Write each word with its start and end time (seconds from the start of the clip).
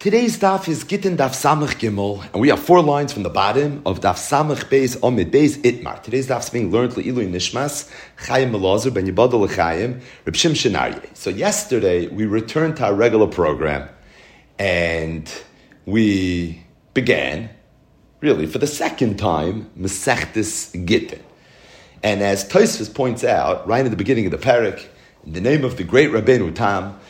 Today's 0.00 0.38
daf 0.38 0.68
is 0.68 0.84
Gittin 0.84 1.16
Daf 1.16 1.30
Samach 1.30 1.74
Gimel, 1.80 2.22
and 2.32 2.40
we 2.40 2.50
have 2.50 2.60
four 2.60 2.80
lines 2.80 3.12
from 3.12 3.24
the 3.24 3.30
bottom 3.30 3.82
of 3.84 3.98
Daf 3.98 4.14
Samach 4.14 4.66
Beis 4.66 4.96
Omid 4.98 5.32
Beis 5.32 5.60
Itmar. 5.62 6.00
Today's 6.00 6.28
daf 6.28 6.44
is 6.44 6.50
being 6.50 6.70
learned 6.70 6.92
Le'ilu 6.92 7.28
Nishmas 7.28 7.90
Chaim 8.16 8.52
Melazar 8.52 8.94
Ben 8.94 9.08
Yibadal 9.08 9.40
L'Chaim 9.40 10.00
Reb 10.24 10.34
Shim 10.36 10.52
Shenarye. 10.52 11.16
So 11.16 11.30
yesterday 11.30 12.06
we 12.06 12.26
returned 12.26 12.76
to 12.76 12.84
our 12.84 12.94
regular 12.94 13.26
program, 13.26 13.88
and 14.56 15.28
we 15.84 16.64
began, 16.94 17.50
really 18.20 18.46
for 18.46 18.58
the 18.58 18.68
second 18.68 19.18
time, 19.18 19.68
Masechtis 19.76 20.86
Gittin. 20.86 21.24
And 22.04 22.22
as 22.22 22.48
Tosfos 22.48 22.94
points 22.94 23.24
out, 23.24 23.66
right 23.66 23.84
at 23.84 23.90
the 23.90 23.96
beginning 23.96 24.26
of 24.26 24.30
the 24.30 24.38
parak, 24.38 24.86
in 25.26 25.32
the 25.32 25.40
name 25.40 25.64
of 25.64 25.76
the 25.76 25.82
great 25.82 26.10
Rabbeinu 26.10 26.54
Tam, 26.54 27.00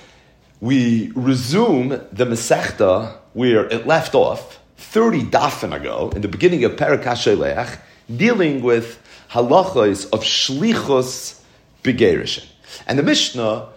we 0.61 1.13
resume 1.15 1.89
the 1.89 2.25
Masechta 2.25 3.17
where 3.33 3.67
it 3.67 3.87
left 3.87 4.15
off 4.15 4.59
30 4.77 5.25
dafin 5.25 5.75
ago, 5.75 6.11
in 6.15 6.23
the 6.23 6.29
beginning 6.29 6.65
of 6.65 6.73
Parak 6.73 7.79
dealing 8.17 8.63
with 8.63 9.01
halachos 9.31 10.11
of 10.13 10.23
shlichus 10.23 11.41
begerishin. 11.83 12.47
And 12.87 12.99
the 12.99 13.03
Mishnah 13.03 13.69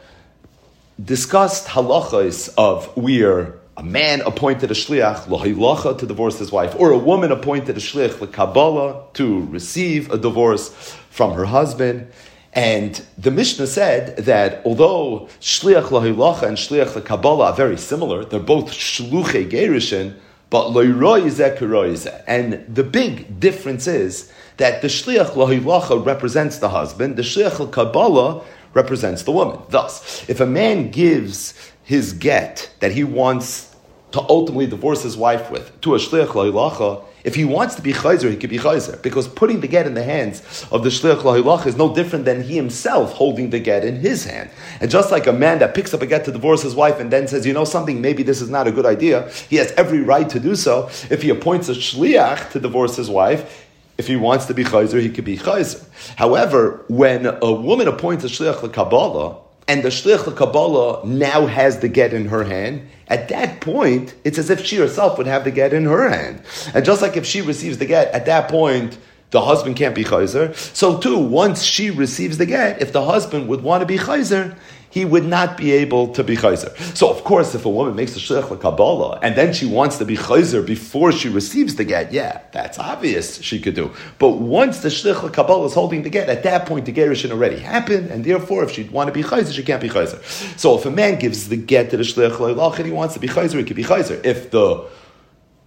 discussed 1.04 1.68
halachos 1.68 2.54
of 2.58 2.96
where 2.96 3.56
a 3.78 3.84
man 3.84 4.22
appointed 4.22 4.70
a 4.70 4.74
shliach 4.74 5.26
lahilacha 5.26 5.98
to 6.00 6.06
divorce 6.06 6.38
his 6.38 6.52
wife, 6.52 6.76
or 6.78 6.92
a 6.92 6.98
woman 6.98 7.32
appointed 7.32 7.78
a 7.78 7.80
shliach 7.80 8.32
Kabbalah 8.32 9.04
to 9.14 9.46
receive 9.48 10.12
a 10.12 10.18
divorce 10.18 10.70
from 11.10 11.34
her 11.34 11.46
husband. 11.46 12.12
And 12.54 13.02
the 13.18 13.32
Mishnah 13.32 13.68
said 13.68 14.18
that 14.18 14.62
although 14.66 15.30
Shliach 15.40 15.86
Lahilacha 15.86 16.44
and 16.44 16.58
Shliach 16.58 17.06
Kabbalah 17.06 17.52
are 17.52 17.54
very 17.54 17.78
similar, 17.78 18.26
they're 18.26 18.40
both 18.40 18.72
Shluche 18.72 19.50
Gerishin, 19.50 20.18
but 20.50 20.68
Loiroize 20.72 22.24
And 22.28 22.66
the 22.74 22.84
big 22.84 23.40
difference 23.40 23.88
is 23.88 24.32
that 24.58 24.82
the 24.82 24.90
Shliach 24.90 25.32
Lahilacha 25.32 26.06
represents 26.06 26.58
the 26.58 26.70
husband, 26.70 27.16
the 27.16 27.22
Shliach 27.22 27.72
Kabbalah 27.72 28.44
represents 28.74 29.24
the 29.24 29.32
woman. 29.32 29.62
Thus, 29.70 30.30
if 30.30 30.42
a 30.42 30.46
man 30.46 30.92
gives 30.92 31.54
his 31.84 32.12
get 32.14 32.70
that 32.80 32.92
he 32.92 33.06
wants 33.06 33.74
to 34.12 34.22
ultimately 34.28 34.68
divorce 34.68 35.04
his 35.04 35.16
wife 35.16 35.50
with 35.50 35.80
to 35.82 35.96
a 35.96 35.98
Shliach 35.98 36.28
Lahilacha, 36.28 37.06
if 37.24 37.36
he 37.36 37.46
wants 37.46 37.76
to 37.76 37.82
be 37.82 37.94
chayzer, 37.94 38.30
he 38.30 38.38
could 38.38 38.50
be 38.50 38.58
chayzer. 38.58 39.02
Because 39.02 39.28
putting 39.28 39.60
the 39.62 39.68
get 39.68 39.86
in 39.86 39.94
the 39.94 40.04
hands 40.04 40.66
of 40.72 40.84
the 40.84 40.90
shliach 40.90 41.22
lahilach 41.22 41.66
is 41.66 41.76
no 41.76 41.94
different 41.94 42.26
than 42.26 42.44
he 42.44 42.56
himself 42.56 43.14
holding 43.14 43.50
the 43.50 43.60
get 43.60 43.84
in 43.86 43.98
his 43.98 44.26
hand. 44.26 44.50
And 44.80 44.90
just 44.90 45.12
like 45.12 45.28
a 45.28 45.34
man 45.34 45.60
that 45.60 45.76
picks 45.76 45.94
up 45.94 46.02
a 46.02 46.08
get 46.08 46.26
to 46.26 46.32
divorce 46.32 46.62
his 46.62 46.76
wife 46.76 47.00
and 47.00 47.12
then 47.12 47.28
says, 47.28 47.46
you 47.46 47.54
know 47.54 47.66
something, 47.66 48.02
maybe 48.02 48.24
this 48.24 48.42
is 48.42 48.50
not 48.50 48.68
a 48.68 48.72
good 48.72 48.86
idea, 48.86 49.30
he 49.50 49.58
has 49.58 49.72
every 49.74 50.02
right 50.02 50.30
to 50.30 50.40
do 50.40 50.56
so. 50.56 50.88
If 51.10 51.22
he 51.22 51.30
appoints 51.30 51.70
a 51.70 51.74
shliach 51.74 52.52
to 52.52 52.60
divorce 52.60 52.96
his 52.96 53.10
wife, 53.10 53.68
if 53.98 54.08
he 54.08 54.16
wants 54.16 54.46
to 54.46 54.54
be 54.54 54.64
chayzer, 54.64 55.00
he 55.00 55.10
could 55.10 55.26
be 55.26 55.38
chayzer. 55.38 55.86
However, 56.16 56.84
when 56.88 57.26
a 57.26 57.52
woman 57.52 57.88
appoints 57.88 58.24
a 58.24 58.28
shliach 58.28 58.74
Kabbalah, 58.74 59.38
and 59.68 59.84
the 59.84 59.90
shliach 59.90 60.36
Kabbalah 60.36 61.06
now 61.06 61.46
has 61.46 61.80
the 61.80 61.88
get 61.88 62.14
in 62.14 62.28
her 62.28 62.44
hand, 62.44 62.88
at 63.08 63.30
that 63.30 63.62
point, 63.62 64.16
it's 64.24 64.38
as 64.38 64.50
if 64.50 64.66
she 64.66 64.78
herself 64.78 65.18
would 65.18 65.28
have 65.28 65.44
the 65.44 65.52
get 65.52 65.74
in 65.74 65.86
her 65.86 66.10
hand. 66.10 66.42
And 66.74 66.86
just 66.86 67.02
like 67.02 67.18
if 67.18 67.26
she 67.26 67.42
receives 67.42 67.78
the 67.78 67.86
get, 67.86 68.14
at 68.14 68.26
that 68.26 68.50
point, 68.50 68.98
the 69.32 69.42
husband 69.42 69.76
can't 69.76 69.96
be 69.96 70.04
chayzer. 70.04 70.56
So 70.56 70.98
too, 70.98 71.18
once 71.18 71.64
she 71.64 71.90
receives 71.90 72.38
the 72.38 72.46
get, 72.46 72.82
if 72.82 72.94
the 72.94 73.04
husband 73.04 73.48
would 73.48 73.64
want 73.64 73.82
to 73.82 73.86
be 73.86 73.98
chayzer, 73.98 74.56
he 74.92 75.06
would 75.06 75.26
not 75.26 75.58
be 75.58 75.72
able 75.72 76.10
to 76.10 76.24
be 76.24 76.36
chayzer. 76.36 76.78
So, 76.96 77.10
of 77.10 77.24
course, 77.24 77.56
if 77.56 77.66
a 77.66 77.70
woman 77.70 77.96
makes 77.96 78.16
a 78.16 78.20
shlich 78.20 78.60
Kabbalah 78.60 79.20
and 79.24 79.36
then 79.36 79.54
she 79.54 79.66
wants 79.66 79.98
to 79.98 80.06
be 80.06 80.18
chayzer 80.18 80.64
before 80.66 81.12
she 81.12 81.30
receives 81.30 81.76
the 81.76 81.86
get, 81.86 82.12
yeah, 82.12 82.42
that's 82.52 82.78
obvious 82.78 83.42
she 83.42 83.60
could 83.60 83.74
do. 83.74 83.92
But 84.20 84.32
once 84.32 84.80
the 84.80 84.90
shlich 84.90 85.34
Kabbalah 85.34 85.66
is 85.66 85.74
holding 85.74 86.04
the 86.04 86.10
get, 86.10 86.30
at 86.30 86.44
that 86.44 86.66
point 86.66 86.86
the 86.86 86.94
gerushin 86.94 87.32
already 87.32 87.60
happened, 87.60 88.12
and 88.12 88.24
therefore, 88.24 88.64
if 88.64 88.72
she'd 88.72 88.92
want 88.92 89.08
to 89.08 89.14
be 89.14 89.24
chayzer, 89.24 89.54
she 89.54 89.64
can't 89.64 89.82
be 89.82 89.90
chayzer. 89.90 90.22
So, 90.60 90.78
if 90.78 90.86
a 90.86 90.92
man 90.92 91.18
gives 91.18 91.50
the 91.50 91.58
get 91.58 91.90
to 91.92 91.98
the 91.98 92.04
shlich 92.04 92.78
and 92.78 92.86
he 92.86 92.92
wants 92.92 93.14
to 93.16 93.20
be 93.20 93.28
chayzer, 93.28 93.58
he 93.58 93.64
could 93.64 93.78
be 93.78 93.84
chayzer. 93.84 94.24
If 94.26 94.52
the 94.52 94.86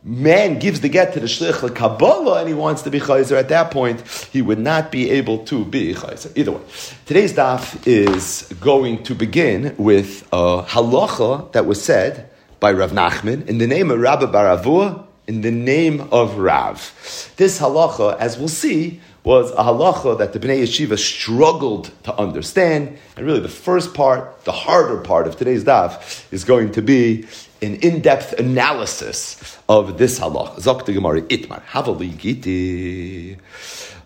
man 0.05 0.59
gives 0.59 0.81
the 0.81 0.89
get 0.89 1.15
to 1.15 1.21
the 1.21 1.27
shlich 1.27 1.75
Kabbalah 1.75 2.41
and 2.41 2.49
he 2.49 2.55
wants 2.55 2.83
to 2.83 2.91
be 2.91 3.01
chayzer, 3.01 3.37
at 3.37 3.49
that 3.49 3.71
point 3.71 4.03
he 4.31 4.43
would 4.43 4.59
not 4.59 4.93
be 4.93 5.11
able 5.11 5.45
to 5.47 5.65
be 5.65 5.95
chayzer. 5.95 6.31
Either 6.37 6.53
way, 6.53 6.61
today's 7.07 7.33
daf 7.33 7.87
is 7.87 8.53
going 8.61 9.03
to 9.05 9.15
begin 9.15 9.75
with 9.79 10.29
a 10.33 10.63
halacha 10.63 11.51
that 11.53 11.65
was 11.65 11.83
said 11.83 12.29
by 12.61 12.71
Rav 12.71 12.93
Nachman 12.93 13.47
in 13.49 13.59
the 13.59 13.67
name 13.67 13.91
of 13.91 13.99
Rabbi 13.99 14.27
Baravua, 14.27 15.07
in 15.27 15.41
the 15.41 15.51
name 15.51 16.03
of 16.13 16.37
Rav. 16.37 17.33
This 17.37 17.59
halacha, 17.59 18.19
as 18.19 18.37
we'll 18.37 18.49
see, 18.49 19.01
was 19.25 19.53
a 19.53 19.65
halacha 19.65 20.19
that 20.19 20.35
the 20.35 20.39
Bnei 20.39 20.63
Yeshiva 20.65 20.99
struggled 20.99 21.91
to 22.03 22.15
understand. 22.17 22.99
And 23.17 23.25
really, 23.25 23.41
the 23.41 23.49
first 23.49 23.95
part, 23.95 24.45
the 24.45 24.53
harder 24.53 24.99
part 25.01 25.27
of 25.27 25.37
today's 25.37 25.65
daf, 25.65 26.31
is 26.31 26.45
going 26.45 26.73
to 26.73 26.83
be 26.83 27.27
an 27.65 27.77
in-depth 27.77 28.35
analysis 28.35 29.59
of 29.69 29.99
this 29.99 30.21
halach. 30.21 30.57
Zok 30.57 30.85
Gemara 30.87 31.23
Itmar 31.23 31.63
Havali 31.65 32.13
Giti. 32.13 33.39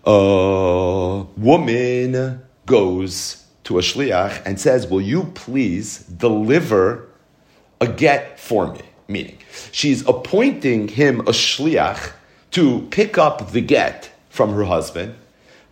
A 0.07 1.25
woman 1.37 2.43
goes 2.67 3.45
to 3.65 3.79
a 3.79 3.83
shliach 3.83 4.43
and 4.47 4.61
says, 4.61 4.87
"Will 4.87 5.01
you 5.01 5.25
please 5.35 5.99
deliver 6.05 7.09
a 7.81 7.87
get 7.87 8.39
for 8.39 8.73
me?" 8.73 8.81
Meaning, 9.09 9.39
she's 9.73 10.07
appointing 10.07 10.89
him 10.89 11.21
a 11.21 11.33
shliach 11.33 12.13
to 12.53 12.87
pick 12.91 13.19
up 13.19 13.53
the 13.53 13.61
get 13.61 14.11
from 14.31 14.55
her 14.55 14.65
husband, 14.65 15.15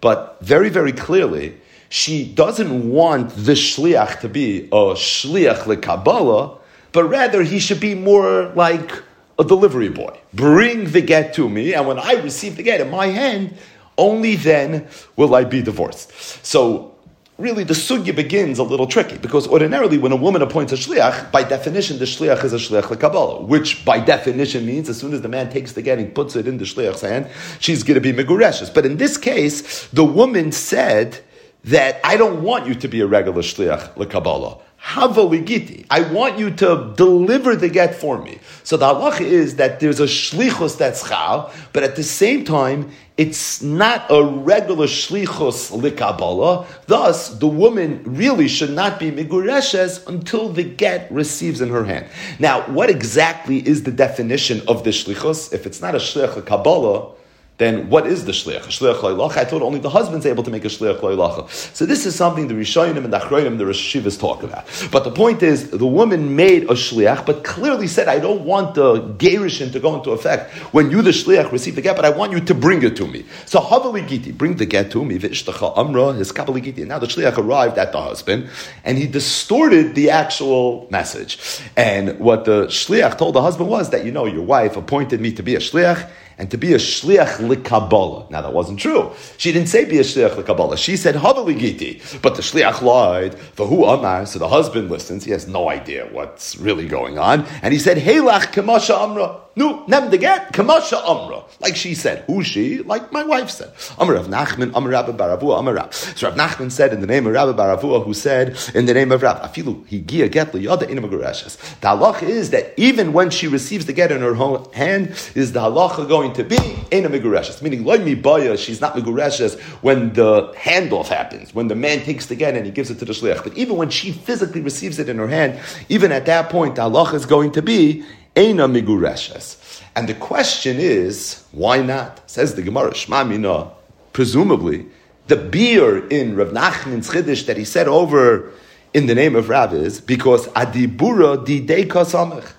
but 0.01 0.37
very, 0.41 0.69
very 0.69 0.93
clearly, 0.93 1.55
she 1.89 2.25
doesn't 2.25 2.91
want 2.91 3.31
the 3.31 3.53
shliach 3.53 4.21
to 4.21 4.29
be 4.29 4.65
a 4.73 4.95
shliach 4.95 5.61
lekabbalah 5.71 6.59
but 6.93 7.05
rather 7.05 7.43
he 7.43 7.59
should 7.59 7.81
be 7.81 7.95
more 7.95 8.53
like 8.55 9.03
a 9.39 9.45
delivery 9.45 9.89
boy. 9.89 10.19
Bring 10.33 10.91
the 10.91 11.01
get 11.01 11.35
to 11.35 11.49
me, 11.49 11.75
and 11.75 11.87
when 11.87 11.99
I 11.99 12.15
receive 12.15 12.57
the 12.57 12.63
get 12.63 12.81
in 12.81 12.91
my 12.91 13.07
hand, 13.07 13.57
only 13.99 14.37
then 14.37 14.89
will 15.17 15.35
I 15.35 15.45
be 15.45 15.63
divorced. 15.63 16.13
So 16.45 16.97
really 17.39 17.65
the 17.65 17.75
sugya 17.75 18.17
begins 18.17 18.59
a 18.59 18.63
little 18.63 18.87
tricky 18.87 19.19
because 19.19 19.47
ordinarily 19.47 19.99
when 19.99 20.13
a 20.13 20.17
woman 20.17 20.43
appoints 20.43 20.73
a 20.73 20.77
shliach, 20.77 21.31
by 21.31 21.43
definition 21.43 21.99
the 21.99 22.05
shliach 22.05 22.43
is 22.45 22.53
a 22.53 22.57
shliach 22.57 22.99
Kabbalah, 22.99 23.43
which 23.43 23.85
by 23.85 24.01
definition 24.01 24.65
means 24.67 24.89
as 24.89 24.99
soon 24.99 25.13
as 25.13 25.23
the 25.23 25.29
man 25.29 25.51
takes 25.51 25.73
the 25.73 25.83
get 25.83 25.99
and 25.99 26.15
puts 26.15 26.37
it 26.37 26.47
in 26.49 26.59
the 26.59 26.65
shliach's 26.65 27.03
hand, 27.03 27.29
she's 27.61 27.83
going 27.83 28.01
to 28.01 28.01
be 28.01 28.13
megureshes. 28.13 28.73
But 28.73 28.87
in 28.87 28.97
this 28.97 29.17
case, 29.17 29.87
the 29.89 30.05
woman 30.05 30.53
said 30.53 31.21
that 31.65 32.01
I 32.05 32.17
don't 32.17 32.43
want 32.43 32.67
you 32.67 32.75
to 32.75 32.89
be 32.89 33.01
a 33.01 33.07
regular 33.07 33.43
shliach 33.43 34.11
Kabbalah. 34.11 34.59
Havaligiti. 34.87 35.85
I 35.91 36.03
want 36.13 36.39
you 36.39 36.49
to 36.53 36.93
deliver 36.97 37.57
the 37.57 37.69
get 37.69 37.97
for 37.97 38.23
me. 38.23 38.39
So 38.63 38.77
the 38.77 38.87
halacha 38.87 39.23
is 39.23 39.57
that 39.57 39.81
there's 39.81 39.99
a 39.99 40.05
shlichus 40.05 40.79
that's 40.79 41.09
chal, 41.09 41.53
but 41.73 41.83
at 41.83 41.97
the 41.97 42.05
same 42.05 42.45
time, 42.45 42.93
it's 43.17 43.63
not 43.63 44.07
a 44.11 44.23
regular 44.23 44.87
shlichus 44.87 45.77
likabala. 45.77 46.67
Thus, 46.87 47.31
the 47.31 47.49
woman 47.49 48.01
really 48.05 48.47
should 48.47 48.71
not 48.71 49.01
be 49.01 49.11
migureshes 49.11 50.07
until 50.07 50.51
the 50.51 50.63
get 50.63 51.11
receives 51.11 51.61
in 51.61 51.69
her 51.71 51.85
hand. 51.85 52.07
Now, 52.39 52.61
what 52.71 52.89
exactly 52.89 53.67
is 53.67 53.83
the 53.83 53.91
definition 53.91 54.63
of 54.69 54.85
the 54.85 54.91
shlichus? 54.91 55.53
If 55.53 55.67
it's 55.67 55.81
not 55.81 55.97
a 55.97 55.99
shlich 55.99 56.47
kabbalah, 56.47 57.17
then 57.59 57.89
what 57.89 58.07
is 58.07 58.27
the 58.27 58.33
shliach? 58.33 58.65
Shliach 58.65 59.01
lo'ilacha? 59.01 59.39
I 59.39 59.45
thought 59.47 59.63
only 59.63 59.79
the 59.79 59.89
husband's 59.89 60.27
able 60.27 60.43
to 60.43 60.51
make 60.51 60.65
a 60.67 60.69
shliach 60.69 61.01
lo'ilacha. 61.01 61.49
So 61.75 61.87
this 61.87 62.05
is 62.05 62.15
something 62.15 62.49
the 62.49 62.55
Rishonim 62.55 63.05
and 63.05 63.13
the 63.13 63.19
Achronim, 63.19 63.57
the 63.57 63.65
Rishivas 63.65 64.21
talk 64.21 64.43
about. 64.43 64.67
But 64.93 65.05
the 65.05 65.11
point 65.11 65.43
is, 65.43 65.71
the 65.71 65.87
woman 65.87 66.37
made 66.37 66.65
a 66.65 66.75
shliach, 66.75 67.25
but 67.25 67.45
clearly 67.45 67.87
said, 67.87 68.09
I 68.09 68.19
don't 68.19 68.45
want 68.45 68.75
the 68.75 69.01
gerishin 69.15 69.73
to 69.73 69.81
go 69.81 69.97
into 69.97 70.11
effect 70.11 70.53
when 70.75 70.91
you, 70.91 71.01
the 71.01 71.11
shliach, 71.11 71.51
receive 71.51 71.77
the 71.77 71.83
get, 71.83 71.97
but 71.97 72.05
I 72.05 72.11
want 72.11 72.33
you 72.33 72.41
to 72.41 72.55
bring 72.55 72.83
it 72.83 72.95
to 72.97 73.07
me. 73.07 73.25
So 73.47 73.61
havali 73.61 74.07
giti, 74.07 74.37
bring 74.37 74.57
the 74.57 74.67
get 74.67 74.91
to 74.91 75.03
me, 75.03 75.19
v'ishtacha 75.19 75.79
amra, 75.79 76.13
his 76.13 76.33
kabali 76.33 76.63
giti. 76.63 76.87
Now 76.87 76.99
the 76.99 77.07
shliach 77.07 77.39
arrived 77.39 77.79
at 77.79 77.93
the 77.93 78.03
husband, 78.03 78.51
and 78.85 78.99
he 78.99 79.07
distorted 79.07 79.95
the 79.95 80.11
actual 80.11 80.89
message. 80.91 81.39
And 81.75 82.19
what 82.19 82.45
the 82.45 82.67
shliach 82.67 83.17
told 83.17 83.35
the 83.35 83.43
husband 83.43 83.71
was 83.71 83.89
that, 83.91 84.05
you 84.05 84.13
know, 84.13 84.27
your 84.27 84.43
wife 84.43 84.77
appointed 84.77 85.23
me 85.23 85.33
to 85.33 85.43
be 85.43 85.55
a 85.55 85.59
shliach, 85.59 86.11
and 86.39 86.51
to 86.51 86.57
be 86.57 86.75
a 86.75 86.77
shliach 86.77 87.37
likabbalah. 87.39 88.31
Now 88.31 88.43
that 88.43 88.53
wasn't 88.53 88.79
true. 88.79 89.13
She 89.39 89.53
didn't 89.53 89.69
say 89.69 89.85
be 89.85 89.99
a 89.99 90.03
shliach 90.03 90.35
likabbalah. 90.35 90.77
She 90.77 90.97
said 90.97 91.15
havaligiti, 91.15 92.21
but 92.21 92.35
the 92.37 92.43
shliach 92.43 92.83
lied. 92.83 93.39
For 93.39 93.67
who 93.67 93.85
amar? 93.85 94.27
So 94.27 94.39
the 94.39 94.49
husband 94.49 94.91
listens. 94.91 95.25
He 95.25 95.31
has 95.31 95.49
no 95.49 95.69
idea 95.69 96.09
what's 96.13 96.57
really 96.57 96.89
going 96.89 97.19
on, 97.19 97.47
and 97.63 97.73
he 97.73 97.79
said 97.79 97.97
helach 97.97 98.53
kamasha 98.53 98.97
amra. 99.03 99.46
Nu, 99.57 99.85
nem 99.89 100.11
de 100.11 100.19
get, 100.19 100.53
kamasha 100.53 101.01
amra. 101.03 101.43
Like 101.63 101.77
she 101.77 101.95
said. 101.95 102.25
Who 102.27 102.43
she? 102.43 102.83
Like 102.83 103.11
my 103.11 103.25
wife 103.25 103.49
said. 103.49 103.73
Amr 103.99 104.13
Rav 104.13 104.27
Nachman, 104.27 104.71
Amr 104.75 104.91
Rabbi 104.91 105.13
Baravua, 105.13 105.57
Amr 105.57 105.73
Rab. 105.73 105.95
So 105.95 106.29
Rav 106.29 106.37
Nachman 106.37 106.71
said 106.71 106.93
in 106.93 107.01
the 107.01 107.07
name 107.07 107.27
of 107.27 107.33
Rabbi 107.33 107.53
Baravua, 107.57 108.05
who 108.05 108.13
said 108.13 108.59
in 108.75 108.85
the 108.85 108.93
name 108.93 109.13
of 109.13 109.23
Rab, 109.23 109.41
Afilu 109.41 109.83
higia 109.87 110.31
get 110.31 110.53
liyada 110.53 110.87
in 110.91 110.97
The 110.97 111.01
halach 111.01 112.23
is 112.23 112.51
that 112.51 112.75
even 112.77 113.15
when 113.15 113.31
she 113.31 113.49
receives 113.49 113.87
the 113.87 113.95
get 113.95 114.13
in 114.13 114.21
her 114.21 114.35
hand, 114.75 115.09
is 115.35 115.53
the 115.53 115.61
halacha 115.61 116.07
going 116.07 116.35
to 116.35 116.45
be 116.45 116.59
in 116.91 117.07
a 117.07 117.09
Meaning, 117.09 117.87
loy 117.87 117.97
mi 117.97 118.15
baya, 118.15 118.59
she's 118.59 118.83
not 118.83 118.95
megureshes 118.95 119.59
when 119.81 120.13
the 120.13 120.53
handoff 120.55 121.09
happens, 121.09 121.55
when 121.55 121.69
the 121.69 121.75
man 121.75 122.01
takes 122.01 122.27
the 122.27 122.35
get 122.35 122.55
and 122.55 122.67
he 122.67 122.73
gives 122.73 122.91
it 122.91 122.99
to 122.99 123.07
the 123.07 123.15
shliach. 123.15 123.43
But 123.43 123.57
even 123.57 123.77
when 123.77 123.89
she 123.89 124.13
physically 124.13 124.61
receives 124.61 124.99
it 124.99 125.09
in 125.09 125.17
her 125.17 125.29
hand, 125.29 125.59
even 125.89 126.13
at 126.13 126.27
that 126.27 126.51
point, 126.51 126.75
the 126.75 126.83
halacha 126.83 127.15
is 127.15 127.25
going 127.25 127.53
to 127.53 127.63
be 127.63 128.05
Eina 128.37 128.71
Migureshes. 128.71 129.83
And 129.97 130.09
the 130.09 130.15
question 130.15 130.77
is, 130.79 131.43
why 131.53 131.81
not? 131.81 132.29
Says 132.31 132.55
the 132.55 132.63
Gemara, 132.63 132.91
Shmamina, 132.93 133.73
presumably, 134.13 134.87
the 135.27 135.37
beer 135.37 136.07
in 136.09 136.37
Rav 136.37 136.49
Nachman's 136.49 137.11
Chiddush 137.11 137.47
that 137.47 137.57
he 137.57 137.65
said 137.65 137.89
over 137.89 138.53
in 138.93 139.07
the 139.07 139.15
name 139.15 139.35
of 139.35 139.49
Rav 139.49 139.73
is 139.75 140.01
because 140.01 140.47
Adibura 140.49 141.45
Didei 141.45 141.87
Kasamech. 141.87 142.53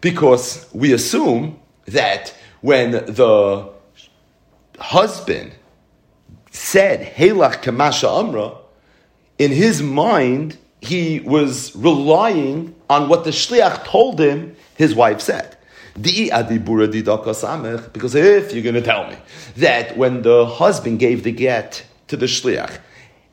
Because 0.00 0.68
we 0.72 0.92
assume 0.92 1.58
that 1.86 2.34
when 2.60 2.92
the 2.92 3.70
husband 4.78 5.52
said 6.50 7.14
Helach 7.14 7.62
Kamasha 7.62 8.20
Amra, 8.20 8.56
in 9.38 9.50
his 9.50 9.82
mind, 9.82 10.58
he 10.80 11.20
was 11.20 11.74
relying 11.74 12.74
on 12.90 13.08
what 13.08 13.24
the 13.24 13.30
shliach 13.30 13.84
told 13.84 14.20
him 14.20 14.51
his 14.82 14.94
wife 14.94 15.20
said. 15.20 15.56
Because 15.94 18.14
if 18.14 18.52
you're 18.52 18.62
going 18.62 18.74
to 18.74 18.82
tell 18.82 19.10
me 19.10 19.16
that 19.56 19.96
when 19.96 20.22
the 20.22 20.46
husband 20.46 20.98
gave 20.98 21.22
the 21.22 21.32
get 21.32 21.84
to 22.08 22.16
the 22.16 22.26
shliach 22.26 22.78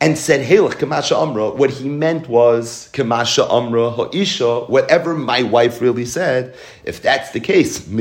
and 0.01 0.17
said 0.17 0.45
Helach 0.45 0.73
Kamasha 0.73 1.21
Amra, 1.21 1.49
what 1.49 1.71
he 1.71 1.89
meant 1.89 2.29
was 2.29 2.89
Kamasha 2.93 3.49
Amra 3.49 3.91
Ha'isha, 3.91 4.69
whatever 4.69 5.15
my 5.15 5.43
wife 5.43 5.81
really 5.81 6.05
said, 6.05 6.55
if 6.83 7.01
that's 7.01 7.31
the 7.31 7.39
case, 7.39 7.87
when 7.87 7.97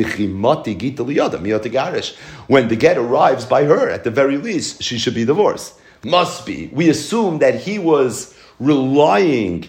the 2.68 2.76
get 2.76 2.98
arrives 2.98 3.44
by 3.44 3.64
her, 3.64 3.90
at 3.90 4.04
the 4.04 4.10
very 4.10 4.36
least, 4.36 4.82
she 4.82 4.98
should 4.98 5.14
be 5.14 5.24
divorced. 5.24 5.74
Must 6.04 6.46
be. 6.46 6.68
We 6.72 6.88
assume 6.88 7.38
that 7.38 7.60
he 7.60 7.78
was 7.78 8.34
relying 8.60 9.68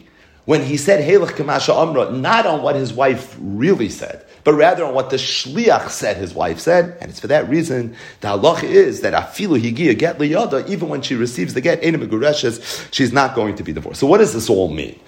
when 0.50 0.64
he 0.64 0.78
said 0.78 1.08
Helach 1.08 1.34
Kamasha 1.34 1.76
Amra, 1.76 2.10
not 2.10 2.48
on 2.48 2.64
what 2.64 2.76
his 2.76 2.92
wife 2.92 3.38
really 3.40 3.88
said, 3.88 4.26
but 4.44 4.56
rather 4.56 4.84
on 4.84 4.96
what 4.96 5.12
the 5.12 5.16
shliach 5.16 5.90
said 5.90 6.18
his 6.18 6.34
wife 6.34 6.60
said, 6.60 6.98
and 7.00 7.12
it's 7.12 7.20
for 7.20 7.28
that 7.28 7.48
reason 7.48 7.96
the 8.22 8.30
halach 8.30 8.64
is 8.64 9.02
that 9.02 9.14
afilu 9.14 9.62
higia 9.62 9.96
get 9.96 10.18
liyada, 10.18 10.68
even 10.68 10.90
when 10.90 11.04
she 11.04 11.14
receives 11.14 11.54
the 11.54 11.62
get 11.62 11.84
enim 11.84 12.02
she's 12.90 13.14
not 13.14 13.36
going 13.36 13.54
to 13.58 13.62
be 13.62 13.74
divorced. 13.74 14.00
So 14.00 14.08
what 14.08 14.18
does 14.18 14.34
this 14.34 14.50
all 14.50 14.70
mean? 14.70 15.00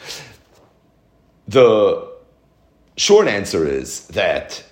The 1.48 2.08
short 2.96 3.28
answer 3.28 3.66
is 3.66 4.06
that 4.10 4.64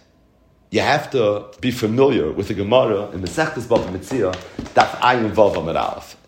you 0.70 0.82
have 0.82 1.10
to 1.14 1.48
be 1.62 1.72
familiar 1.72 2.32
with 2.32 2.48
the 2.48 2.54
Gemara 2.54 3.10
in 3.10 3.22
the 3.22 3.28
Sechtes 3.28 3.64
Bava 3.64 3.90
Metzia, 3.90 4.36
Daf 4.76 4.92
Ayin 5.00 5.32
Vav 5.32 5.58
Amid. 5.58 6.19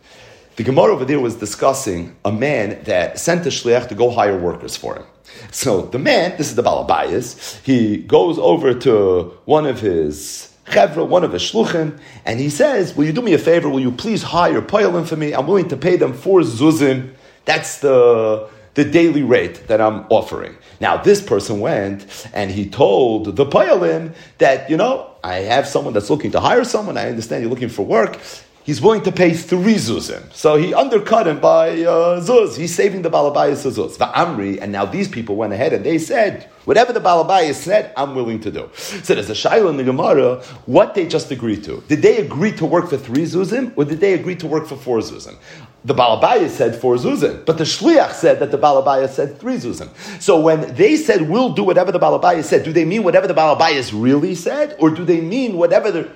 The 0.61 0.65
Gemara 0.65 0.93
over 0.93 1.05
there 1.05 1.19
was 1.19 1.37
discussing 1.37 2.15
a 2.23 2.31
man 2.31 2.83
that 2.83 3.17
sent 3.17 3.47
a 3.47 3.49
shliach 3.49 3.89
to 3.89 3.95
go 3.95 4.11
hire 4.11 4.37
workers 4.37 4.77
for 4.77 4.95
him. 4.95 5.05
So 5.49 5.81
the 5.81 5.97
man, 5.97 6.37
this 6.37 6.49
is 6.49 6.55
the 6.55 6.61
Balabayas, 6.61 7.63
he 7.63 7.97
goes 7.97 8.37
over 8.37 8.75
to 8.75 9.39
one 9.45 9.65
of 9.65 9.81
his 9.81 10.55
chevra, 10.67 11.07
one 11.07 11.23
of 11.23 11.33
his 11.33 11.41
shluchim, 11.41 11.99
and 12.25 12.39
he 12.39 12.51
says, 12.51 12.95
will 12.95 13.05
you 13.05 13.11
do 13.11 13.23
me 13.23 13.33
a 13.33 13.39
favor, 13.39 13.69
will 13.69 13.79
you 13.79 13.91
please 13.91 14.21
hire 14.21 14.61
poilim 14.61 15.07
for 15.07 15.15
me? 15.15 15.33
I'm 15.33 15.47
willing 15.47 15.67
to 15.69 15.77
pay 15.77 15.95
them 15.95 16.13
four 16.13 16.41
zuzim. 16.41 17.15
That's 17.45 17.79
the, 17.79 18.47
the 18.75 18.85
daily 18.85 19.23
rate 19.23 19.67
that 19.67 19.81
I'm 19.81 20.05
offering. 20.11 20.55
Now, 20.79 20.95
this 20.97 21.23
person 21.23 21.59
went 21.59 22.05
and 22.35 22.51
he 22.51 22.69
told 22.69 23.35
the 23.35 23.47
poilim 23.47 24.13
that, 24.37 24.69
you 24.69 24.77
know, 24.77 25.09
I 25.23 25.37
have 25.37 25.65
someone 25.65 25.95
that's 25.95 26.11
looking 26.11 26.29
to 26.33 26.39
hire 26.39 26.65
someone. 26.65 26.97
I 26.97 27.09
understand 27.09 27.41
you're 27.41 27.49
looking 27.49 27.69
for 27.69 27.83
work 27.83 28.19
he's 28.63 28.81
willing 28.81 29.03
to 29.03 29.11
pay 29.11 29.33
three 29.33 29.75
zuzim. 29.75 30.31
So 30.33 30.55
he 30.55 30.73
undercut 30.73 31.27
him 31.27 31.39
by 31.39 31.69
uh, 31.69 32.21
zuz. 32.21 32.57
He's 32.57 32.73
saving 32.73 33.01
the 33.01 33.09
balabayas 33.09 33.65
zuz. 33.69 33.97
The 33.97 34.05
Amri, 34.05 34.59
and 34.61 34.71
now 34.71 34.85
these 34.85 35.07
people 35.07 35.35
went 35.35 35.53
ahead 35.53 35.73
and 35.73 35.85
they 35.85 35.97
said, 35.97 36.49
whatever 36.65 36.93
the 36.93 36.99
balabayas 36.99 37.55
said, 37.55 37.93
I'm 37.97 38.15
willing 38.15 38.39
to 38.41 38.51
do. 38.51 38.69
So 38.73 39.15
there's 39.15 39.29
a 39.29 39.33
shaila 39.33 39.69
in 39.69 39.77
the 39.77 39.83
Gemara, 39.83 40.41
what 40.65 40.93
they 40.93 41.07
just 41.07 41.31
agreed 41.31 41.63
to. 41.63 41.83
Did 41.87 42.01
they 42.01 42.17
agree 42.17 42.51
to 42.53 42.65
work 42.65 42.89
for 42.89 42.97
three 42.97 43.23
zuzim, 43.23 43.73
or 43.75 43.85
did 43.85 43.99
they 43.99 44.13
agree 44.13 44.35
to 44.37 44.47
work 44.47 44.67
for 44.67 44.75
four 44.75 44.99
zuzim? 44.99 45.37
The 45.83 45.95
Balabaya 45.95 46.47
said 46.47 46.75
four 46.75 46.97
zuzim, 46.97 47.43
but 47.43 47.57
the 47.57 47.63
Shliach 47.63 48.11
said 48.11 48.39
that 48.39 48.51
the 48.51 48.57
Balabaya 48.59 49.09
said 49.09 49.39
three 49.39 49.55
zuzim. 49.55 49.89
So 50.21 50.39
when 50.39 50.75
they 50.75 50.95
said, 50.95 51.27
we'll 51.27 51.53
do 51.53 51.63
whatever 51.63 51.91
the 51.91 51.99
Balabaya 51.99 52.43
said, 52.43 52.63
do 52.63 52.71
they 52.71 52.85
mean 52.85 53.01
whatever 53.01 53.25
the 53.25 53.33
Balabaya 53.33 53.91
really 53.99 54.35
said, 54.35 54.75
or 54.79 54.91
do 54.91 55.03
they 55.03 55.21
mean 55.21 55.57
whatever 55.57 55.89
the 55.89 56.11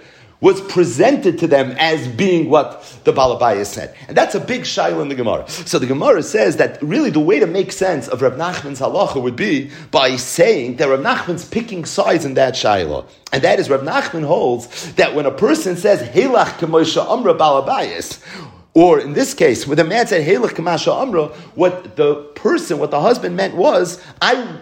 was 0.46 0.62
presented 0.62 1.40
to 1.40 1.48
them 1.48 1.72
as 1.80 2.08
being 2.08 2.52
what 2.52 2.84
the 3.04 3.12
Balabaya 3.12 3.66
said. 3.66 3.96
And 4.08 4.16
that's 4.16 4.36
a 4.36 4.40
big 4.40 4.62
shaila 4.62 5.02
in 5.02 5.10
the 5.10 5.16
Gemara. 5.16 5.50
So 5.50 5.80
the 5.80 5.88
Gemara 5.88 6.22
says 6.22 6.58
that 6.58 6.80
really 6.84 7.10
the 7.10 7.20
way 7.20 7.40
to 7.40 7.48
make 7.48 7.72
sense 7.72 8.08
of 8.08 8.22
Rav 8.22 8.34
Nachman's 8.34 8.80
halacha 8.80 9.20
would 9.20 9.36
be 9.36 9.72
by 9.90 10.18
saying 10.18 10.76
that 10.76 10.88
Rav 10.88 11.00
Nachman's 11.00 11.50
picking 11.50 11.84
sides 11.84 12.26
in 12.26 12.36
that 12.36 12.54
shaila. 12.54 13.08
And 13.34 13.42
that 13.42 13.60
is 13.60 13.72
Rav 13.72 13.82
Nachman 13.82 14.24
holds 14.24 14.94
that 14.94 15.16
when 15.16 15.26
a 15.26 15.32
person 15.32 15.78
says, 15.78 16.08
Helach 16.10 16.60
Kamosha 16.60 17.04
Amra 17.10 17.34
Balabayas, 17.34 18.24
or 18.76 19.00
in 19.00 19.14
this 19.14 19.34
case, 19.34 19.66
when 19.66 19.78
the 19.78 19.84
man 19.84 20.06
said, 20.06 20.28
Helach 20.28 20.52
Kamasha 20.52 20.96
Amra, 20.96 21.30
what 21.56 21.96
the 21.96 22.22
person, 22.36 22.78
what 22.78 22.92
the 22.92 23.02
husband 23.02 23.36
meant 23.36 23.56
was, 23.56 24.00
I 24.22 24.62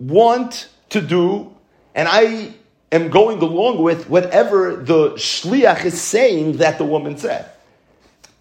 want 0.00 0.70
to 0.88 1.00
do, 1.00 1.54
and 1.94 2.08
I 2.10 2.54
am 2.94 3.10
going 3.10 3.40
along 3.40 3.82
with 3.82 4.08
whatever 4.08 4.76
the 4.76 5.10
shliach 5.10 5.84
is 5.84 6.00
saying 6.00 6.58
that 6.58 6.78
the 6.78 6.84
woman 6.84 7.16
said. 7.16 7.50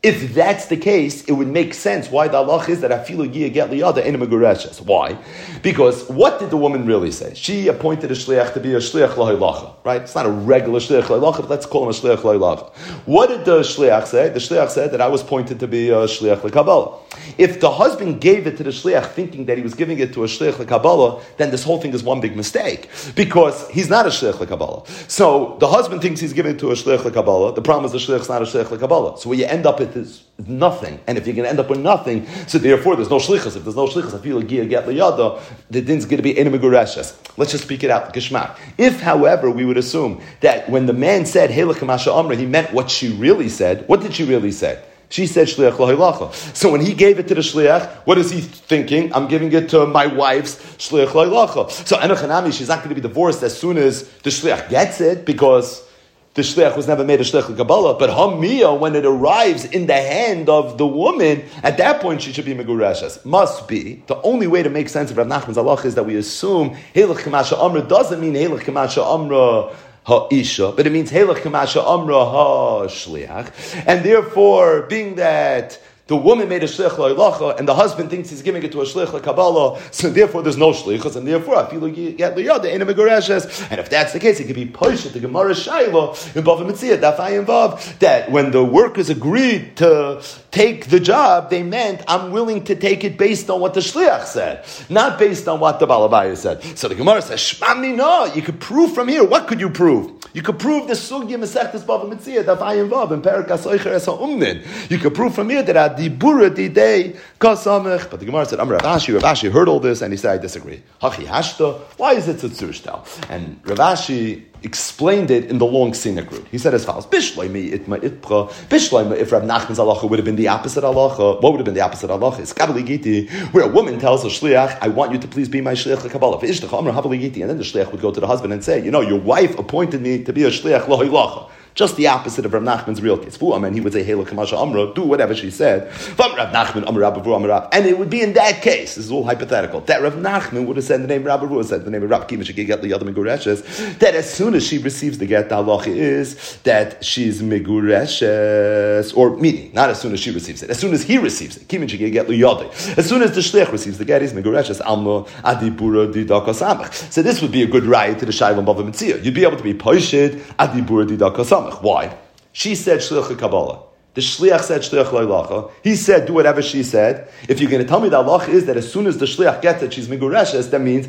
If 0.03 0.33
that's 0.33 0.65
the 0.65 0.75
case, 0.75 1.23
it 1.23 1.31
would 1.31 1.47
make 1.47 1.73
sense 1.73 2.11
why 2.11 2.27
the 2.27 2.35
Allah 2.35 2.65
is 2.67 2.81
that 2.81 2.91
afilu 2.91 3.31
get 3.31 3.69
liyada 3.69 4.03
in 4.03 4.21
a 4.21 4.83
Why? 4.83 5.17
Because 5.61 6.09
what 6.09 6.39
did 6.41 6.50
the 6.50 6.57
woman 6.57 6.85
really 6.85 7.09
say? 7.09 7.33
She 7.35 7.69
appointed 7.69 8.11
a 8.11 8.13
shliach 8.13 8.53
to 8.55 8.59
be 8.59 8.73
a 8.73 8.79
shliach 8.79 9.13
lahilacha, 9.13 9.75
right? 9.85 10.01
It's 10.01 10.13
not 10.13 10.25
a 10.25 10.29
regular 10.29 10.81
shliach 10.81 11.03
lahilacha, 11.03 11.38
but 11.38 11.50
let's 11.50 11.65
call 11.65 11.83
him 11.83 11.89
a 11.89 11.94
shliach 11.94 12.17
lahilacha. 12.17 12.73
What 13.05 13.27
did 13.29 13.45
the 13.45 13.61
shliach 13.61 14.07
say? 14.07 14.27
The 14.27 14.39
shliach 14.39 14.71
said 14.71 14.91
that 14.91 15.00
I 15.00 15.07
was 15.07 15.21
appointed 15.21 15.61
to 15.61 15.69
be 15.69 15.89
a 15.89 16.03
shliach 16.03 16.41
lekabbalah. 16.41 17.00
If 17.38 17.61
the 17.61 17.71
husband 17.71 18.19
gave 18.19 18.45
it 18.45 18.57
to 18.57 18.63
the 18.63 18.71
shliach 18.71 19.11
thinking 19.11 19.45
that 19.45 19.55
he 19.55 19.63
was 19.63 19.73
giving 19.73 20.00
it 20.00 20.13
to 20.15 20.25
a 20.25 20.27
shliach 20.27 20.65
lekabbalah, 20.65 21.23
then 21.38 21.50
this 21.50 21.63
whole 21.63 21.79
thing 21.79 21.94
is 21.94 22.03
one 22.03 22.19
big 22.19 22.35
mistake 22.35 22.89
because 23.15 23.69
he's 23.69 23.89
not 23.89 24.05
a 24.05 24.09
shliach 24.09 24.33
lekabbalah. 24.33 24.85
So 25.09 25.55
the 25.61 25.67
husband 25.69 26.01
thinks 26.01 26.19
he's 26.19 26.33
giving 26.33 26.55
it 26.55 26.60
to 26.60 26.72
a 26.72 26.74
shliach 26.74 27.10
lekabbalah. 27.10 27.55
The 27.55 27.62
problem 27.62 27.86
is 27.86 27.93
the 27.93 28.00
shliach's 28.00 28.27
not 28.27 28.41
a 28.41 28.45
shliach 28.45 28.65
lekabbalah. 28.65 29.17
So 29.17 29.29
where 29.29 29.38
you 29.38 29.45
end 29.45 29.65
up 29.65 29.79
at 29.79 29.92
is 29.95 30.23
nothing. 30.47 31.00
And 31.07 31.17
if 31.17 31.25
you're 31.25 31.35
going 31.35 31.45
to 31.45 31.50
end 31.50 31.59
up 31.59 31.69
with 31.69 31.79
nothing, 31.79 32.27
so 32.47 32.57
therefore 32.57 32.95
there's 32.95 33.09
no 33.09 33.17
shlichus. 33.17 33.55
If 33.55 33.63
there's 33.63 33.75
no 33.75 33.88
shlichus, 33.88 34.13
I 34.13 34.21
feel 34.21 34.38
like 34.38 34.47
get 34.47 34.85
liyada, 34.85 35.41
the 35.69 35.81
din's 35.81 36.05
going 36.05 36.17
to 36.17 36.23
be 36.23 36.33
enemigoreshes. 36.33 37.17
Let's 37.38 37.51
just 37.51 37.63
speak 37.63 37.83
it 37.83 37.89
out, 37.89 38.13
gishmak. 38.13 38.57
If, 38.77 39.00
however, 39.00 39.50
we 39.50 39.65
would 39.65 39.77
assume 39.77 40.21
that 40.41 40.69
when 40.69 40.85
the 40.85 40.93
man 40.93 41.25
said 41.25 41.50
Helakamasha 41.50 42.13
Amra, 42.17 42.35
he 42.35 42.45
meant 42.45 42.73
what 42.73 42.89
she 42.89 43.13
really 43.13 43.50
said, 43.50 43.88
what 43.88 44.01
did 44.01 44.13
she 44.13 44.23
really 44.23 44.51
say? 44.51 44.81
She 45.09 45.27
said 45.27 45.47
shliach 45.47 45.73
lahilacha. 45.73 46.33
So 46.55 46.71
when 46.71 46.81
he 46.81 46.95
gave 46.95 47.19
it 47.19 47.27
to 47.27 47.35
the 47.35 47.41
shliach, 47.41 47.88
what 48.05 48.17
is 48.17 48.31
he 48.31 48.41
thinking? 48.41 49.13
I'm 49.13 49.27
giving 49.27 49.53
it 49.53 49.69
to 49.69 49.85
my 49.85 50.07
wife's 50.07 50.55
shliach 50.77 51.09
lahilacha. 51.09 51.69
So 51.69 51.97
enochanami, 51.97 52.51
she's 52.51 52.67
not 52.67 52.79
going 52.79 52.89
to 52.89 52.95
be 52.95 53.01
divorced 53.01 53.43
as 53.43 53.55
soon 53.55 53.77
as 53.77 54.09
the 54.23 54.31
shliach 54.31 54.69
gets 54.69 55.01
it 55.01 55.23
because 55.23 55.88
the 56.34 56.42
shliach 56.42 56.75
was 56.75 56.88
never 56.88 57.04
made 57.04 57.22
a 57.22 57.24
shliach 57.24 57.56
Kabbalah, 57.56 58.00
but 58.00 58.10
hamia, 58.10 58.78
when 58.78 58.96
it 58.96 59.06
arrives 59.06 59.66
in 59.66 59.86
the 59.86 59.94
hand 59.94 60.50
of 60.50 60.80
the 60.80 60.88
woman, 60.88 61.44
at 61.62 61.78
that 61.78 62.02
point 62.02 62.24
she 62.24 62.34
should 62.34 62.46
be 62.46 62.56
megurashes. 62.56 63.24
Must 63.24 63.68
be. 63.68 64.02
The 64.08 64.20
only 64.24 64.48
way 64.48 64.63
to 64.63 64.70
make 64.70 64.90
sense 64.90 65.12
of 65.12 65.18
Rav 65.18 65.28
Nachman's 65.28 65.58
halach 65.58 65.86
is 65.86 65.94
that 65.96 66.06
we 66.06 66.16
assume 66.16 66.75
Helach 66.96 67.18
Kamasha 67.18 67.58
Amra 67.58 67.82
doesn't 67.84 68.20
mean 68.20 68.34
Helach 68.34 68.62
Kamasha 68.62 69.06
Amra 69.06 69.75
ha'isha, 70.06 70.75
but 70.75 70.88
it 70.88 70.92
means 70.92 71.12
Helach 71.12 71.38
Kamasha 71.38 71.86
Amra 71.86 72.25
ha'shliach. 72.25 73.84
And 73.86 74.04
therefore, 74.04 74.84
being 74.84 75.16
that 75.16 75.80
the 76.07 76.17
woman 76.17 76.50
made 76.50 76.63
a 76.63 76.67
shlich 76.67 76.91
lo'ilacha, 76.91 77.57
and 77.57 77.67
the 77.67 77.74
husband 77.74 78.10
thinks 78.10 78.29
he's 78.29 78.41
giving 78.41 78.62
it 78.63 78.72
to 78.74 78.81
a 78.81 78.83
shlich 78.83 79.24
kabbalah, 79.24 79.81
so 79.91 80.10
therefore 80.10 80.41
there's 80.41 80.57
no 80.57 80.72
shlichus, 80.72 81.15
and 81.15 81.25
therefore 81.25 81.55
I 81.55 81.69
feel 81.69 81.88
you 81.88 82.12
get 82.12 82.36
liyada 82.36 82.72
in 82.74 82.81
a 82.81 82.86
megoreshes. 82.86 83.67
And 83.72 83.79
if 83.79 83.89
that's 83.89 84.12
the 84.12 84.19
case, 84.19 84.39
it 84.39 84.45
could 84.45 84.55
be 84.55 84.65
pushed 84.65 85.12
the 85.13 85.19
Gemara 85.19 85.53
Shaila 85.53 86.36
in 86.36 86.43
Bava 86.43 86.69
Metzia 86.69 86.98
Dafayim 87.00 87.45
Vav 87.45 88.00
that 88.00 88.29
when 88.29 88.51
the 88.51 88.63
workers 88.63 89.10
agreed 89.10 89.77
to 89.77 90.22
take 90.53 90.88
the 90.88 91.00
job, 91.00 91.50
they 91.50 91.63
meant 91.63 92.03
I'm 92.07 92.31
willing 92.31 92.63
to 92.65 92.75
take 92.75 93.03
it 93.03 93.17
based 93.17 93.50
on 93.50 93.60
what 93.60 93.74
the 93.74 93.79
shliach 93.79 94.25
said, 94.25 94.65
not 94.88 95.17
based 95.17 95.48
on 95.48 95.60
what 95.60 95.79
the 95.79 95.88
balabaya 95.88 96.38
said. 96.38 96.62
So 96.77 96.88
the 96.88 96.95
Gemara 96.95 97.24
says, 97.24 97.39
Shmamni 97.39 97.95
no, 97.95 98.25
you 98.25 98.43
could 98.43 98.60
prove 98.60 98.93
from 98.93 99.07
here. 99.07 99.24
What 99.24 99.48
could 99.48 99.60
you 99.60 99.72
prove? 99.72 100.12
You 100.33 100.43
could 100.43 100.60
prove 100.60 100.88
the 100.88 100.93
sugya 100.93 101.38
mesechtes 101.38 101.83
bava 101.83 102.07
metzia 102.10 102.43
dafayim 102.43 102.89
vav 102.89 103.12
in 103.12 103.22
perikas 103.22 103.65
oicher 103.65 103.93
es 103.93 104.05
umnin. 104.05 104.63
You 104.89 105.00
could 105.00 105.15
prove 105.15 105.33
from 105.33 105.50
here 105.50 105.63
that 105.63 105.98
adibura 105.98 106.51
didei 106.51 107.17
kasamech. 107.39 108.12
But 108.12 108.19
the 108.19 108.27
Gemara 108.27 108.45
said, 108.45 108.60
Amr 108.60 108.74
Rav 108.74 108.81
Ashi, 108.83 109.19
Ravashi 109.19 109.51
heard 109.51 109.67
all 109.67 109.79
this 109.79 110.01
and 110.03 110.13
he 110.13 110.17
said, 110.17 110.33
I 110.33 110.38
disagree. 110.38 110.83
Hachi 111.01 111.25
hashta. 111.25 111.79
Why 111.98 112.13
is 112.13 112.27
it 112.27 112.38
tzurshtal? 112.38 113.29
And 113.29 113.60
Rav 113.65 113.79
Ashi 113.79 114.43
explained 114.63 115.29
it 115.29 115.46
in 115.50 115.58
the 115.58 115.65
long 115.65 115.93
scenic 115.93 116.32
route. 116.32 116.48
He 116.51 116.58
said 116.58 116.74
as 116.74 116.86
follows: 116.86 117.05
Bishloimi 117.05 117.72
itma 117.77 118.00
itpra. 118.00 118.50
Bishloimi 118.70 119.17
if 119.17 119.32
Rav 119.32 119.43
Nachman's 119.43 119.79
halacha 119.79 120.10
would 120.10 120.20
have 120.20 120.25
been 120.25 120.36
the 120.36 120.48
opposite 120.48 120.84
halacha. 120.84 121.41
What 121.41 121.51
would 121.51 121.60
have 121.60 121.65
been 121.65 121.74
the 121.74 121.82
opposite 121.82 122.10
halacha? 122.10 122.39
It's 122.39 122.53
giti, 122.53 123.29
where 123.51 123.65
a 123.65 123.67
woman 123.67 124.00
tells 124.00 124.24
a 124.24 124.27
shliach, 124.27 124.77
"I 124.82 124.88
want 124.88 125.12
you 125.12 125.20
to 125.20 125.27
please 125.27 125.50
be 125.50 125.62
my 125.62 125.74
shliach 125.74 126.10
Kabbalah." 126.10 126.39
And 126.39 126.50
then 126.50 127.58
the 127.58 127.63
shliach 127.63 127.91
would 127.91 128.01
go 128.01 128.12
to 128.12 128.20
the 128.20 128.27
husband 128.27 128.53
and 128.53 128.63
say, 128.63 128.84
"You 128.84 128.91
know, 128.91 129.01
your 129.01 129.20
wife 129.20 129.58
appointed 129.60 130.01
me 130.01 130.24
to 130.24 130.34
be 130.34 130.43
a 130.43 130.50
shliach 130.50 130.86
lahilacha." 130.86 131.50
Just 131.75 131.96
the 131.96 132.08
opposite 132.08 132.46
of 132.46 132.53
Rav 132.53 132.63
Nachman's 132.63 133.01
real 133.01 133.18
case. 133.18 133.38
And 133.42 133.75
he 133.75 133.82
would 133.82 133.94
say, 133.94 134.03
Hela 134.03 134.25
Kamasha 134.25 134.62
Amra, 134.62 134.94
do 134.94 135.01
whatever 135.01 135.34
she 135.34 135.50
said. 135.50 135.89
Vam 135.92 136.36
Rav 136.38 136.53
Nachman 136.53 136.88
Amra 136.88 137.12
Rabavu 137.12 137.36
Amra. 137.36 137.68
And 137.72 137.86
it 137.86 137.98
would 137.98 138.10
be 138.10 138.22
in 138.22 138.34
that 138.34 138.62
case, 138.62 138.96
this 138.96 139.06
is 139.06 139.12
all 139.12 139.24
hypothetical, 139.24 139.82
that 139.82 140.01
Rav 140.01 140.13
Nachman 140.13 140.65
would 140.68 140.77
have 140.77 140.86
said 140.86 141.01
the 141.01 141.08
name 141.08 141.24
Ruah, 141.24 141.65
said 141.65 141.86
the 141.86 141.92
name 141.92 142.03
of 142.03 142.46
she 142.46 142.53
get 142.53 142.82
the 142.82 142.92
Yadam 142.92 143.13
Megureshes, 143.13 143.98
that 144.00 144.15
as 144.15 144.32
soon 144.32 144.53
as 144.53 144.65
she 144.65 144.77
receives 144.77 145.18
the 145.18 145.25
get, 145.25 145.50
the 145.50 145.56
halacha 145.56 145.88
is 145.88 146.58
that 146.63 147.03
she's 147.03 147.42
Megureshes, 147.42 149.15
or 149.18 149.36
meaning, 149.38 149.72
not 149.74 149.89
as 149.89 150.00
soon 150.00 150.13
as 150.13 150.20
she 150.20 150.32
receives 150.32 150.62
it, 150.63 150.70
as 150.70 150.80
soon 150.80 150.94
as 150.94 151.03
he 151.03 151.18
receives 151.18 151.58
it, 151.58 151.68
Kimin 151.68 151.89
she 151.89 151.98
get 151.98 152.27
the 152.27 152.39
Yadam. 152.39 152.70
As 152.98 153.08
soon 153.08 153.22
as 153.22 153.34
the 153.34 153.42
Shlech 153.42 153.72
receives 153.72 153.98
the 153.98 154.06
get, 154.06 154.22
he's 154.22 154.34
Megureshes, 154.34 154.80
Alma 154.86 155.24
Adibura 155.44 156.12
Didaka 156.13 156.53
Samach. 156.53 156.94
So 157.12 157.22
this 157.22 157.42
would 157.42 157.51
be 157.51 157.63
a 157.63 157.68
good 157.68 157.84
ride 157.86 158.20
to 158.20 158.25
the 158.25 158.32
Shaivam 158.32 158.65
Bava 158.65 158.88
Metzia. 158.88 159.24
You'd 159.24 159.34
be 159.34 159.44
able 159.44 159.58
to 159.58 159.63
be 159.63 159.74
Poshid 159.74 160.39
Adibura 160.60 161.08
Didaka 161.08 161.44
Samach. 161.63 161.82
Why? 161.82 162.17
She 162.51 162.75
said 162.75 163.00
shliach 163.00 163.38
kabbalah. 163.38 163.84
The 164.13 164.22
shliach 164.22 164.62
said 164.62 164.82
shliach 164.82 165.05
loilacha. 165.05 165.72
He 165.84 165.96
said 165.96 166.27
do 166.27 166.34
whatever 166.34 166.62
she 166.62 166.84
said. 166.84 167.29
If 167.50 167.60
you're 167.60 167.70
going 167.70 167.82
to 167.82 167.88
tell 167.88 168.00
me 168.00 168.10
the 168.10 168.17
Allah 168.17 168.46
is 168.48 168.65
that 168.67 168.77
as 168.77 168.91
soon 168.91 169.08
as 169.08 169.17
the 169.17 169.25
shliach 169.25 169.62
gets 169.62 169.82
it, 169.82 169.93
she's 169.93 170.08
migureshes, 170.08 170.70
that 170.70 170.79
means 170.79 171.08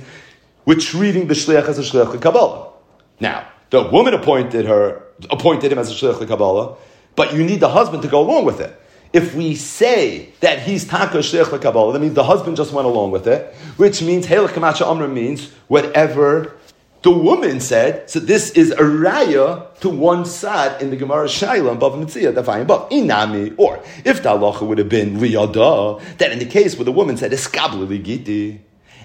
we're 0.65 0.77
treating 0.77 1.27
the 1.27 1.35
shliach 1.35 1.69
as 1.69 1.79
a 1.79 1.83
shliach 1.83 2.21
kabbalah. 2.21 2.73
Now, 3.21 3.47
the 3.71 3.83
woman 3.83 4.15
appointed 4.15 4.65
her, 4.67 5.03
appointed 5.31 5.71
him 5.71 5.79
as 5.79 5.91
a 5.91 5.95
shliach 5.95 6.27
kabbalah, 6.27 6.77
but 7.15 7.35
you 7.35 7.45
need 7.45 7.61
the 7.61 7.69
husband 7.69 8.03
to 8.03 8.09
go 8.09 8.21
along 8.21 8.47
with 8.47 8.61
it. 8.61 8.81
If 9.13 9.35
we 9.35 9.55
say 9.55 10.31
that 10.41 10.61
he's 10.61 10.87
taka 10.87 11.19
shliach 11.19 11.61
kabbalah, 11.61 11.93
that 11.93 12.01
means 12.01 12.15
the 12.15 12.25
husband 12.25 12.57
just 12.57 12.73
went 12.73 12.87
along 12.87 13.11
with 13.11 13.27
it, 13.29 13.55
which 13.77 14.03
means 14.03 14.27
helach 14.27 14.49
kamacha 14.49 15.13
means 15.13 15.51
whatever 15.69 16.57
the 17.05 17.11
woman 17.11 17.61
said, 17.61 18.09
so 18.09 18.19
this 18.19 18.51
is 18.53 18.71
a 18.71 18.77
raya 18.77 19.79
to 19.81 19.91
one 19.91 20.25
side 20.25 20.81
in 20.81 20.89
the 20.89 20.97
Gemara 20.97 21.27
Shaila 21.27 21.79
Bav 21.79 22.03
Mitzia, 22.03 22.33
Dafayim 22.33 22.63
above. 22.63 22.89
Inami, 22.89 23.55
or 23.59 23.79
if 24.07 24.23
the 24.23 24.31
halacha 24.31 24.67
would 24.67 24.79
have 24.79 24.89
been 24.89 25.19
liyada, 25.19 26.03
that 26.17 26.33
in 26.33 26.39
the 26.39 26.47
case 26.47 26.77
where 26.77 26.87
the 26.87 26.93
woman 26.93 27.19
said, 27.19 27.31
eskabli 27.31 27.87
ligiti, 27.87 28.59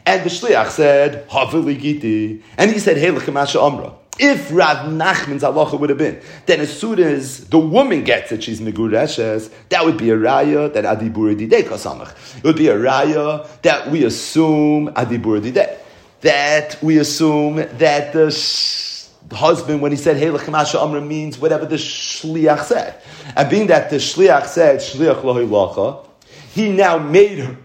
and 0.05 0.23
the 0.23 0.29
shliach 0.29 0.69
said, 0.69 1.27
havili 1.27 1.77
giti, 1.77 2.41
and 2.57 2.71
he 2.71 2.79
said, 2.79 2.95
hey, 2.95 3.09
amra. 3.09 3.93
If 4.21 4.49
Rav 4.53 4.87
Nachman's 4.87 5.43
halacha 5.43 5.77
would 5.77 5.89
have 5.89 5.99
been, 5.99 6.21
then 6.45 6.61
as 6.61 6.77
soon 6.77 6.99
as 6.99 7.49
the 7.49 7.59
woman 7.59 8.05
gets 8.05 8.31
it, 8.31 8.43
she's 8.43 8.61
megureshes, 8.61 9.51
that 9.69 9.83
would 9.83 9.97
be 9.97 10.09
a 10.09 10.17
raya 10.17 10.71
that 10.71 10.85
adibur 10.85 11.35
didei. 11.37 12.37
It 12.37 12.43
would 12.43 12.55
be 12.55 12.69
a 12.69 12.77
raya 12.77 13.45
that 13.61 13.91
we 13.91 14.05
assume 14.05 14.87
adibur 14.93 15.41
didei 15.41 15.77
that 16.21 16.81
we 16.81 16.97
assume 16.97 17.55
that 17.55 18.13
the 18.13 18.31
sh- 18.31 19.05
husband, 19.31 19.81
when 19.81 19.91
he 19.91 19.97
said 19.97 20.17
Hey 20.17 20.27
Lechamasha 20.27 20.81
Amra, 20.81 21.01
means 21.01 21.37
whatever 21.37 21.65
the 21.65 21.75
shliach 21.75 22.63
said. 22.63 23.01
And 23.35 23.49
being 23.49 23.67
that 23.67 23.89
the 23.89 23.97
shliach 23.97 24.45
said 24.45 24.79
Shliach 24.79 25.21
Lahilacha, 25.21 26.05
he 26.53 26.71
now 26.71 26.97
made 26.97 27.57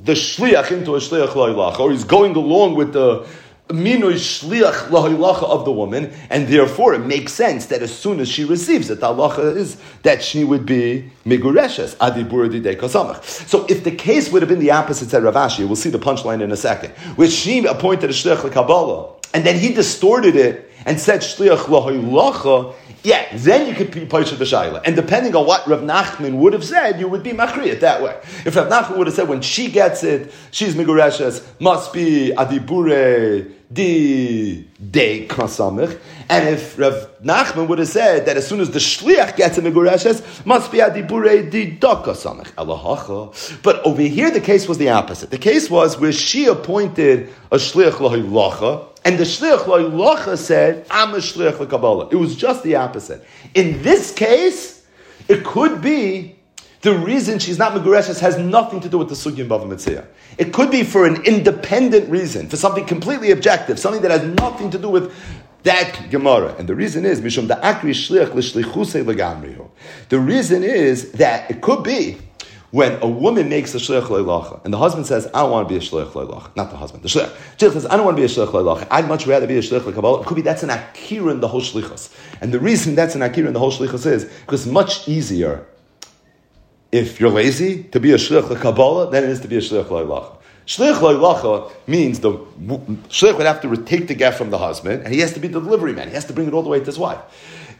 the 0.00 0.12
shliach 0.12 0.70
into 0.70 0.94
a 0.94 0.98
Shliach 0.98 1.28
Lahilacha, 1.28 1.80
or 1.80 1.90
he's 1.90 2.04
going 2.04 2.36
along 2.36 2.76
with 2.76 2.92
the 2.92 3.26
minui 3.68 4.14
shliach 4.14 4.88
lahilacha 4.88 5.42
of 5.44 5.64
the 5.64 5.72
woman, 5.72 6.10
and 6.30 6.48
therefore 6.48 6.94
it 6.94 7.00
makes 7.00 7.32
sense 7.32 7.66
that 7.66 7.82
as 7.82 7.96
soon 7.96 8.20
as 8.20 8.28
she 8.28 8.44
receives 8.44 8.90
it, 8.90 9.00
the 9.00 9.06
halacha 9.06 9.56
is 9.56 9.80
that 10.02 10.22
she 10.22 10.44
would 10.44 10.64
be 10.64 11.10
migureshes 11.24 11.94
adibur 11.96 12.48
kasamach. 12.76 13.22
So 13.24 13.66
if 13.68 13.84
the 13.84 13.90
case 13.90 14.32
would 14.32 14.42
have 14.42 14.48
been 14.48 14.58
the 14.58 14.70
opposite, 14.70 15.10
said 15.10 15.22
Rav 15.22 15.34
Ashi, 15.34 15.66
we'll 15.66 15.76
see 15.76 15.90
the 15.90 15.98
punchline 15.98 16.40
in 16.40 16.50
a 16.50 16.56
second, 16.56 16.90
which 17.16 17.30
she 17.30 17.64
appointed 17.66 18.10
a 18.10 18.12
shliach 18.12 18.50
Kabbalah, 18.50 19.14
and 19.34 19.44
then 19.44 19.58
he 19.58 19.72
distorted 19.74 20.36
it 20.36 20.70
and 20.86 20.98
said 20.98 21.20
shliach 21.20 21.64
lahilacha. 21.64 22.74
Yeah, 23.04 23.28
then 23.32 23.68
you 23.68 23.74
could 23.74 23.92
be 23.92 24.06
Paisha 24.06 24.36
the 24.36 24.44
Shaila. 24.44 24.82
And 24.84 24.96
depending 24.96 25.36
on 25.36 25.46
what 25.46 25.64
Rav 25.68 25.82
Nachman 25.82 26.38
would 26.38 26.52
have 26.52 26.64
said, 26.64 26.98
you 26.98 27.06
would 27.06 27.22
be 27.22 27.30
Machriyat 27.30 27.78
that 27.78 28.02
way. 28.02 28.18
If 28.44 28.56
Rav 28.56 28.68
Nachman 28.68 28.98
would 28.98 29.06
have 29.06 29.14
said 29.14 29.28
when 29.28 29.40
she 29.40 29.70
gets 29.70 30.02
it, 30.02 30.32
she's 30.50 30.74
Migureshes, 30.74 31.46
must 31.60 31.92
be 31.92 32.32
Adibure 32.36 33.48
di 33.72 34.66
de 34.90 35.26
kasamich. 35.26 35.98
And 36.28 36.48
if 36.48 36.78
Rav 36.78 37.08
Nachman 37.22 37.68
would 37.68 37.78
have 37.78 37.88
said 37.88 38.26
that 38.26 38.36
as 38.36 38.46
soon 38.46 38.60
as 38.60 38.70
the 38.70 38.78
shliach 38.78 39.36
gets 39.36 39.58
a 39.58 39.62
megureshes, 39.62 40.44
must 40.46 40.72
be 40.72 40.80
a 40.80 40.90
adibure 40.90 41.50
di 41.50 41.76
dakasamich 41.76 42.52
elahacha. 42.54 43.62
But 43.62 43.84
over 43.84 44.02
here, 44.02 44.30
the 44.30 44.40
case 44.40 44.68
was 44.68 44.78
the 44.78 44.88
opposite. 44.90 45.30
The 45.30 45.38
case 45.38 45.70
was 45.70 45.98
where 45.98 46.12
she 46.12 46.46
appointed 46.46 47.28
a 47.52 47.56
shliach 47.56 47.92
lahilacha, 47.92 48.86
and 49.04 49.18
the 49.18 49.24
shliach 49.24 49.64
lahilacha 49.64 50.38
said, 50.38 50.86
"I'm 50.90 51.14
a 51.14 51.18
shliach 51.18 51.68
Kabbalah." 51.68 52.08
It 52.10 52.16
was 52.16 52.36
just 52.36 52.62
the 52.62 52.76
opposite. 52.76 53.24
In 53.54 53.82
this 53.82 54.12
case, 54.12 54.82
it 55.28 55.44
could 55.44 55.82
be 55.82 56.37
the 56.82 56.94
reason 56.94 57.38
she's 57.38 57.58
not 57.58 57.72
Megureshes 57.72 58.20
has 58.20 58.38
nothing 58.38 58.80
to 58.80 58.88
do 58.88 58.98
with 58.98 59.08
the 59.08 59.14
Sugi 59.14 59.40
and 59.40 59.50
Bava 59.50 59.66
Metzia. 59.66 60.06
It 60.36 60.52
could 60.52 60.70
be 60.70 60.84
for 60.84 61.06
an 61.06 61.24
independent 61.24 62.08
reason, 62.08 62.48
for 62.48 62.56
something 62.56 62.84
completely 62.84 63.30
objective, 63.30 63.78
something 63.78 64.02
that 64.02 64.10
has 64.10 64.22
nothing 64.22 64.70
to 64.70 64.78
do 64.78 64.88
with 64.88 65.12
that 65.64 66.08
Gemara. 66.10 66.54
And 66.58 66.68
the 66.68 66.74
reason 66.74 67.04
is, 67.04 67.20
Mishum 67.20 67.48
Akri 67.48 67.90
Shliach 67.90 68.34
L'Shlichuse 68.34 69.04
L'Gamrihu. 69.04 69.68
The 70.08 70.20
reason 70.20 70.62
is 70.62 71.12
that 71.12 71.50
it 71.50 71.60
could 71.60 71.82
be 71.82 72.18
when 72.70 73.00
a 73.02 73.08
woman 73.08 73.48
makes 73.48 73.74
a 73.74 73.78
shliach 73.78 74.02
leilacha, 74.02 74.62
and 74.62 74.74
the 74.74 74.78
husband 74.78 75.06
says, 75.06 75.26
"I 75.32 75.40
don't 75.40 75.50
want 75.50 75.68
to 75.68 75.74
be 75.74 75.78
a 75.78 75.82
shliach 75.82 76.12
leilacha," 76.12 76.54
not 76.54 76.70
the 76.70 76.76
husband, 76.76 77.02
the 77.02 77.08
shliach. 77.08 77.30
Shliach 77.56 77.72
says, 77.72 77.86
"I 77.86 77.96
don't 77.96 78.04
want 78.04 78.18
to 78.18 78.20
be 78.20 78.26
a 78.26 78.28
shliach 78.28 78.52
leilacha. 78.52 78.86
I'd 78.90 79.08
much 79.08 79.26
rather 79.26 79.46
be 79.46 79.56
a 79.56 79.62
shliach 79.62 79.80
lekabbalah." 79.80 80.20
It 80.20 80.26
could 80.26 80.34
be 80.34 80.42
that's 80.42 80.62
an 80.62 80.70
akira 80.70 81.32
in 81.32 81.40
the 81.40 81.48
whole 81.48 81.62
shlichus, 81.62 82.10
and 82.40 82.52
the 82.52 82.60
reason 82.60 82.94
that's 82.94 83.14
an 83.14 83.22
akira 83.22 83.46
in 83.46 83.54
the 83.54 83.58
whole 83.58 83.72
shlichus 83.72 84.04
is 84.06 84.24
because 84.24 84.66
it's 84.66 84.72
much 84.72 85.08
easier 85.08 85.64
if 86.90 87.20
you're 87.20 87.30
lazy 87.30 87.84
to 87.84 88.00
be 88.00 88.12
a 88.12 88.16
shliach 88.16 88.60
Kabbalah 88.60 89.10
than 89.10 89.24
it 89.24 89.30
is 89.30 89.40
to 89.40 89.48
be 89.48 89.56
a 89.56 89.60
shliach 89.60 89.88
lo'ilacha. 89.88 90.36
Shliach 90.66 91.00
lo'ilacha 91.00 91.70
means 91.86 92.20
the 92.20 92.32
shliach 92.32 93.36
would 93.36 93.46
have 93.46 93.60
to 93.62 93.76
take 93.84 94.08
the 94.08 94.14
get 94.14 94.34
from 94.34 94.50
the 94.50 94.58
husband, 94.58 95.02
and 95.04 95.12
he 95.12 95.20
has 95.20 95.32
to 95.34 95.40
be 95.40 95.48
the 95.48 95.60
delivery 95.60 95.92
man. 95.92 96.08
He 96.08 96.14
has 96.14 96.24
to 96.26 96.32
bring 96.32 96.48
it 96.48 96.54
all 96.54 96.62
the 96.62 96.68
way 96.68 96.78
to 96.78 96.84
his 96.84 96.98
wife. 96.98 97.18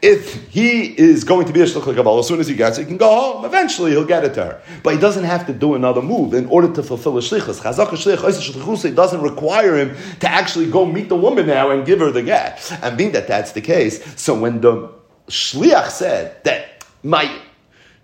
If 0.01 0.49
he 0.49 0.97
is 0.97 1.25
going 1.25 1.47
to 1.47 1.53
be 1.53 1.61
a 1.61 1.65
shliach 1.65 1.95
Kabbalah, 1.95 2.21
as 2.21 2.29
soon 2.29 2.39
as 2.39 2.47
he 2.47 2.55
gets 2.55 2.79
it, 2.79 2.83
he 2.83 2.87
can 2.87 2.99
go 2.99 3.09
home. 3.09 3.45
Eventually, 3.45 3.93
he'll 3.93 4.05
get 4.05 4.25
it 4.25 4.35
to 4.35 4.45
her, 4.45 4.63
but 4.83 4.95
he 4.95 5.01
doesn't 5.01 5.25
have 5.25 5.47
to 5.47 5.53
do 5.53 5.75
another 5.75 6.03
move 6.03 6.35
in 6.35 6.47
order 6.47 6.73
to 6.73 6.83
fulfill 6.83 7.17
a 7.17 7.21
shlichus. 7.21 7.61
Chazak 7.61 7.89
shliach 7.89 8.95
doesn't 8.95 9.23
require 9.23 9.77
him 9.77 9.97
to 10.21 10.29
actually 10.31 10.71
go 10.71 10.85
meet 10.85 11.09
the 11.09 11.17
woman 11.17 11.47
now 11.47 11.71
and 11.71 11.87
give 11.87 11.99
her 12.01 12.11
the 12.11 12.23
get. 12.23 12.71
And 12.83 12.97
being 12.97 13.13
that 13.13 13.27
that's 13.27 13.53
the 13.53 13.63
case, 13.63 14.21
so 14.21 14.39
when 14.39 14.61
the 14.61 14.93
shliach 15.29 15.89
said 15.89 16.45
that 16.45 16.85
my 17.03 17.41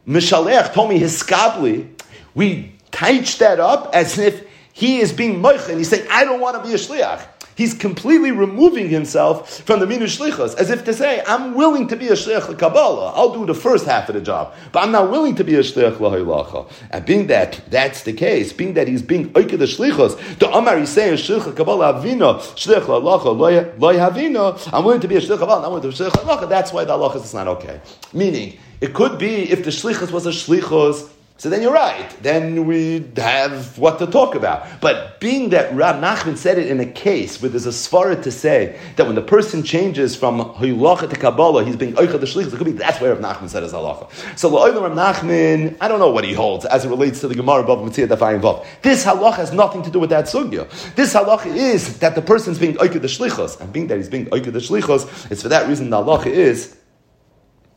Mishalech 0.07 0.73
told 0.73 0.91
me 0.91 0.99
his 0.99 1.23
skabli, 1.23 1.89
we 2.35 2.73
teach 2.91 3.39
that 3.39 3.61
up 3.61 3.95
as 3.95 4.19
if 4.19 4.47
he 4.73 4.99
is 4.99 5.13
being 5.13 5.41
moich, 5.41 5.69
and 5.69 5.79
he's 5.79 5.89
saying, 5.89 6.07
I 6.11 6.25
don't 6.25 6.41
want 6.41 6.57
to 6.57 6.69
be 6.69 6.75
a 6.75 6.79
shliach. 6.79 7.25
He's 7.57 7.75
completely 7.75 8.33
removing 8.33 8.89
himself 8.89 9.61
from 9.61 9.81
the 9.81 9.87
minu 9.87 10.03
shlichus, 10.03 10.57
as 10.57 10.71
if 10.71 10.85
to 10.85 10.93
say, 10.93 11.23
I'm 11.27 11.55
willing 11.55 11.87
to 11.89 11.97
be 11.97 12.09
a 12.09 12.13
shliach 12.13 12.59
Kabbalah. 12.59 13.13
I'll 13.15 13.33
do 13.33 13.47
the 13.47 13.55
first 13.55 13.87
half 13.87 14.09
of 14.09 14.15
the 14.15 14.21
job, 14.21 14.55
but 14.73 14.83
I'm 14.83 14.91
not 14.91 15.11
willing 15.11 15.37
to 15.37 15.45
be 15.45 15.55
a 15.55 15.61
shliach 15.61 15.97
lahilacha. 15.97 16.71
And 16.91 17.07
being 17.07 17.29
that 17.29 17.61
that's 17.71 18.03
the 18.03 18.13
case, 18.13 18.53
being 18.53 18.75
that 18.75 18.89
he's 18.89 19.03
being 19.03 19.31
oiked 19.35 19.59
the 19.59 19.67
shlichus, 19.67 20.39
the 20.39 20.51
Amar 20.51 20.79
is 20.79 20.91
saying 20.91 21.15
shliach 21.15 21.57
Kabbalah 21.57 21.95
avina 21.95 22.41
shliach 22.57 22.87
lahilacha 22.87 23.79
loy 23.79 23.95
havina. 23.97 24.73
I'm 24.73 24.85
willing 24.85 25.01
to 25.01 25.09
be 25.09 25.17
a 25.17 25.21
shliach 25.21 25.39
Kabbalah, 25.39 25.65
I'm 25.67 25.73
willing 25.73 25.83
to 25.83 25.89
be 25.89 25.95
a 25.95 26.11
shliach 26.11 26.25
lahilacha. 26.25 26.49
That's 26.49 26.73
why 26.73 26.85
the 26.85 26.93
halachas 26.93 27.25
is 27.25 27.35
not 27.35 27.47
okay. 27.49 27.81
Meaning, 28.13 28.59
it 28.81 28.95
could 28.95 29.19
be 29.19 29.51
if 29.51 29.65
the 29.65 29.71
shlichus 29.71 30.11
was 30.11 30.27
a 30.27 30.31
shlichus 30.31 31.09
So 31.45 31.51
then 31.51 31.61
you're 31.61 31.75
right. 31.75 32.09
Then 32.23 32.65
we 32.65 33.05
have 33.19 33.77
what 33.77 33.99
to 33.99 34.07
talk 34.07 34.35
about. 34.35 34.67
But 34.81 35.21
being 35.21 35.51
that 35.51 35.75
Rab 35.75 35.97
Nachman 35.97 36.39
said 36.39 36.57
it 36.57 36.69
in 36.69 36.81
a 36.81 36.87
case 36.87 37.43
where 37.43 37.51
there's 37.51 37.67
a 37.67 37.69
svara 37.69 38.23
to 38.23 38.33
say 38.33 38.81
that 38.97 39.05
when 39.05 39.15
the 39.15 39.21
person 39.21 39.63
changes 39.63 40.17
from 40.17 40.41
Huylacha 40.41 41.11
to 41.11 41.17
Kabbalah, 41.17 41.63
he's 41.63 41.77
being 41.77 41.93
Oicha 41.97 42.19
the 42.19 42.25
Shlich, 42.25 42.51
it 42.51 42.57
could 42.57 42.65
be 42.65 42.73
that's 42.73 42.99
where 42.99 43.15
Rab 43.15 43.23
Nachman 43.23 43.51
said 43.51 43.63
his 43.63 43.75
halacha. 43.75 44.11
So 44.39 44.51
La'olam 44.51 44.97
Rab 44.97 45.17
Nachman, 45.17 45.77
I 45.83 45.89
don't 45.89 45.99
know 45.99 46.09
what 46.09 46.25
he 46.25 46.33
holds 46.33 46.65
as 46.65 46.87
it 46.87 46.89
relates 46.89 47.21
to 47.21 47.29
the 47.29 47.35
Gemara 47.35 47.63
above 47.63 47.85
Mitzvah 47.85 48.17
Dafayim 48.17 48.41
Vav. 48.41 48.65
This 48.81 49.05
halacha 49.05 49.37
has 49.37 49.53
nothing 49.53 49.83
to 49.83 49.91
do 49.91 49.99
with 49.99 50.09
that 50.09 50.25
sugya. 50.25 50.67
This 50.95 51.13
halacha 51.13 51.55
is 51.55 51.99
that 51.99 52.15
the 52.15 52.23
person's 52.23 52.59
being 52.59 52.77
Oicha 52.77 53.03
the 53.03 53.07
Shlichos. 53.07 53.61
And 53.61 53.71
being 53.71 53.89
that 53.89 53.99
he's 53.99 54.09
being 54.09 54.25
Oicha 54.31 54.51
the 54.51 54.61
Shlichos, 54.61 55.31
it's 55.31 55.43
for 55.43 55.51
that 55.51 55.69
reason 55.69 55.91
the 55.91 55.99
halacha 55.99 56.25
is. 56.25 56.75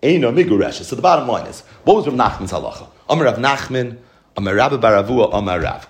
So 0.01 0.95
the 0.95 1.01
bottom 1.01 1.27
line 1.27 1.47
is, 1.47 1.63
what 1.83 1.97
was 1.97 2.07
Rav 2.07 2.15
Nachman's 2.15 2.53
halacha? 2.53 2.91
Amar 3.09 3.25
Rav 3.25 3.37
Nachman, 3.37 3.97
Amar 4.35 4.55
Rabbi 4.55 4.75
Baravua, 4.77 5.33
Amar 5.33 5.61
Rav. 5.61 5.87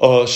A 0.00 0.28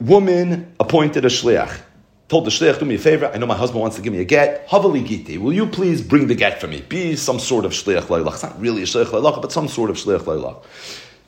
woman 0.00 0.74
appointed 0.80 1.24
a 1.24 1.28
shliach. 1.28 1.80
Told 2.28 2.44
the 2.44 2.50
shliach, 2.50 2.80
do 2.80 2.84
me 2.84 2.96
a 2.96 2.98
favor, 2.98 3.30
I 3.32 3.38
know 3.38 3.46
my 3.46 3.56
husband 3.56 3.80
wants 3.80 3.96
to 3.96 4.02
give 4.02 4.12
me 4.12 4.20
a 4.20 4.24
get. 4.24 4.68
Havali 4.68 5.06
giti, 5.06 5.38
will 5.38 5.52
you 5.52 5.66
please 5.66 6.02
bring 6.02 6.26
the 6.26 6.34
get 6.34 6.60
for 6.60 6.66
me? 6.66 6.80
Be 6.80 7.14
some 7.14 7.38
sort 7.38 7.64
of 7.64 7.72
shliach 7.72 8.02
leilach. 8.02 8.34
It's 8.34 8.42
not 8.42 8.60
really 8.60 8.82
a 8.82 8.86
shliach 8.86 9.06
leilach, 9.06 9.40
but 9.40 9.52
some 9.52 9.68
sort 9.68 9.90
of 9.90 9.96
shliach 9.96 10.20
leilach. 10.20 10.64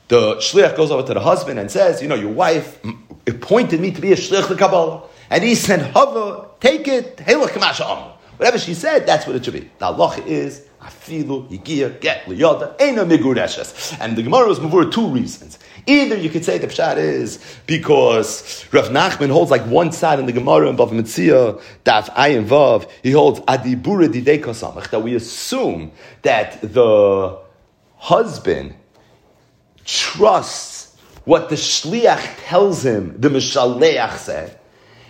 The 0.09 0.35
shliach 0.35 0.75
goes 0.75 0.91
over 0.91 1.07
to 1.07 1.13
the 1.13 1.21
husband 1.21 1.57
and 1.57 1.71
says, 1.71 2.01
you 2.01 2.09
know, 2.09 2.15
your 2.15 2.33
wife 2.33 2.79
appointed 3.25 3.79
me 3.79 3.91
to 3.91 4.01
be 4.01 4.11
a 4.11 4.17
shliach 4.17 4.57
Kabbalah. 4.57 5.03
And 5.29 5.43
he 5.43 5.55
said, 5.55 5.93
Hava, 5.93 6.49
take 6.59 6.87
it, 6.87 7.17
Helach 7.17 7.49
Kamasha 7.49 8.13
Whatever 8.39 8.57
she 8.57 8.73
said, 8.73 9.05
that's 9.05 9.27
what 9.27 9.35
it 9.35 9.43
should 9.43 9.53
be. 9.53 9.69
The 9.79 9.85
halacha 9.93 10.25
is, 10.25 10.65
afilu 10.81 11.63
get. 11.99 12.27
And 12.27 14.17
the 14.17 14.23
Gemara 14.23 14.47
was 14.47 14.59
for 14.59 14.85
two 14.85 15.07
reasons. 15.07 15.59
Either 15.85 16.15
you 16.15 16.29
could 16.29 16.45
say 16.45 16.57
the 16.57 16.67
pshat 16.67 16.97
is 16.97 17.39
because 17.65 18.65
Rav 18.71 18.89
Nachman 18.89 19.31
holds 19.31 19.49
like 19.49 19.63
one 19.63 19.91
side 19.91 20.19
in 20.19 20.25
the 20.25 20.31
Gemara 20.31 20.69
in 20.69 20.77
Bav 20.77 20.91
Mitzia, 20.91 21.61
Daf 21.83 22.13
Ayin 22.13 22.45
Vav, 22.45 22.89
he 23.01 23.11
holds 23.11 23.39
adibura 23.41 24.07
didei 24.07 24.39
kosamach, 24.41 24.89
that 24.91 25.01
we 25.01 25.15
assume 25.15 25.91
that 26.21 26.59
the 26.61 27.39
husband 27.97 28.75
trusts 29.85 30.95
what 31.25 31.49
the 31.49 31.55
shliach 31.55 32.35
tells 32.47 32.85
him, 32.85 33.19
the 33.19 33.29
mishaleach 33.29 34.17
said, 34.17 34.59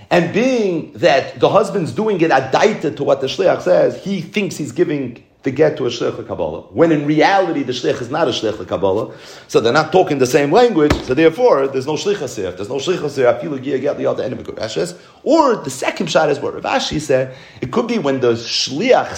and 0.10 0.34
being 0.34 0.92
that 0.94 1.40
the 1.40 1.50
husband's 1.50 1.92
doing 1.92 2.20
it 2.22 2.32
adaita 2.32 2.96
to 2.96 3.04
what 3.04 3.22
the 3.22 3.28
shliach 3.28 3.62
says, 3.62 4.04
he 4.04 4.22
thinks 4.22 4.58
he's 4.58 4.72
giving 4.72 5.24
the 5.44 5.52
get 5.52 5.78
to 5.78 5.86
a 5.86 5.90
shliach 5.90 6.28
Kabbalah. 6.28 6.62
When 6.72 6.92
in 6.92 7.06
reality, 7.06 7.64
the 7.64 7.72
shliach 7.72 8.02
is 8.02 8.10
not 8.10 8.28
a 8.28 8.32
shliach 8.32 8.68
Kabbalah. 8.68 9.16
So 9.48 9.62
they're 9.62 9.72
not 9.72 9.92
talking 9.92 10.18
the 10.18 10.28
same 10.28 10.52
language. 10.52 10.94
So 11.04 11.14
therefore, 11.14 11.68
there's 11.68 11.88
no 11.88 11.94
shliach 11.94 12.36
here. 12.36 12.52
There's 12.52 12.70
no 12.70 12.80
feel 12.80 13.52
like 13.52 13.64
get 13.64 13.98
the 13.98 15.00
Or 15.24 15.56
the 15.56 15.70
second 15.70 16.08
shot 16.08 16.30
is 16.30 16.40
what 16.40 16.56
Rav 16.56 16.64
Ashi 16.64 17.00
said. 17.00 17.36
It 17.62 17.72
could 17.72 17.88
be 17.88 17.98
when 17.98 18.20
the 18.20 18.34
shliach 18.34 19.16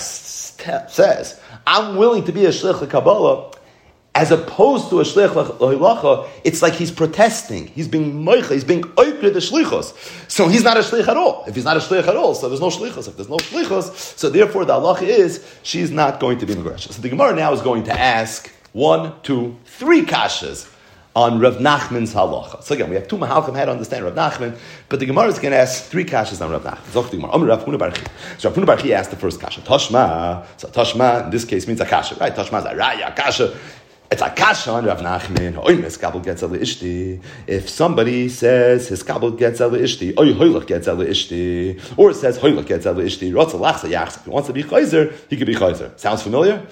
says, 0.89 1.39
I'm 1.65 1.95
willing 1.95 2.23
to 2.25 2.31
be 2.31 2.45
a 2.45 2.49
shliach 2.49 2.87
Kabbalah 2.87 3.51
as 4.21 4.29
opposed 4.29 4.91
to 4.91 4.99
a 4.99 5.03
shlich 5.03 5.29
lahilacha, 5.33 6.29
it's 6.43 6.61
like 6.61 6.73
he's 6.73 6.91
protesting. 6.91 7.65
He's 7.65 7.87
being 7.87 8.23
moicha. 8.23 8.51
He's 8.51 8.63
being 8.63 8.83
oikre 8.83 9.33
the 9.33 9.39
shlichos. 9.39 9.95
So 10.29 10.47
he's 10.47 10.63
not 10.63 10.77
a 10.77 10.81
shlich 10.81 11.07
at 11.07 11.17
all. 11.17 11.43
If 11.47 11.55
he's 11.55 11.65
not 11.65 11.75
a 11.75 11.79
shlich 11.79 12.07
at 12.07 12.15
all, 12.15 12.35
so 12.35 12.47
there's 12.47 12.61
no 12.61 12.67
shlichos. 12.67 13.07
If 13.07 13.15
there's 13.15 13.29
no 13.29 13.37
shlichos, 13.37 14.19
so 14.19 14.29
therefore 14.29 14.63
the 14.65 14.73
halacha 14.73 15.01
is 15.01 15.43
she's 15.63 15.89
not 15.89 16.19
going 16.19 16.37
to 16.37 16.45
be 16.45 16.53
megrasha. 16.53 16.91
So 16.91 17.01
the 17.01 17.09
Gemara 17.09 17.35
now 17.35 17.51
is 17.51 17.61
going 17.61 17.83
to 17.85 17.99
ask 17.99 18.51
one, 18.73 19.11
two, 19.23 19.57
three 19.65 20.03
kashas 20.03 20.71
on 21.15 21.39
Rav 21.39 21.55
Nachman's 21.55 22.13
halacha. 22.13 22.61
So 22.61 22.75
again, 22.75 22.89
we 22.89 22.95
have 22.97 23.07
two 23.07 23.17
mahalchim 23.17 23.55
how 23.55 23.65
to 23.65 23.71
understand 23.71 24.05
Rav 24.05 24.13
Nachman, 24.13 24.55
but 24.87 24.99
the 24.99 25.07
Gemara 25.07 25.29
is 25.29 25.39
going 25.39 25.51
to 25.51 25.57
ask 25.57 25.85
three 25.85 26.05
kashas 26.05 26.45
on 26.45 26.51
Rav 26.51 26.63
Nachman. 26.63 26.85
So 26.93 27.01
Rav 27.01 27.65
Huna 27.65 27.77
Barchi. 28.65 28.91
Asked 28.91 29.09
the 29.09 29.17
first 29.17 29.41
kasha. 29.41 29.61
Toshma. 29.61 30.45
So 30.57 30.67
Toshma 30.67 31.25
in 31.25 31.31
this 31.31 31.43
case 31.43 31.65
means 31.67 31.81
a 31.81 31.85
kasha, 31.85 32.15
right? 32.15 32.35
Toshma 32.35 32.59
is 32.59 32.65
a 32.65 32.75
raya 32.75 33.15
kasha. 33.15 33.57
It's 34.11 34.21
a 34.21 34.29
kasha 34.29 34.71
on 34.71 34.83
Rav 34.83 34.99
Nachman. 34.99 35.55
Kabel 35.97 36.19
gets 36.19 36.41
ishti. 36.41 37.23
If 37.47 37.69
somebody 37.69 38.27
says 38.27 38.89
his 38.89 39.03
kabel 39.03 39.31
gets 39.31 39.61
ishti, 39.61 40.13
oy 40.19 40.33
hoylach 40.33 40.67
gets 40.67 40.87
ishti, 40.87 41.79
or 41.97 42.13
says 42.13 42.37
hoylach 42.37 42.67
gets 42.67 42.85
ishti, 42.85 43.31
lachsa 43.31 43.89
yachs. 43.89 44.17
If 44.17 44.25
he 44.25 44.29
wants 44.29 44.47
to 44.47 44.53
be 44.53 44.63
chayzer, 44.63 45.13
he 45.29 45.37
could 45.37 45.47
be 45.47 45.55
chayzer. 45.55 45.97
Sounds 45.97 46.23
familiar? 46.23 46.67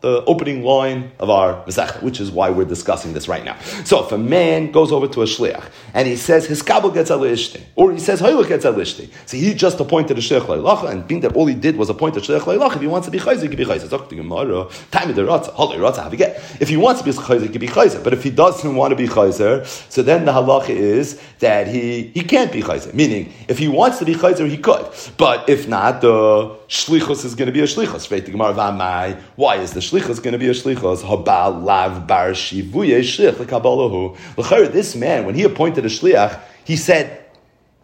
The 0.00 0.24
opening 0.26 0.62
line 0.62 1.10
of 1.18 1.28
our 1.28 1.64
Masechta, 1.64 2.02
which 2.02 2.20
is 2.20 2.30
why 2.30 2.50
we're 2.50 2.64
discussing 2.64 3.12
this 3.12 3.26
right 3.26 3.44
now. 3.44 3.58
So 3.84 4.04
if 4.04 4.12
a 4.12 4.18
man 4.18 4.70
goes 4.70 4.92
over 4.92 5.08
to 5.08 5.22
a 5.22 5.24
shliach 5.24 5.64
and 5.92 6.06
he 6.06 6.16
says 6.16 6.46
his 6.46 6.62
kabel 6.62 6.90
gets 6.90 7.10
ishti, 7.10 7.62
or 7.74 7.92
he 7.92 7.98
says 7.98 8.20
hoylach 8.20 8.48
gets 8.48 8.64
ishti, 8.64 9.10
so 9.26 9.36
he 9.36 9.54
just 9.54 9.80
appointed 9.80 10.16
a 10.16 10.20
shliach 10.20 10.42
leilacha, 10.42 10.90
and 10.90 11.06
being 11.08 11.20
that 11.22 11.34
all 11.34 11.46
he 11.46 11.54
did 11.54 11.76
was 11.76 11.90
appoint 11.90 12.16
a 12.16 12.20
shliach 12.20 12.40
leilacha, 12.40 12.76
if 12.76 12.80
he 12.80 12.86
wants 12.86 13.06
to 13.06 13.10
be 13.10 13.18
chayzer, 13.18 13.42
he 13.42 13.48
can 13.48 13.56
be 13.56 13.64
chayzer. 13.64 13.88
Time 14.90 15.10
of 15.10 15.16
the 15.16 15.22
ratza, 15.22 15.50
holy 15.50 15.78
ratza, 15.78 16.02
have 16.02 16.16
get? 16.16 16.36
If 16.60 16.68
he 16.68 16.76
wants 16.76 17.00
to 17.00 17.04
be 17.04 17.12
chayzer, 17.12 17.42
he 17.42 17.48
can 17.48 17.60
be 17.60 17.66
chayzer. 17.66 18.02
But 18.02 18.12
if 18.12 18.22
he 18.22 18.30
doesn't 18.30 18.76
want 18.76 18.92
to 18.92 18.96
be 18.96 19.08
chayzer, 19.08 19.66
so 19.90 20.02
then 20.02 20.24
the 20.24 20.32
halacha 20.32 20.70
is 20.70 21.20
that 21.40 21.66
he 21.66 22.12
he 22.14 22.22
can't 22.22 22.52
be 22.52 22.62
chayzer. 22.62 22.94
Meaning, 22.94 23.32
if 23.48 23.58
he 23.58 23.66
wants 23.66 23.98
to 23.98 24.04
be 24.04 24.14
chayzer, 24.14 24.48
he 24.48 24.58
could. 24.58 24.86
But 25.16 25.48
if 25.48 25.66
not, 25.66 26.00
the 26.02 26.56
shlichus 26.68 27.24
is 27.24 27.34
going 27.34 27.46
to 27.46 27.52
be 27.52 27.60
a 27.60 27.64
shlichus. 27.64 28.08
The 28.08 28.30
Gemara 28.30 29.16
Why 29.36 29.56
is 29.56 29.72
the 29.72 29.80
shlichus 29.90 30.22
going 30.22 30.32
to 30.32 30.38
be 30.38 30.48
a 30.48 30.52
shlichus. 30.52 31.02
Habal 31.02 31.62
lav 31.62 32.06
bar 32.06 32.30
shivuye 32.30 33.00
shlich 33.00 33.32
lekabalahu. 33.32 34.72
This 34.72 34.96
man, 34.96 35.26
when 35.26 35.34
he 35.34 35.44
appointed 35.44 35.84
a 35.84 35.88
shliach, 35.88 36.40
he 36.64 36.76
said 36.76 37.24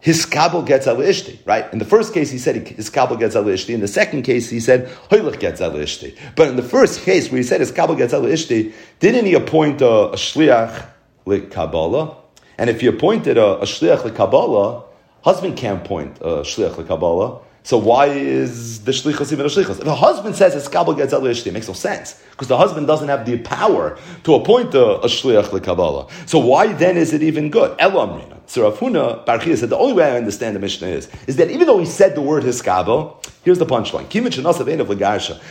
his 0.05 0.23
kabel 0.23 0.61
gets 0.61 0.85
al 0.85 0.97
ishti, 0.97 1.39
right? 1.45 1.71
In 1.73 1.79
the 1.79 1.85
first 1.85 2.13
case, 2.13 2.29
he 2.29 2.37
said 2.37 2.67
his 2.67 2.91
kabel 2.91 3.17
gets 3.17 3.35
al 3.35 3.45
ishti. 3.45 3.73
In 3.73 3.79
the 3.79 3.87
second 3.87 4.21
case, 4.21 4.51
he 4.51 4.59
said 4.59 4.87
hoylech 5.09 5.39
gets 5.39 5.61
al 5.61 5.71
ishti. 5.71 6.15
But 6.35 6.49
in 6.49 6.57
the 6.57 6.61
first 6.61 7.01
case, 7.01 7.31
where 7.31 7.37
he 7.37 7.43
said 7.43 7.59
his 7.59 7.71
kabel 7.71 7.95
gets 7.95 8.13
al 8.13 8.21
ishti, 8.21 8.71
didn't 8.99 9.25
he 9.25 9.33
appoint 9.33 9.81
a, 9.81 10.09
a 10.09 10.15
shliach 10.15 10.85
lekabala? 11.25 12.17
And 12.59 12.69
if 12.69 12.81
he 12.81 12.87
appointed 12.87 13.39
a, 13.39 13.57
a 13.57 13.63
shliach 13.63 14.07
lekabala, 14.07 14.83
husband 15.23 15.57
can't 15.57 15.83
appoint 15.83 16.19
a 16.19 16.43
shliach 16.43 16.75
lekabala. 16.75 17.41
So 17.65 17.79
why 17.79 18.05
is 18.05 18.83
the 18.83 18.91
shlichus 18.91 19.33
even 19.33 19.47
a 19.47 19.49
shlichus? 19.49 19.81
If 19.81 19.87
a 19.87 19.95
husband 19.95 20.35
says 20.35 20.53
his 20.53 20.67
kabbalah 20.67 20.95
gets 20.95 21.13
it 21.13 21.51
makes 21.51 21.67
no 21.67 21.73
sense 21.73 22.21
because 22.29 22.47
the 22.47 22.57
husband 22.57 22.85
doesn't 22.85 23.07
have 23.07 23.25
the 23.25 23.39
power 23.39 23.97
to 24.23 24.35
appoint 24.35 24.75
a, 24.75 24.99
a 24.99 25.07
shliach 25.07 25.45
lekabbalah. 25.45 26.11
So 26.29 26.37
why 26.37 26.73
then 26.73 26.95
is 26.95 27.11
it 27.11 27.23
even 27.23 27.49
good? 27.49 27.75
Elamrina. 27.79 28.37
So 28.45 28.69
Rav 28.69 28.77
Huna 28.77 29.25
Barchia 29.25 29.57
said 29.57 29.71
the 29.71 29.77
only 29.77 29.93
way 29.93 30.03
I 30.11 30.15
understand 30.15 30.55
the 30.55 30.59
Mishnah 30.59 30.89
is 30.89 31.09
is 31.25 31.37
that 31.37 31.49
even 31.49 31.65
though 31.65 31.79
he 31.79 31.87
said 31.87 32.13
the 32.13 32.21
word 32.21 32.43
his 32.43 32.61
kabbalah, 32.61 33.15
here's 33.43 33.57
the 33.57 33.65
punchline: 33.65 34.07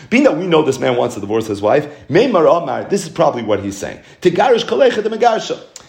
Being 0.09 0.23
that 0.23 0.37
we 0.37 0.47
know 0.47 0.63
this 0.63 0.79
man 0.79 0.97
wants 0.97 1.17
to 1.17 1.21
divorce 1.21 1.49
his 1.49 1.61
wife, 1.61 1.89
this 2.09 3.03
is 3.03 3.09
probably 3.09 3.43
what 3.43 3.59
he's 3.59 3.77
saying. 3.77 4.01
De. 4.21 4.31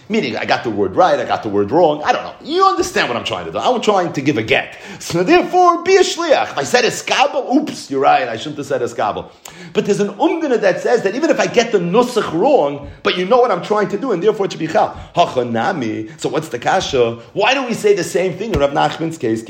Meaning, 0.07 0.37
I 0.37 0.45
got 0.45 0.63
the 0.63 0.69
word 0.69 0.95
right, 0.95 1.19
I 1.19 1.25
got 1.25 1.41
the 1.41 1.49
word 1.49 1.71
wrong. 1.71 2.03
I 2.03 2.11
don't 2.11 2.23
know. 2.23 2.35
You 2.43 2.63
understand 2.65 3.07
what 3.07 3.17
I'm 3.17 3.23
trying 3.23 3.45
to 3.45 3.51
do. 3.51 3.57
I'm 3.57 3.81
trying 3.81 4.13
to 4.13 4.21
give 4.21 4.37
a 4.37 4.43
get. 4.43 4.77
So 4.99 5.23
therefore, 5.23 5.83
be 5.83 5.95
a 5.95 6.01
shliach. 6.01 6.51
If 6.51 6.57
I 6.59 6.63
said 6.63 6.85
eskabel, 6.85 7.55
oops, 7.55 7.89
you're 7.89 8.01
right. 8.01 8.27
I 8.27 8.37
shouldn't 8.37 8.57
have 8.57 8.67
said 8.67 8.81
eskabel. 8.81 9.31
But 9.73 9.85
there's 9.85 9.99
an 9.99 10.09
umdana 10.09 10.61
that 10.61 10.81
says 10.81 11.01
that 11.03 11.15
even 11.15 11.31
if 11.31 11.39
I 11.39 11.47
get 11.47 11.71
the 11.71 11.79
nusach 11.79 12.31
wrong, 12.33 12.91
but 13.01 13.17
you 13.17 13.25
know 13.25 13.37
what 13.37 13.49
I'm 13.49 13.63
trying 13.63 13.89
to 13.89 13.97
do, 13.97 14.11
and 14.11 14.21
therefore 14.21 14.45
it 14.45 14.51
should 14.51 14.59
be 14.59 14.67
chal. 14.67 14.93
Hachanami. 15.15 16.19
So 16.19 16.29
what's 16.29 16.49
the 16.49 16.59
kasha? 16.59 17.15
Why 17.33 17.55
do 17.55 17.65
we 17.65 17.73
say 17.73 17.95
the 17.95 18.03
same 18.03 18.37
thing 18.37 18.53
in 18.53 18.59
Rav 18.59 18.71
Nachman's 18.71 19.17
case? 19.17 19.41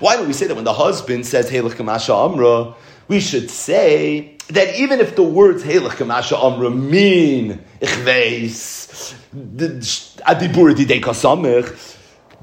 Why 0.00 0.16
do 0.16 0.24
we 0.24 0.32
say 0.32 0.46
that 0.46 0.54
when 0.54 0.64
the 0.64 0.72
husband 0.72 1.26
says, 1.26 1.50
Hey, 1.50 1.58
amra, 1.58 2.74
we 3.08 3.20
should 3.20 3.50
say 3.50 4.31
that 4.48 4.78
even 4.78 5.00
if 5.00 5.16
the 5.16 5.22
words 5.22 5.62
Halach 5.62 5.92
Kamasha 5.92 6.42
Amra 6.42 6.70
mean 6.70 7.62
Ichveis, 7.80 9.14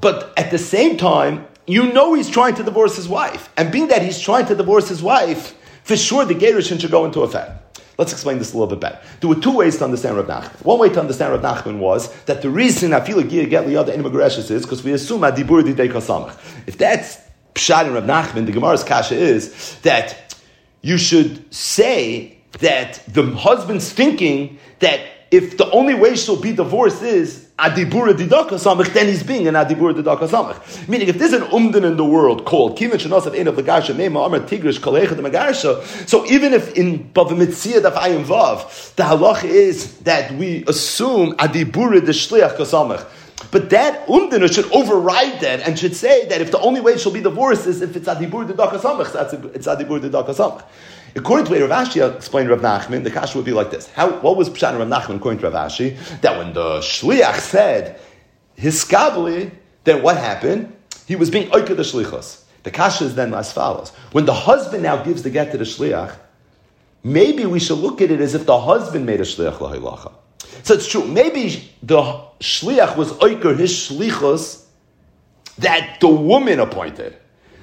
but 0.00 0.32
at 0.36 0.50
the 0.50 0.58
same 0.58 0.96
time, 0.96 1.46
you 1.66 1.92
know 1.92 2.14
he's 2.14 2.28
trying 2.28 2.54
to 2.54 2.62
divorce 2.62 2.96
his 2.96 3.08
wife. 3.08 3.48
And 3.56 3.70
being 3.70 3.88
that 3.88 4.02
he's 4.02 4.18
trying 4.18 4.46
to 4.46 4.54
divorce 4.54 4.88
his 4.88 5.02
wife, 5.02 5.56
for 5.84 5.96
sure 5.96 6.24
the 6.24 6.34
Gerushin 6.34 6.80
should 6.80 6.90
go 6.90 7.04
into 7.04 7.20
effect. 7.20 7.80
Let's 7.96 8.12
explain 8.12 8.38
this 8.38 8.54
a 8.54 8.58
little 8.58 8.66
bit 8.66 8.80
better. 8.80 8.98
There 9.20 9.28
were 9.28 9.36
two 9.36 9.54
ways 9.54 9.76
to 9.76 9.84
understand 9.84 10.16
Rav 10.16 10.26
Nachman. 10.26 10.64
One 10.64 10.78
way 10.78 10.88
to 10.88 11.00
understand 11.00 11.32
Rav 11.32 11.42
Nachman 11.42 11.78
was 11.78 12.10
that 12.24 12.40
the 12.40 12.48
reason 12.48 12.94
I 12.94 13.00
feel 13.00 13.18
like 13.18 13.28
get 13.28 13.66
liyada 13.66 13.92
in 13.92 14.04
is 14.56 14.62
because 14.62 14.82
we 14.82 14.92
assume 14.92 15.20
adibur 15.20 15.62
didei. 15.62 16.34
If 16.66 16.78
that's 16.78 17.18
pshat 17.54 17.86
in 17.86 17.92
Rav 17.92 18.04
Nachman, 18.04 18.46
the 18.46 18.52
Gemara's 18.52 18.82
kasha 18.82 19.14
is 19.14 19.76
that 19.82 20.29
you 20.82 20.98
should 20.98 21.52
say 21.54 22.38
that 22.60 23.02
the 23.08 23.22
husband's 23.34 23.92
thinking 23.92 24.58
that 24.80 25.00
if 25.30 25.56
the 25.56 25.70
only 25.70 25.94
way 25.94 26.16
she'll 26.16 26.40
be 26.40 26.52
divorced 26.52 27.02
is 27.02 27.46
adibura 27.58 28.12
didaka 28.14 28.52
samach, 28.52 28.92
then 28.92 29.06
he's 29.06 29.22
being 29.22 29.46
an 29.46 29.54
adibura 29.54 29.94
didaka 29.94 30.26
samach. 30.26 30.88
Meaning, 30.88 31.08
if 31.08 31.18
there's 31.18 31.32
an 31.32 31.42
umdin 31.42 31.84
in 31.84 31.96
the 31.96 32.04
world 32.04 32.44
called 32.44 32.76
kivin 32.76 32.94
shenosav 32.94 33.38
ein 33.38 33.46
of 33.46 33.54
the 33.54 33.62
garsha 33.62 33.94
meima 33.94 34.26
amar 34.26 34.40
tigrish 34.40 34.80
kolecha 34.80 35.10
the 35.16 35.22
magarsha, 35.22 35.82
so 36.08 36.26
even 36.26 36.52
if 36.52 36.76
in 36.76 37.10
bava 37.12 37.30
metzia 37.30 37.80
daf 37.80 37.94
ayim 37.94 38.24
vav, 38.24 38.94
the 38.96 39.02
halach 39.04 39.44
is 39.44 39.98
that 39.98 40.32
we 40.32 40.64
assume 40.66 41.32
adibura 41.36 42.04
the 42.04 42.12
shliach 42.12 42.56
kasamach. 42.56 43.06
But 43.50 43.70
that 43.70 44.06
umdina 44.06 44.52
should 44.52 44.70
override 44.72 45.40
that 45.40 45.60
and 45.60 45.78
should 45.78 45.96
say 45.96 46.26
that 46.26 46.40
if 46.40 46.50
the 46.50 46.60
only 46.60 46.80
way 46.80 46.96
she'll 46.98 47.12
be 47.12 47.20
divorced 47.20 47.66
is 47.66 47.82
if 47.82 47.96
it's 47.96 48.08
adibur 48.08 48.46
de 48.46 48.52
dakasamach, 48.52 49.12
that's 49.12 49.32
it's 49.32 49.66
adibur 49.66 50.00
de 50.00 50.10
dakasamach. 50.10 50.64
According 51.16 51.46
to 51.46 51.66
Rav 51.66 51.86
Ashi 51.86 52.16
explained 52.16 52.50
Rav 52.50 52.60
Nachman, 52.60 53.02
the 53.02 53.10
kasha 53.10 53.36
would 53.36 53.44
be 53.44 53.52
like 53.52 53.70
this. 53.70 53.90
How, 53.90 54.10
what 54.20 54.36
was 54.36 54.48
Pshat 54.48 54.78
Rav 54.78 54.86
Nachman 54.86 55.16
according 55.16 55.40
to 55.40 55.50
Rav 55.50 55.70
Ashi? 55.70 55.96
That 56.20 56.38
when 56.38 56.52
the 56.52 56.78
Shliach 56.78 57.40
said 57.40 57.98
his 58.54 58.84
skabli, 58.84 59.50
then 59.84 60.02
what 60.02 60.16
happened? 60.16 60.76
He 61.06 61.16
was 61.16 61.30
being 61.30 61.50
oika 61.50 61.68
the 61.68 61.82
Shlichos. 61.82 62.44
The 62.62 62.70
kasha 62.70 63.04
is 63.04 63.14
then 63.14 63.34
as 63.34 63.52
follows. 63.52 63.90
When 64.12 64.26
the 64.26 64.34
husband 64.34 64.82
now 64.82 65.02
gives 65.02 65.22
the 65.22 65.30
get 65.30 65.50
to 65.52 65.58
the 65.58 65.64
Shliach, 65.64 66.14
maybe 67.02 67.46
we 67.46 67.58
should 67.58 67.78
look 67.78 68.00
at 68.00 68.10
it 68.10 68.20
as 68.20 68.34
if 68.34 68.46
the 68.46 68.60
husband 68.60 69.06
made 69.06 69.20
a 69.20 69.24
Shliach 69.24 69.54
lahilacha. 69.54 70.12
So 70.62 70.74
it's 70.74 70.88
true. 70.88 71.04
Maybe 71.06 71.70
the 71.82 72.02
shliach 72.40 72.96
was 72.96 73.12
oiker 73.14 73.58
his 73.58 73.72
shlichus 73.72 74.64
that 75.58 75.98
the 76.00 76.08
woman 76.08 76.60
appointed. 76.60 77.16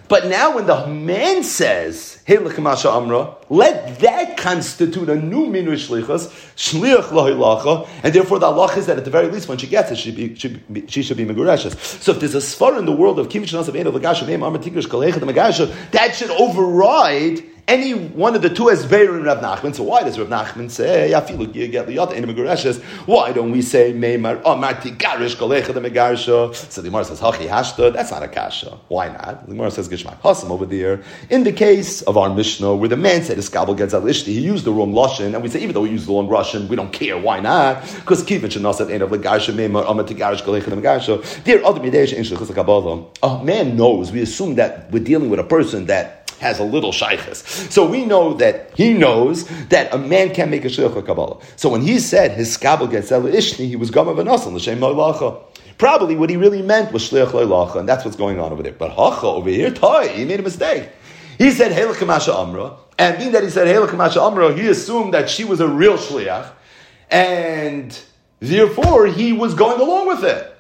But 0.08 0.28
now 0.28 0.56
when 0.56 0.68
the 0.68 0.88
man 0.88 1.44
says, 1.44 2.17
let 2.28 4.00
that 4.00 4.36
constitute 4.38 5.10
a 5.10 5.16
new 5.16 5.48
minu 5.48 5.74
shlichus, 5.74 6.28
shliach 6.56 7.88
and 8.04 8.14
therefore 8.14 8.40
the 8.40 8.46
Allah 8.46 8.74
is 8.76 8.86
that 8.88 8.98
at 8.98 9.06
the 9.06 9.12
very 9.12 9.28
least 9.28 9.48
when 9.48 9.58
she 9.58 9.68
gets 9.68 9.92
it, 9.92 9.98
she, 9.98 10.12
be, 10.12 10.36
she, 10.36 10.50
be, 10.50 10.86
she 10.88 11.02
should 11.04 11.16
be 11.18 11.26
megureshes. 11.26 11.78
So 12.02 12.12
if 12.12 12.20
there's 12.20 12.36
a 12.36 12.40
svar 12.40 12.78
in 12.78 12.86
the 12.86 12.92
world 12.92 13.18
of 13.20 13.30
Kimish 13.30 13.54
Nasav 13.54 13.80
Ein 13.80 13.88
of 13.88 13.94
Lagasha, 13.94 14.24
Veim 14.24 14.46
Amar 14.46 14.62
Tikrish 14.62 14.88
Kalecha, 14.88 15.20
the 15.20 15.74
that 15.92 16.16
should 16.16 16.32
override 16.32 17.44
any 17.68 17.94
one 17.94 18.34
of 18.34 18.42
the 18.42 18.50
two 18.50 18.70
has 18.70 18.86
Beir 18.86 19.14
and 19.14 19.26
Rav 19.26 19.40
Nachman. 19.40 19.76
So 19.76 19.84
why 19.84 20.04
does 20.04 20.18
Rav 20.18 20.30
Nachman 20.30 20.72
say, 20.72 21.12
Yafilu 21.14 21.52
get 21.70 21.88
liyat 21.88 22.14
in 22.14 22.24
Megareshes? 22.24 22.82
Why 23.06 23.34
don't 23.34 23.52
we 23.52 23.62
say 23.62 23.92
Meimar 23.92 24.42
Amarti 24.44 24.98
Garish 24.98 25.36
Kolecha 25.36 25.74
the 25.74 25.82
Megarsha? 25.82 26.56
So 26.56 26.82
the 26.82 26.88
Gemara 26.88 27.04
says 27.04 27.20
Hachi 27.20 27.48
Hashta. 27.48 27.92
That's 27.92 28.12
not 28.12 28.24
a 28.24 28.30
kasha. 28.30 28.80
Why 28.88 29.10
not? 29.10 29.48
The 29.48 29.54
Gemara 29.54 29.72
says 29.72 29.90
Gishmak 29.90 30.22
Hasam 30.22 30.50
over 30.50 30.66
there. 30.66 31.02
In 31.30 31.44
the 31.44 31.52
case 31.52 32.02
of 32.04 32.17
our 32.18 32.34
Mishnah, 32.34 32.76
where 32.76 32.90
the 32.90 32.98
man 32.98 33.24
said 33.24 33.38
Iskabel 33.38 33.78
gets 33.78 33.94
Alishti, 33.94 34.28
he 34.28 34.42
used 34.42 34.66
the 34.66 34.72
wrong 34.72 34.94
Lashon, 34.94 35.34
and 35.34 35.42
we 35.42 35.50
say 35.50 35.62
even 35.62 35.74
though 35.74 35.82
we 35.82 35.90
use 35.90 36.06
the 36.06 36.14
wrong 36.14 36.28
Russian, 36.28 36.68
we 36.68 36.76
don't 36.76 36.92
care. 36.92 37.18
Why 37.18 37.40
not? 37.40 37.82
Because 37.96 38.24
Kivin 38.24 38.52
Shanasav 38.52 38.94
Ein 38.94 39.02
of 39.02 39.10
Legarsha 39.10 39.54
Meimar 39.54 39.86
Amarti 39.86 40.18
Garish 40.18 40.42
Megarsha. 40.42 41.44
There, 41.44 41.66
other 41.66 41.80
Midesh 41.80 42.14
in 42.14 42.24
Shechus. 42.24 43.08
A 43.24 43.44
man 43.44 43.76
knows. 43.76 44.12
We 44.12 44.22
assume 44.22 44.56
that 44.56 44.92
we're 44.92 45.04
dealing 45.04 45.30
with 45.30 45.40
a 45.40 45.44
person 45.44 45.86
that 45.88 46.32
has 46.40 46.60
a 46.60 46.64
little 46.64 46.92
shaykhs. 46.92 47.72
So 47.72 47.88
we 47.90 48.06
know 48.06 48.34
that 48.36 48.72
he 48.76 48.94
knows 48.94 49.48
that 49.70 49.94
a 49.94 49.98
man 49.98 50.34
can't 50.34 50.52
make 50.52 50.66
a 50.66 50.68
shaykhah 50.68 51.06
kabbalah. 51.06 51.42
So 51.56 51.70
when 51.70 51.82
he 51.82 52.00
said 52.00 52.32
his 52.32 52.56
skabel 52.56 52.90
gets 52.90 53.10
ishni, 53.10 53.68
he 53.68 53.76
was 53.76 53.90
gama 53.90 54.14
v'nasan 54.14 54.54
l'shem 54.54 54.80
lo'lacha. 54.80 55.44
Probably 55.78 56.16
what 56.16 56.30
he 56.30 56.38
really 56.38 56.62
meant 56.62 56.92
was 56.92 57.10
shliach 57.10 57.32
lo'lacha, 57.32 57.78
and 57.78 57.90
that's 57.90 58.04
what's 58.06 58.18
going 58.18 58.40
on 58.40 58.52
over 58.52 58.64
there. 58.64 58.74
But 58.74 58.92
hacha 58.92 59.28
over 59.28 59.50
here, 59.50 59.72
toy, 59.72 60.10
he 60.10 60.26
made 60.26 60.40
a 60.40 60.44
mistake. 60.44 60.90
He 61.38 61.52
said 61.52 61.72
helakamasha 61.72 62.34
amra, 62.34 62.78
and 62.98 63.18
being 63.18 63.32
that 63.32 63.44
he 63.44 63.50
said 63.50 63.68
helakamasha 63.68 64.26
amra, 64.26 64.54
he 64.54 64.68
assumed 64.68 65.14
that 65.14 65.30
she 65.30 65.44
was 65.44 65.60
a 65.60 65.68
real 65.68 65.98
shliach, 65.98 66.52
and 67.12 68.00
therefore 68.40 69.08
he 69.08 69.34
was 69.34 69.54
going 69.54 69.80
along 69.80 70.08
with 70.08 70.24
it. 70.24 70.54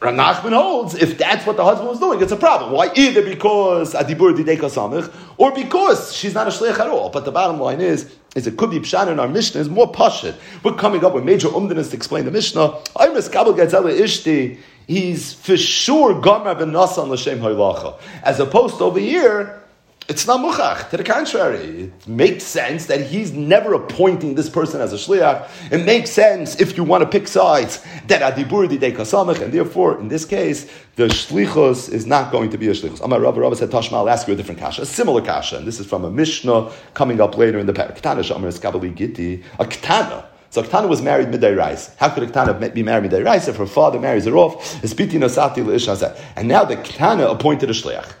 Rav 0.00 0.14
Nachman 0.14 0.54
holds 0.54 0.94
if 0.94 1.18
that's 1.18 1.44
what 1.44 1.58
the 1.58 1.64
husband 1.64 1.88
was 1.88 1.98
doing, 1.98 2.22
it's 2.22 2.32
a 2.32 2.36
problem. 2.36 2.72
Why? 2.72 2.90
Either 2.94 3.22
because 3.22 3.92
adibur 3.92 4.34
dideka 4.34 4.70
samich, 4.70 5.12
or 5.36 5.52
because 5.52 6.14
she's 6.14 6.32
not 6.32 6.46
a 6.46 6.50
shliach 6.50 6.78
at 6.78 6.86
all. 6.86 7.10
But 7.10 7.26
the 7.26 7.32
bottom 7.32 7.60
line 7.60 7.82
is, 7.82 8.10
is 8.34 8.46
it 8.46 8.56
could 8.56 8.70
be 8.70 8.78
pshan 8.78 9.08
in 9.08 9.20
our 9.20 9.28
Mishnah 9.28 9.60
is 9.60 9.68
more 9.68 9.92
pashit. 9.92 10.36
We're 10.62 10.74
coming 10.74 11.04
up 11.04 11.12
with 11.12 11.24
major 11.24 11.48
umdinas 11.48 11.90
to 11.90 11.96
explain 11.96 12.24
the 12.24 12.30
Mishnah. 12.30 12.78
I'm 12.96 13.12
kabel 13.12 13.52
gatzela 13.52 13.92
ishti. 13.98 14.58
He's 14.86 15.34
for 15.34 15.58
sure 15.58 16.18
gomer 16.18 16.54
ben 16.54 16.70
nasan 16.70 17.08
l'shem 17.08 17.38
haylacha. 17.40 18.00
As 18.22 18.40
opposed 18.40 18.78
to 18.78 18.84
over 18.84 18.98
here, 18.98 19.59
it's 20.10 20.26
not 20.26 20.40
muchach. 20.40 20.90
To 20.90 20.96
the 20.96 21.04
contrary, 21.04 21.84
it 21.84 22.08
makes 22.08 22.42
sense 22.42 22.86
that 22.86 23.00
he's 23.00 23.30
never 23.30 23.74
appointing 23.74 24.34
this 24.34 24.50
person 24.50 24.80
as 24.80 24.92
a 24.92 24.96
shliach. 24.96 25.48
It 25.70 25.86
makes 25.86 26.10
sense 26.10 26.60
if 26.60 26.76
you 26.76 26.82
want 26.82 27.04
to 27.04 27.08
pick 27.08 27.28
sides 27.28 27.80
that 28.08 28.20
adibur 28.20 28.68
didei 28.68 28.92
kasamach, 28.92 29.40
and 29.40 29.54
therefore, 29.54 30.00
in 30.00 30.08
this 30.08 30.24
case, 30.24 30.68
the 30.96 31.04
shlichus 31.04 31.88
is 31.88 32.06
not 32.06 32.32
going 32.32 32.50
to 32.50 32.58
be 32.58 32.66
a 32.66 32.72
shlichus. 32.72 33.00
Amar 33.00 33.20
Rabba 33.20 33.40
Rabba 33.40 33.54
said, 33.54 33.70
Tashma, 33.70 33.92
I'll 33.92 34.10
ask 34.10 34.26
you 34.26 34.34
a 34.34 34.36
different 34.36 34.58
kasha, 34.58 34.82
a 34.82 34.86
similar 34.86 35.22
kasha, 35.22 35.58
and 35.58 35.66
this 35.66 35.78
is 35.78 35.86
from 35.86 36.04
a 36.04 36.10
Mishnah 36.10 36.72
coming 36.94 37.20
up 37.20 37.38
later 37.38 37.60
in 37.60 37.66
the 37.66 37.72
parak. 37.72 37.96
Ketana 37.96 38.24
Shamar 38.24 38.50
Skabali 38.52 38.92
Giti, 38.92 39.44
a 39.60 39.64
Ketana. 39.64 40.24
So 40.50 40.64
Ketana 40.64 40.88
was 40.88 41.00
married 41.00 41.28
midday 41.28 41.54
rice. 41.54 41.94
How 41.98 42.08
could 42.08 42.24
a 42.24 42.26
Ketana 42.26 42.74
be 42.74 42.82
married 42.82 43.02
midday 43.02 43.22
rice 43.22 43.46
if 43.46 43.56
her 43.58 43.66
father 43.66 44.00
marries 44.00 44.24
her 44.24 44.36
off? 44.36 44.74
And 44.82 44.90
now 46.48 46.64
the 46.64 46.76
Ketana 46.76 47.30
appointed 47.30 47.70
a 47.70 47.72
shliach. 47.72 48.14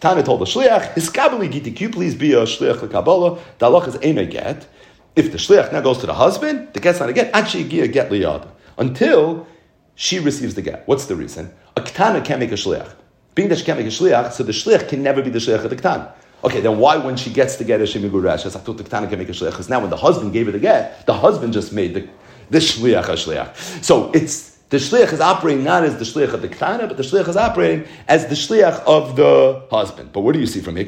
Tana 0.00 0.22
told 0.22 0.40
the 0.40 0.46
shliach, 0.46 0.94
"Iskabeli 0.94 1.52
giti, 1.52 1.76
can 1.76 1.88
you 1.88 1.90
please 1.90 2.14
be 2.14 2.32
a 2.32 2.44
shliach 2.44 2.78
lekabbalah?" 2.78 3.38
The 3.58 3.66
halach 3.66 3.88
is 3.88 3.96
a 3.96 4.24
get. 4.24 4.66
If 5.14 5.30
the 5.30 5.38
shliach 5.38 5.72
now 5.72 5.82
goes 5.82 5.98
to 5.98 6.06
the 6.06 6.14
husband, 6.14 6.68
the 6.72 6.80
get's 6.80 7.00
not 7.00 7.10
a 7.10 7.12
get. 7.12 7.30
Actually, 7.34 7.64
get 7.64 8.10
liyad 8.10 8.46
until 8.78 9.46
she 9.94 10.18
receives 10.18 10.54
the 10.54 10.62
get. 10.62 10.84
What's 10.86 11.04
the 11.04 11.16
reason? 11.16 11.50
A 11.76 11.82
ketana 11.82 12.24
can't 12.24 12.40
make 12.40 12.52
a 12.52 12.54
shliach. 12.54 12.88
Being 13.34 13.48
that 13.50 13.58
she 13.58 13.64
can't 13.64 13.78
make 13.78 13.86
a 13.86 13.90
shliach, 13.90 14.32
so 14.32 14.42
the 14.42 14.52
shliach 14.52 14.88
can 14.88 15.02
never 15.02 15.20
be 15.20 15.28
the 15.28 15.38
shliach 15.38 15.64
of 15.64 15.70
the 15.70 15.76
ketana. 15.76 16.08
Okay, 16.42 16.60
then 16.60 16.78
why 16.78 16.96
when 16.96 17.16
she 17.16 17.30
gets 17.30 17.56
the 17.56 17.64
get 17.64 17.86
she 17.86 18.00
migurash? 18.00 18.46
I 18.46 18.48
thought 18.48 18.78
the 18.78 18.84
ketana 18.84 19.10
can 19.10 19.18
make 19.18 19.28
a 19.28 19.32
shliach. 19.32 19.50
Because 19.50 19.68
now 19.68 19.80
when 19.80 19.90
the 19.90 19.98
husband 19.98 20.32
gave 20.32 20.46
her 20.46 20.52
the 20.52 20.58
get, 20.58 21.04
the 21.04 21.12
husband 21.12 21.52
just 21.52 21.72
made 21.74 21.92
the 21.92 22.08
the 22.48 22.58
shliach 22.58 23.04
a 23.04 23.12
shliach. 23.12 23.84
So 23.84 24.10
it's 24.12 24.49
the 24.70 24.76
shliach 24.76 25.12
is 25.12 25.20
operating 25.20 25.64
not 25.64 25.82
as 25.82 25.96
the 25.96 26.04
shliach 26.04 26.32
of 26.32 26.42
the 26.42 26.48
ketana, 26.48 26.86
but 26.86 26.96
the 26.96 27.02
shliach 27.02 27.26
is 27.26 27.36
operating 27.36 27.88
as 28.06 28.28
the 28.28 28.36
shliach 28.36 28.80
of 28.86 29.16
the 29.16 29.66
husband. 29.68 30.12
But 30.12 30.20
what 30.20 30.32
do 30.32 30.38
you 30.38 30.46
see 30.46 30.60
from 30.60 30.76
here? 30.76 30.86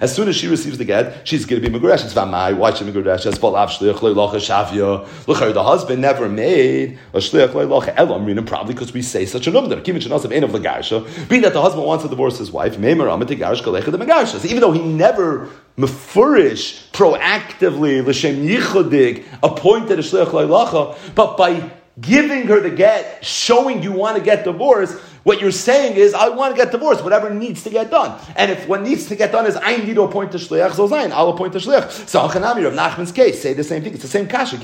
As 0.00 0.14
soon 0.14 0.28
as 0.28 0.36
she 0.36 0.48
receives 0.48 0.76
the 0.76 0.84
get, 0.84 1.26
she's 1.26 1.44
going 1.44 1.62
to 1.62 1.70
be 1.70 1.78
meguresh. 1.78 2.04
It's 2.04 2.14
v'amai. 2.14 2.56
Why 2.56 2.74
should 2.74 2.88
meguresh? 2.88 3.26
As 3.26 3.38
balav 3.38 3.68
shliach. 3.68 4.02
Look, 5.28 5.54
the 5.54 5.62
husband 5.62 6.02
never 6.02 6.28
made 6.28 6.98
a 7.14 7.18
shliach 7.18 7.50
loylacha 7.50 7.94
elam. 7.96 8.44
Probably 8.44 8.74
because 8.74 8.92
we 8.92 9.02
say 9.02 9.24
such 9.24 9.46
a 9.46 9.52
number. 9.52 9.76
Being 9.76 10.00
that 10.00 11.52
the 11.52 11.62
husband 11.62 11.86
wants 11.86 12.02
to 12.02 12.10
divorce 12.10 12.38
his 12.38 12.50
wife. 12.50 12.74
Even 12.74 13.06
though 14.60 14.72
he 14.72 14.82
never 14.82 15.48
mefurish 15.78 16.90
proactively 16.90 18.04
l'shem 18.04 18.44
yichodig 18.44 19.24
appointed 19.44 20.00
a 20.00 20.02
shliach 20.02 20.26
loylacha, 20.26 20.96
but 21.14 21.36
by 21.36 21.70
giving 22.00 22.46
her 22.46 22.60
the 22.60 22.70
get, 22.70 23.24
showing 23.24 23.82
you 23.82 23.92
want 23.92 24.18
to 24.18 24.22
get 24.22 24.44
divorced, 24.44 24.98
what 25.22 25.40
you're 25.40 25.50
saying 25.50 25.96
is, 25.96 26.14
I 26.14 26.28
want 26.28 26.54
to 26.54 26.62
get 26.62 26.70
divorced, 26.70 27.02
whatever 27.02 27.30
needs 27.30 27.64
to 27.64 27.70
get 27.70 27.90
done. 27.90 28.16
And 28.36 28.48
if 28.48 28.68
what 28.68 28.82
needs 28.82 29.06
to 29.06 29.16
get 29.16 29.32
done 29.32 29.44
is, 29.46 29.56
I 29.56 29.76
need 29.78 29.94
to 29.94 30.02
appoint 30.02 30.32
a 30.34 30.38
shliach, 30.38 30.74
so 30.74 30.88
Zayin, 30.88 31.10
I'll 31.10 31.30
appoint 31.30 31.52
a 31.56 31.58
shliach. 31.58 31.90
So 32.08 32.20
Hachanami 32.28 32.64
of 32.64 32.74
Nachman's 32.74 33.10
case, 33.10 33.42
say 33.42 33.52
the 33.52 33.64
same 33.64 33.82
thing. 33.82 33.92
It's 33.92 34.02
the 34.02 34.08
same 34.08 34.28
kasha. 34.28 34.56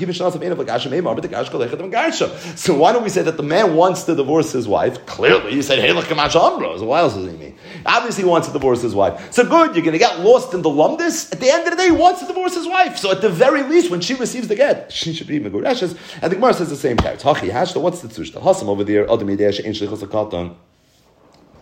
So 2.55 2.75
why 2.75 2.93
don't 2.93 3.03
we 3.03 3.09
say 3.09 3.23
that 3.23 3.35
the 3.35 3.43
man 3.43 3.75
wants 3.75 4.03
to 4.03 4.15
divorce 4.15 4.53
his 4.53 4.65
wife? 4.65 5.05
Clearly, 5.05 5.53
you 5.53 5.61
said, 5.61 5.79
hey, 5.79 5.91
look, 5.91 6.05
Amros. 6.05 6.79
So 6.79 6.85
what 6.85 6.99
else 6.99 7.15
does 7.15 7.29
he 7.29 7.37
mean? 7.37 7.57
Obviously, 7.85 8.23
he 8.23 8.29
wants 8.29 8.47
to 8.47 8.53
divorce 8.53 8.81
his 8.81 8.95
wife. 8.95 9.31
So 9.31 9.43
good, 9.43 9.75
you're 9.75 9.83
going 9.83 9.93
to 9.93 9.99
get 9.99 10.19
lost 10.19 10.53
in 10.53 10.61
the 10.61 10.69
lumdis. 10.69 11.31
At 11.31 11.39
the 11.39 11.49
end 11.49 11.65
of 11.67 11.71
the 11.71 11.77
day, 11.77 11.85
he 11.85 11.91
wants 11.91 12.21
to 12.21 12.27
divorce 12.27 12.55
his 12.55 12.67
wife. 12.67 12.97
So 12.97 13.11
at 13.11 13.21
the 13.21 13.29
very 13.29 13.63
least, 13.63 13.91
when 13.91 14.01
she 14.01 14.13
receives 14.13 14.47
the 14.47 14.55
get, 14.55 14.91
she 14.91 15.13
should 15.13 15.27
be 15.27 15.39
Megureshes. 15.39 15.97
And 16.21 16.31
the 16.31 16.35
Gemara 16.35 16.53
says 16.53 16.69
the 16.69 16.75
same 16.75 16.97
what's 16.97 18.01
the 18.01 18.07
tzushta? 18.07 18.41
Hasam 18.41 18.67
over 18.67 18.83
there, 18.83 19.09
Adam 19.11 19.29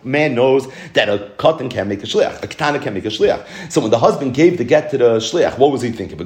man 0.03 0.35
knows 0.35 0.67
that 0.93 1.09
a 1.09 1.31
cotton 1.37 1.69
can 1.69 1.87
make 1.87 2.03
a 2.03 2.05
shliach, 2.05 2.43
a 2.43 2.47
katana 2.47 2.79
can 2.79 2.93
make 2.93 3.05
a 3.05 3.09
shliach. 3.09 3.45
So 3.71 3.81
when 3.81 3.91
the 3.91 3.99
husband 3.99 4.33
gave 4.33 4.57
the 4.57 4.63
get 4.63 4.91
to 4.91 4.97
the 4.97 5.17
shliach, 5.17 5.57
what 5.57 5.71
was 5.71 5.81
he 5.81 5.91
thinking? 5.91 6.17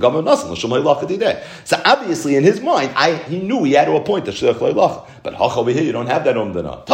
So 1.66 1.82
obviously 1.86 2.36
in 2.36 2.44
his 2.44 2.62
mind, 2.62 2.92
I, 2.96 3.16
he 3.16 3.40
knew 3.40 3.64
he 3.64 3.74
had 3.74 3.86
to 3.86 3.96
appoint 3.96 4.26
the 4.26 4.32
shliach 4.32 5.08
But 5.24 5.34
hach 5.34 5.58
over 5.58 5.72
here, 5.72 5.84
you 5.84 5.92
don't 5.92 6.08
have 6.08 6.24
that 6.26 6.36
umdana. 6.36 6.86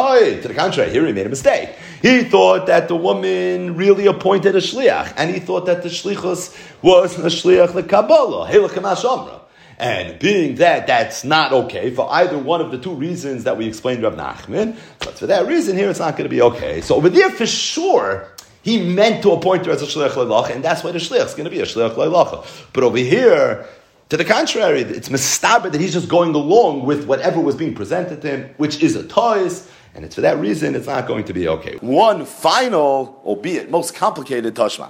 To 0.41 0.47
the 0.47 0.53
contrary, 0.53 0.91
here 0.91 1.05
he 1.05 1.13
made 1.13 1.25
a 1.25 1.29
mistake. 1.29 1.69
He 2.01 2.23
thought 2.23 2.67
that 2.67 2.87
the 2.87 2.95
woman 2.95 3.75
really 3.75 4.07
appointed 4.07 4.55
a 4.55 4.59
shliach, 4.59 5.13
and 5.17 5.33
he 5.33 5.39
thought 5.39 5.65
that 5.65 5.83
the 5.83 5.89
shlichus 5.89 6.57
was 6.81 7.17
a 7.19 7.27
shliach 7.27 7.73
the 7.73 7.83
Kabbalah. 7.83 9.40
And 9.81 10.19
being 10.19 10.55
that 10.57 10.85
that's 10.85 11.23
not 11.23 11.51
okay 11.51 11.89
for 11.89 12.07
either 12.13 12.37
one 12.37 12.61
of 12.61 12.69
the 12.69 12.77
two 12.77 12.93
reasons 12.93 13.45
that 13.45 13.57
we 13.57 13.65
explained 13.65 14.03
Rav 14.03 14.13
Nachman, 14.13 14.77
but 14.99 15.17
for 15.17 15.25
that 15.25 15.47
reason 15.47 15.75
here 15.75 15.89
it's 15.89 15.97
not 15.97 16.15
going 16.15 16.29
to 16.29 16.29
be 16.29 16.41
okay. 16.43 16.81
So 16.81 16.95
over 16.95 17.09
there 17.09 17.31
for 17.31 17.47
sure, 17.47 18.27
he 18.61 18.79
meant 18.79 19.23
to 19.23 19.31
appoint 19.31 19.65
her 19.65 19.71
as 19.71 19.81
a 19.81 19.87
shliach 19.87 20.11
leilach, 20.11 20.51
and 20.53 20.63
that's 20.63 20.83
why 20.83 20.91
the 20.91 20.99
shliach 20.99 21.25
is 21.25 21.33
going 21.33 21.45
to 21.45 21.49
be 21.49 21.61
a 21.61 21.65
shliach 21.65 21.95
leilach. 21.95 22.45
But 22.73 22.83
over 22.83 22.99
here, 22.99 23.67
To 24.11 24.17
the 24.17 24.25
contrary, 24.25 24.81
it's 24.81 25.07
mistaber 25.07 25.71
that 25.71 25.79
he's 25.79 25.93
just 25.93 26.09
going 26.09 26.35
along 26.35 26.85
with 26.85 27.05
whatever 27.05 27.39
was 27.39 27.55
being 27.55 27.73
presented 27.73 28.21
to 28.23 28.27
him, 28.27 28.53
which 28.57 28.83
is 28.83 28.97
a 28.97 29.07
toys, 29.07 29.70
and 29.93 30.05
it's 30.05 30.15
for 30.15 30.21
that 30.21 30.37
reason 30.39 30.73
it's 30.75 30.87
not 30.87 31.05
going 31.05 31.25
to 31.25 31.33
be 31.33 31.47
okay. 31.47 31.77
One 31.81 32.25
final, 32.25 33.21
albeit 33.25 33.69
most 33.69 33.93
complicated 33.93 34.55
tashma. 34.55 34.89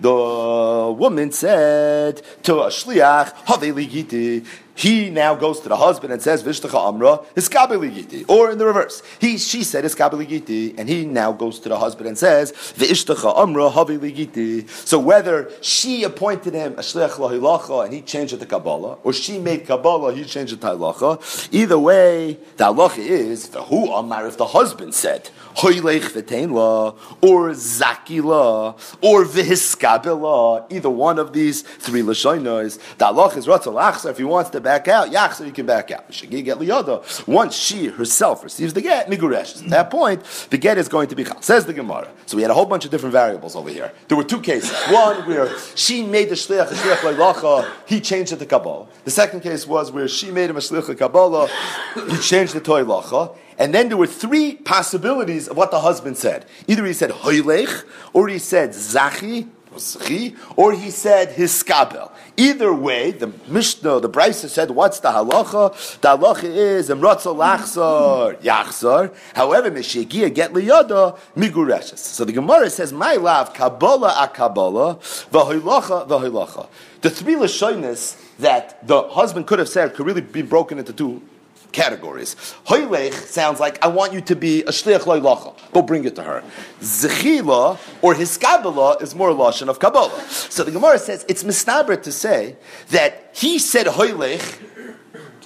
The 0.00 0.92
woman 0.92 1.32
said 1.32 2.22
to 2.42 2.60
a 2.60 2.68
shliach, 2.68 3.32
he 4.78 5.10
now 5.10 5.34
goes 5.34 5.58
to 5.62 5.68
the 5.68 5.76
husband 5.76 6.12
and 6.12 6.22
says, 6.22 6.44
Vishtacha 6.44 6.88
Amra, 6.88 7.18
Iskabiligiti. 7.34 8.24
Or 8.30 8.52
in 8.52 8.58
the 8.58 8.64
reverse. 8.64 9.02
He, 9.20 9.36
she 9.36 9.64
said 9.64 9.84
Iskabiligiti, 9.84 10.78
and 10.78 10.88
he 10.88 11.04
now 11.04 11.32
goes 11.32 11.58
to 11.60 11.68
the 11.68 11.76
husband 11.76 12.06
and 12.06 12.16
says, 12.16 12.52
Vishtacha 12.52 13.36
Amra, 13.36 13.70
Haviligiti. 13.70 14.68
So 14.70 15.00
whether 15.00 15.50
she 15.62 16.04
appointed 16.04 16.54
him 16.54 16.74
a 16.74 16.82
Shliach 16.82 17.16
Lahilacha 17.16 17.86
and 17.86 17.92
he 17.92 18.02
changed 18.02 18.34
it 18.34 18.38
to 18.38 18.46
Kabbalah, 18.46 18.98
or 19.02 19.12
she 19.12 19.40
made 19.40 19.66
Kabbalah, 19.66 20.14
he 20.14 20.22
changed 20.22 20.52
it 20.52 20.60
to 20.60 20.68
Halacha, 20.68 21.52
either 21.52 21.76
way, 21.76 22.38
the 22.56 22.64
Halacha 22.64 22.98
is, 22.98 23.48
the 23.48 23.64
Hu 23.64 23.92
Amar, 23.92 24.28
if 24.28 24.36
the 24.36 24.46
husband 24.46 24.94
said, 24.94 25.30
Hoylech 25.56 26.12
V'tein 26.12 26.52
or 27.20 27.50
Zakila, 27.50 28.78
or 29.02 29.24
V'hiskabila, 29.24 30.72
either 30.72 30.88
one 30.88 31.18
of 31.18 31.32
these 31.32 31.62
three 31.62 32.02
Lashonos, 32.02 32.78
the 32.98 33.06
Halacha 33.06 33.38
is 33.38 33.46
Ratzal 33.48 34.08
if 34.08 34.18
he 34.18 34.24
wants 34.24 34.50
to 34.50 34.67
back 34.68 34.86
out, 34.86 35.10
yachzer, 35.10 35.46
you 35.46 35.52
can 35.52 35.64
back 35.64 35.90
out. 35.90 36.04
Get. 36.10 37.26
Once 37.26 37.56
she 37.56 37.86
herself 37.86 38.44
receives 38.44 38.74
the 38.74 38.82
get, 38.82 39.08
miguresh. 39.08 39.64
At 39.64 39.70
that 39.70 39.90
point, 39.90 40.22
the 40.50 40.58
get 40.58 40.76
is 40.76 40.88
going 40.88 41.08
to 41.08 41.16
be 41.16 41.24
chal. 41.24 41.40
Says 41.40 41.64
the 41.64 41.72
Gemara. 41.72 42.08
So 42.26 42.36
we 42.36 42.42
had 42.42 42.50
a 42.50 42.54
whole 42.54 42.66
bunch 42.66 42.84
of 42.84 42.90
different 42.90 43.14
variables 43.14 43.56
over 43.56 43.70
here. 43.70 43.90
There 44.08 44.16
were 44.18 44.24
two 44.24 44.42
cases. 44.42 44.76
One 44.90 45.26
where 45.26 45.48
she 45.74 46.02
made 46.02 46.28
the 46.28 46.34
shliach, 46.34 46.68
the 46.68 46.74
shliach 46.74 47.70
he 47.86 47.98
changed 48.02 48.32
it 48.32 48.40
to 48.40 48.46
kabbalah. 48.46 48.88
The 49.04 49.10
second 49.10 49.40
case 49.40 49.66
was 49.66 49.90
where 49.90 50.06
she 50.06 50.30
made 50.30 50.50
him 50.50 50.56
a 50.58 50.60
shliach 50.60 50.98
kabbalah, 50.98 51.48
he 52.10 52.18
changed 52.18 52.54
it 52.54 52.62
to 52.64 52.70
toilacha. 52.70 53.34
And 53.58 53.74
then 53.74 53.88
there 53.88 53.96
were 53.96 54.06
three 54.06 54.54
possibilities 54.54 55.48
of 55.48 55.56
what 55.56 55.70
the 55.70 55.80
husband 55.80 56.18
said. 56.18 56.44
Either 56.68 56.84
he 56.84 56.92
said 56.92 57.10
hoylech, 57.10 57.84
or 58.12 58.28
he 58.28 58.38
said 58.38 58.70
zachi, 58.70 59.48
or 60.56 60.72
he 60.72 60.90
said 60.90 61.30
hiskabel. 61.30 62.10
Either 62.36 62.72
way, 62.72 63.10
the 63.10 63.32
Mishnah, 63.48 64.00
the 64.00 64.08
Brisa 64.08 64.48
said, 64.48 64.70
what's 64.70 65.00
the 65.00 65.08
halacha? 65.08 66.00
The 66.00 66.16
halacha 66.16 66.44
is 66.44 66.88
emratzah 66.88 67.34
lachzar 67.34 68.40
yachzar. 68.40 69.14
However, 69.34 69.70
mishigia 69.70 70.32
get 70.34 70.52
liyada 70.52 71.18
migureshes. 71.34 72.00
So 72.00 72.24
the 72.24 72.32
Gemara 72.32 72.70
says, 72.70 72.92
my 72.92 73.14
love 73.14 73.52
kabbalah 73.54 74.16
a 74.20 74.28
kabbalah 74.28 74.96
v'hoilacha 74.96 76.08
v'hoilacha. 76.08 76.68
The 77.00 77.10
three 77.10 77.34
lashonis 77.34 78.16
that 78.38 78.86
the 78.86 79.02
husband 79.08 79.46
could 79.46 79.58
have 79.58 79.68
said 79.68 79.94
could 79.94 80.06
really 80.06 80.20
be 80.20 80.42
broken 80.42 80.78
into 80.78 80.92
two 80.92 81.22
categories. 81.72 82.34
Hoylech 82.66 83.12
sounds 83.12 83.60
like 83.60 83.82
I 83.84 83.88
want 83.88 84.12
you 84.12 84.20
to 84.22 84.36
be 84.36 84.62
a 84.62 84.70
shliach 84.70 85.00
loylacha. 85.00 85.54
Go 85.72 85.82
bring 85.82 86.04
it 86.04 86.16
to 86.16 86.22
her. 86.22 86.42
Zechila 86.80 87.78
or 88.02 88.14
hiskabela 88.14 89.00
is 89.02 89.14
more 89.14 89.30
lashon 89.30 89.68
of 89.68 89.78
kabbalah. 89.78 90.20
So 90.28 90.64
the 90.64 90.70
Gemara 90.70 90.98
says 90.98 91.24
it's 91.28 91.44
misnabra 91.44 92.02
to 92.02 92.12
say 92.12 92.56
that 92.90 93.30
he 93.34 93.58
said 93.58 93.86
hoylech 93.86 94.60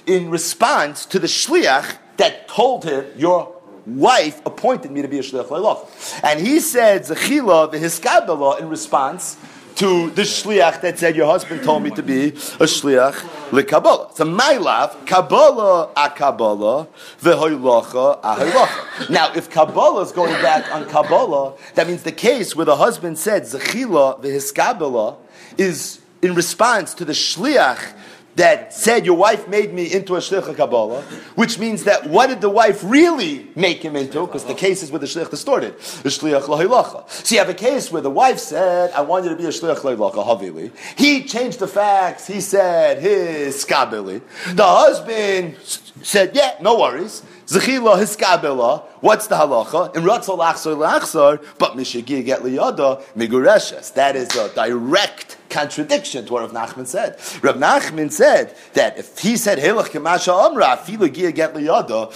in 0.05 0.29
response 0.29 1.05
to 1.07 1.19
the 1.19 1.27
shliach 1.27 1.97
that 2.17 2.47
told 2.47 2.83
him 2.83 3.05
your 3.15 3.53
wife 3.85 4.41
appointed 4.45 4.91
me 4.91 5.01
to 5.01 5.07
be 5.07 5.19
a 5.19 5.21
shliach 5.21 5.47
loylacha, 5.47 6.23
and 6.23 6.39
he 6.45 6.59
said 6.59 7.03
zechila 7.03 7.71
the 7.71 7.77
hiskabela 7.77 8.59
in 8.59 8.69
response 8.69 9.37
to 9.75 10.09
the 10.11 10.23
shliach 10.23 10.81
that 10.81 10.99
said, 10.99 11.15
Your 11.15 11.27
husband 11.27 11.63
told 11.63 11.83
me 11.83 11.89
to 11.91 12.03
be 12.03 12.27
a 12.27 12.65
shliach 12.65 13.13
lekabbalah. 13.49 14.15
So 14.15 14.25
my 14.25 14.57
love, 14.57 15.05
Kabbalah 15.05 15.89
a 15.95 16.09
Kabbalah, 16.09 16.87
v'hoylacha 17.21 18.19
a 18.23 19.11
Now, 19.11 19.33
if 19.33 19.49
Kabbalah 19.49 20.01
is 20.01 20.11
going 20.11 20.33
back 20.41 20.71
on 20.73 20.85
Kabbalah, 20.89 21.53
that 21.75 21.87
means 21.87 22.03
the 22.03 22.11
case 22.11 22.55
where 22.55 22.65
the 22.65 22.75
husband 22.75 23.17
said, 23.17 23.43
Zechila 23.43 24.21
v'hiskabbalah, 24.21 25.17
is 25.57 26.01
in 26.21 26.35
response 26.35 26.93
to 26.95 27.05
the 27.05 27.13
shliach 27.13 27.93
that 28.35 28.73
said 28.73 29.05
your 29.05 29.15
wife 29.15 29.47
made 29.47 29.73
me 29.73 29.91
into 29.91 30.15
a 30.15 30.19
shlich 30.19 30.55
kabbalah, 30.55 31.01
which 31.35 31.59
means 31.59 31.83
that 31.83 32.07
what 32.07 32.27
did 32.27 32.41
the 32.41 32.49
wife 32.49 32.81
really 32.83 33.47
make 33.55 33.83
him 33.83 33.95
into? 33.95 34.25
Because 34.25 34.45
the 34.45 34.53
case 34.53 34.81
is 34.83 34.91
where 34.91 34.99
the 34.99 35.05
shlich 35.05 35.29
distorted, 35.29 35.77
the 35.77 36.09
shliach. 36.09 37.09
So 37.09 37.35
you 37.35 37.39
have 37.39 37.49
a 37.49 37.53
case 37.53 37.91
where 37.91 38.01
the 38.01 38.09
wife 38.09 38.39
said, 38.39 38.91
"I 38.91 39.01
want 39.01 39.25
you 39.25 39.29
to 39.31 39.35
be 39.35 39.45
a 39.45 39.49
shlich 39.49 39.77
lahilacha 39.77 40.25
havili." 40.25 40.71
He 40.97 41.23
changed 41.23 41.59
the 41.59 41.67
facts. 41.67 42.27
He 42.27 42.41
said 42.41 42.99
his 42.99 43.63
skabili. 43.63 44.21
The 44.55 44.65
husband 44.65 45.55
said, 46.01 46.31
"Yeah, 46.33 46.55
no 46.61 46.79
worries." 46.79 47.23
Zechila 47.45 47.97
hiskabela. 47.97 48.83
What's 49.01 49.27
the 49.27 49.35
halacha? 49.35 49.95
In 49.95 50.03
ratzal 50.03 50.37
lachsar 50.39 50.77
lachsar, 50.77 51.43
but 51.59 51.73
mishagi 51.75 52.23
get 52.25 52.41
liyada 52.41 53.03
migureshes. 53.15 53.91
That 53.91 54.15
is 54.15 54.33
a 54.35 54.47
direct 54.55 55.32
contradiction 55.53 56.25
to 56.25 56.33
what 56.33 56.41
Rav 56.41 56.51
Nachman 56.51 56.87
said. 56.87 57.17
Rav 57.43 57.55
Nachman 57.57 58.11
said 58.11 58.55
that 58.73 58.97
if 58.97 59.19
he 59.19 59.37
said 59.37 59.59
Hilach 59.59 59.89
Kemasha 59.89 60.33
Amra, 60.33 60.77
Filu 60.83 61.13
Gia 61.13 61.31
Get 61.31 61.53
Liyada, 61.53 62.11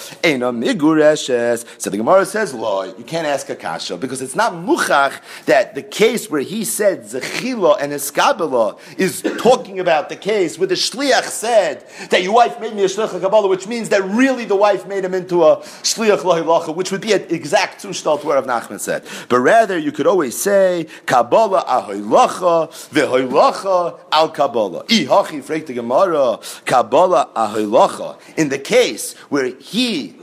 Migureshes. 0.57 1.65
So 1.77 1.89
the 1.89 1.97
Gemara 1.97 2.25
says, 2.25 2.53
Lo, 2.53 2.83
you 2.83 3.03
can't 3.03 3.27
ask 3.27 3.49
a 3.49 3.55
kasha 3.55 3.95
because 3.95 4.21
it's 4.21 4.35
not 4.35 4.53
muchach 4.53 5.21
that 5.45 5.75
the 5.75 5.83
case 5.83 6.29
where 6.29 6.41
he 6.41 6.65
said 6.65 7.03
Zechila 7.03 7.77
and 7.79 7.93
Eskabela 7.93 8.79
is 8.97 9.21
talking 9.39 9.79
about 9.79 10.09
the 10.09 10.15
case 10.15 10.57
where 10.57 10.67
the 10.67 10.75
Shliach 10.75 11.25
said 11.25 11.85
that 12.09 12.23
your 12.23 12.33
wife 12.33 12.59
made 12.59 12.73
me 12.73 12.83
a 12.83 12.87
Shliach 12.87 13.21
Kabbalah, 13.21 13.47
which 13.47 13.67
means 13.67 13.89
that 13.89 14.03
really 14.03 14.45
the 14.45 14.55
wife 14.55 14.87
made 14.87 15.05
him 15.05 15.13
into 15.13 15.43
a 15.43 15.57
Shliach 15.57 16.19
Lahilacha, 16.19 16.75
which 16.75 16.91
would 16.91 17.01
be 17.01 17.13
an 17.13 17.25
exact 17.29 17.83
zushtal 17.83 18.19
to 18.19 18.25
what 18.27 18.35
Rav 18.35 18.45
Nachman 18.45 18.79
said. 18.79 19.03
But 19.29 19.39
rather, 19.39 19.77
you 19.77 19.91
could 19.91 20.07
always 20.07 20.35
say 20.35 20.87
Kabbalah 21.05 21.63
Ahoilacha, 21.65 22.69
Vehoilacha 22.89 23.26
Ahoilacha 23.27 23.99
al 24.11 24.29
Kabbalah. 24.29 24.83
Ihachi 24.85 25.43
freik 25.43 25.65
the 25.65 25.73
Gemara 25.73 26.39
Kabbalah 26.65 27.29
Ahoilacha. 27.35 28.19
In 28.37 28.49
the 28.49 28.59
case 28.59 29.13
where 29.29 29.55
he 29.55 30.15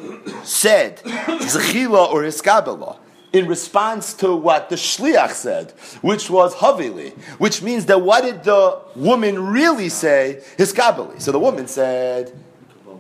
said 0.43 0.99
Zechila 0.99 2.11
or 2.13 2.23
his 2.23 2.41
Kabbalah, 2.41 2.99
in 3.35 3.49
response 3.49 4.15
to 4.15 4.35
what 4.35 4.69
the 4.71 4.77
shliach 4.77 5.33
said, 5.33 5.73
which 6.03 6.31
was 6.31 6.55
havili, 6.55 7.13
which 7.39 7.63
means 7.63 7.85
that 7.87 8.01
what 8.01 8.23
did 8.23 8.45
the 8.45 8.81
woman 8.95 9.45
really 9.45 9.89
say? 9.89 10.41
His 10.57 10.73
kabbalah. 10.73 11.21
So 11.21 11.33
the 11.33 11.41
woman 11.41 11.67
said, 11.67 12.33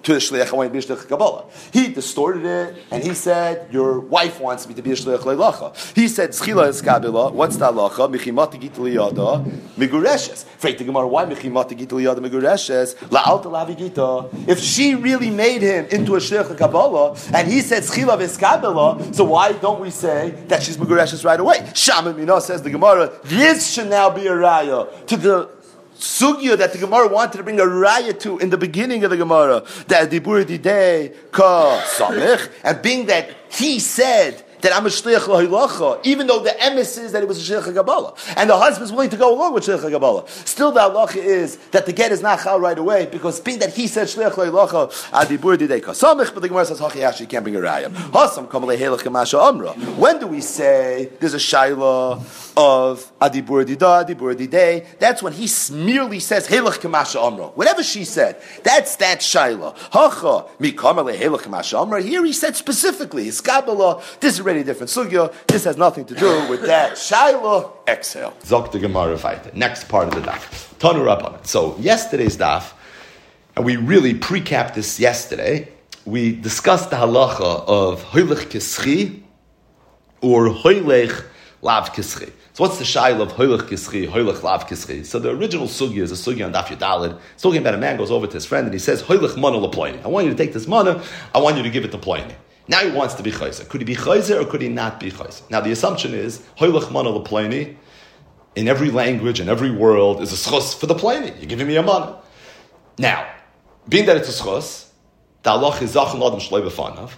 to 0.05 0.13
the 0.13 0.19
shliach, 0.19 0.53
I 0.53 0.57
want 0.57 0.69
to 0.69 0.73
be 0.73 0.79
a 0.79 0.83
shliach 0.83 1.09
kabbalah. 1.09 1.45
He 1.73 1.89
distorted 1.89 2.45
it, 2.45 2.77
and 2.91 3.03
he 3.03 3.15
said, 3.15 3.73
your 3.73 4.01
wife 4.01 4.41
wants 4.41 4.69
me 4.69 4.75
to 4.75 4.83
be 4.83 4.93
a 4.93 4.95
shliach 4.95 5.21
leilacha. 5.21 5.95
He 5.95 6.09
said, 6.09 6.31
schila 6.31 6.69
is 6.69 6.81
kabbalah. 6.81 7.33
What's 7.33 7.57
the 7.57 7.73
halacha? 7.73 8.15
Michimati 8.15 8.61
git 8.61 8.75
liyada 8.75 9.45
migureshes. 9.77 10.45
Freit 10.61 10.79
the 10.79 10.85
Gemara, 10.85 11.09
why 11.09 11.25
michimati 11.25 11.77
git 11.77 11.89
liyada 11.89 12.21
migureshes? 12.21 12.95
La'alta 13.09 13.47
lavigita. 13.47 14.49
If 14.49 14.61
she 14.61 14.95
really 14.95 15.31
made 15.31 15.63
him 15.63 15.87
into 15.87 16.15
a 16.17 16.19
shliach 16.19 16.57
kabbalah, 16.57 17.17
and 17.33 17.51
he 17.51 17.61
said 17.61 17.83
schila 17.83 18.21
is 18.21 18.37
kabbalah, 18.37 19.13
so 19.13 19.25
why 19.25 19.53
don't 19.53 19.81
we 19.81 19.91
say 19.91 20.31
that 20.49 20.63
she's 20.63 20.79
migureshes 20.79 21.25
right 21.25 21.41
away? 21.41 21.59
Shamim 21.73 22.41
says 22.43 22.63
the 22.63 22.71
Gemara, 22.71 23.11
this 23.25 23.73
should 23.73 23.89
now 23.89 24.11
be 24.11 24.27
a 24.27 24.33
raya 24.33 25.07
to 25.07 25.17
the 25.17 25.49
sugya 25.99 26.57
that 26.57 26.73
the 26.73 26.79
Gemara 26.79 27.09
wanted 27.09 27.39
to 27.39 27.43
bring 27.43 27.59
a 27.61 27.65
raya 27.65 28.19
to 28.21 28.39
in 28.39 28.51
the 28.51 28.59
beginning 28.59 29.05
of 29.05 29.11
the 29.11 29.17
Gemara, 29.17 29.65
that 29.89 30.11
dibur 30.11 30.45
didei 30.45 31.15
ka 31.31 31.81
samich, 31.87 32.51
and 32.63 32.83
being 32.83 33.07
that 33.07 33.31
he 33.51 33.79
said 33.79 34.44
that 34.65 34.75
I'm 34.75 34.87
a 34.87 34.89
shliach 34.89 35.21
lahilacha, 35.21 36.01
even 36.05 36.27
though 36.27 36.41
the 36.41 36.51
emes 36.51 36.99
is 36.99 37.13
that 37.13 37.23
it 37.23 37.29
was 37.29 37.39
a 37.39 37.53
shliach 37.53 37.75
kabbalah, 37.75 38.15
and 38.37 38.49
the 38.49 38.57
husband's 38.57 38.93
willing 38.93 39.11
to 39.11 39.17
go 39.17 39.35
along 39.35 39.53
with 39.53 39.65
shliach 39.65 39.91
kabbalah. 39.91 40.27
Still, 40.29 40.73
the 40.73 40.81
halacha 40.81 41.17
is 41.17 41.57
that 41.73 41.87
the 41.87 41.93
get 41.93 42.13
is 42.13 42.23
not 42.23 42.41
chal 42.41 42.59
right 42.59 42.79
away 42.79 43.07
because 43.07 43.41
being 43.41 43.59
that 43.59 43.75
he 43.75 43.87
said 43.87 44.09
shliach 44.09 44.33
lahilacha 44.33 44.91
adibur 45.11 45.57
didei 45.57 45.83
kasamich, 45.83 46.33
but 46.33 46.41
the 46.41 46.49
Gemara 46.49 46.65
says 46.65 46.81
hachi 46.81 47.03
actually 47.03 47.27
can't 47.27 47.45
bring 47.45 47.57
a 47.57 47.61
raya. 47.61 47.89
Hasam 47.91 48.49
kamalei 48.49 48.79
helach 48.79 49.01
kamasha 49.01 49.41
amra. 49.47 49.73
When 49.73 50.19
do 50.19 50.27
we 50.27 50.41
say 50.41 51.11
there's 51.21 51.35
a 51.35 51.39
shaila 51.39 52.23
of 52.57 53.19
adibur 53.21 53.65
dida 53.67 54.07
adibur 54.07 54.35
didei? 54.35 54.87
That's 54.99 55.23
when 55.23 55.35
he 55.35 55.47
merely 55.75 56.21
says 56.21 56.49
helach 56.49 56.79
kamasha 56.79 57.23
amra. 57.23 57.49
Whatever 57.49 57.83
she 57.83 58.05
said, 58.05 58.41
that's 58.63 58.97
that 58.97 59.21
shaila. 59.21 59.77
Hacha 59.93 60.47
mikamalei 60.59 61.19
helach 61.19 61.43
kamasha 61.43 61.83
amra. 61.83 62.01
Here 62.01 62.25
he 62.25 62.33
said 62.33 62.57
specifically 62.57 63.25
his 63.25 63.43
kabbalah. 63.43 64.03
This 64.21 64.35
is 64.35 64.41
different 64.63 64.91
sugya. 64.91 65.33
This 65.47 65.65
has 65.65 65.77
nothing 65.77 66.05
to 66.05 66.15
do 66.15 66.49
with 66.49 66.63
that. 66.67 66.97
Shiloh, 66.97 67.73
exhale. 67.89 68.33
Zok 68.43 68.71
the 68.73 68.79
Gemara 68.79 69.19
fight. 69.19 69.55
Next 69.57 69.89
part 69.89 70.09
of 70.09 70.15
the 70.15 70.21
daf. 70.21 70.75
Tanu 70.79 71.05
Rabban. 71.05 71.47
So 71.47 71.77
yesterday's 71.79 72.37
daf, 72.37 72.73
and 73.57 73.65
we 73.65 73.77
really 73.77 74.15
pre-capped 74.15 74.75
this 74.75 75.01
yesterday. 75.01 75.69
We 76.05 76.35
discussed 76.35 76.91
the 76.91 76.97
halacha 76.97 77.65
of 77.67 78.03
hoylech 78.05 78.47
kischi 78.51 79.23
or 80.21 80.49
hoylech 80.49 81.25
lav 81.63 81.93
kischi. 81.93 82.31
So 82.53 82.63
what's 82.63 82.79
the 82.79 82.85
shail 82.85 83.21
of 83.21 83.33
hoilach 83.33 83.69
kischi, 83.69 84.09
hoilach 84.09 84.43
lav 84.43 84.69
kischi? 84.69 85.05
So 85.07 85.19
the 85.19 85.31
original 85.31 85.67
sugi 85.67 85.99
is 85.99 86.13
a 86.13 86.15
sugi 86.15 86.45
on 86.45 86.53
daf 86.53 86.67
yudalid. 86.67 87.19
It's 87.33 87.43
talking 87.43 87.61
about 87.61 87.75
a 87.75 87.79
man 87.79 87.97
goes 87.97 88.11
over 88.11 88.27
to 88.27 88.33
his 88.35 88.45
friend 88.45 88.67
and 88.67 88.75
he 88.75 88.79
says, 88.79 89.03
hoilach 89.03 89.37
mana 89.39 89.57
laploini. 89.57 90.05
I 90.05 90.09
want 90.09 90.27
you 90.27 90.33
to 90.33 90.37
take 90.37 90.53
this 90.53 90.67
mana, 90.67 91.03
I 91.35 91.39
want 91.39 91.57
you 91.57 91.63
to 91.63 91.71
give 91.71 91.85
it 91.85 91.93
to 91.93 91.99
ploini. 91.99 92.35
Now 92.67 92.81
he 92.81 92.91
wants 92.91 93.15
to 93.15 93.23
be 93.23 93.31
chayzer. 93.31 93.69
Could 93.69 93.81
he 93.81 93.85
be 93.85 93.95
chayzer 93.95 94.41
or 94.41 94.47
could 94.47 94.63
he 94.63 94.69
not 94.69 95.01
be 95.01 95.11
chayzer? 95.11 95.49
Now 95.51 95.61
the 95.61 95.73
assumption 95.73 96.15
is, 96.15 96.43
hoilach 96.59 96.91
mana 96.91 97.11
laploini, 97.11 97.77
in 98.57 98.69
every 98.69 98.91
language, 98.91 99.41
in 99.41 99.49
every 99.49 99.71
world, 99.71 100.23
is 100.23 100.33
a 100.33 100.37
schos 100.37 100.79
for 100.79 100.87
the 100.87 100.95
pliny. 100.95 101.33
You're 101.39 101.47
giving 101.47 101.67
me 101.67 101.77
a 101.77 101.83
mana. 101.83 102.21
Now, 102.99 103.29
being 103.89 104.07
that 104.07 104.17
it's 104.17 104.29
a 104.29 104.43
schos, 104.43 104.89
the 105.43 105.53
is 105.83 105.95
zachan 105.95 106.25
adam 106.25 107.09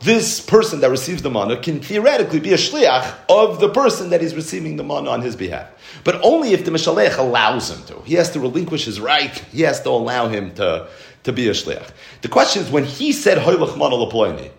this 0.00 0.40
person 0.40 0.80
that 0.80 0.90
receives 0.90 1.22
the 1.22 1.30
mana 1.30 1.56
can 1.56 1.80
theoretically 1.80 2.40
be 2.40 2.52
a 2.52 2.56
shliach 2.56 3.14
of 3.30 3.60
the 3.60 3.68
person 3.68 4.10
that 4.10 4.22
is 4.22 4.34
receiving 4.34 4.76
the 4.76 4.84
mana 4.84 5.10
on 5.10 5.22
his 5.22 5.34
behalf. 5.34 5.68
But 6.04 6.20
only 6.22 6.52
if 6.52 6.64
the 6.64 6.70
mishalech 6.70 7.16
allows 7.16 7.70
him 7.70 7.82
to. 7.86 8.02
He 8.02 8.14
has 8.14 8.30
to 8.32 8.40
relinquish 8.40 8.84
his 8.84 9.00
right. 9.00 9.36
He 9.52 9.62
has 9.62 9.80
to 9.82 9.88
allow 9.88 10.28
him 10.28 10.54
to, 10.56 10.88
to 11.24 11.32
be 11.32 11.48
a 11.48 11.52
shliach. 11.52 11.90
The 12.20 12.28
question 12.28 12.62
is, 12.62 12.70
when 12.70 12.84
he 12.84 13.12
said 13.12 13.38
hoylach 13.38 13.76
mana 13.78 13.96
leploini, 13.96 14.50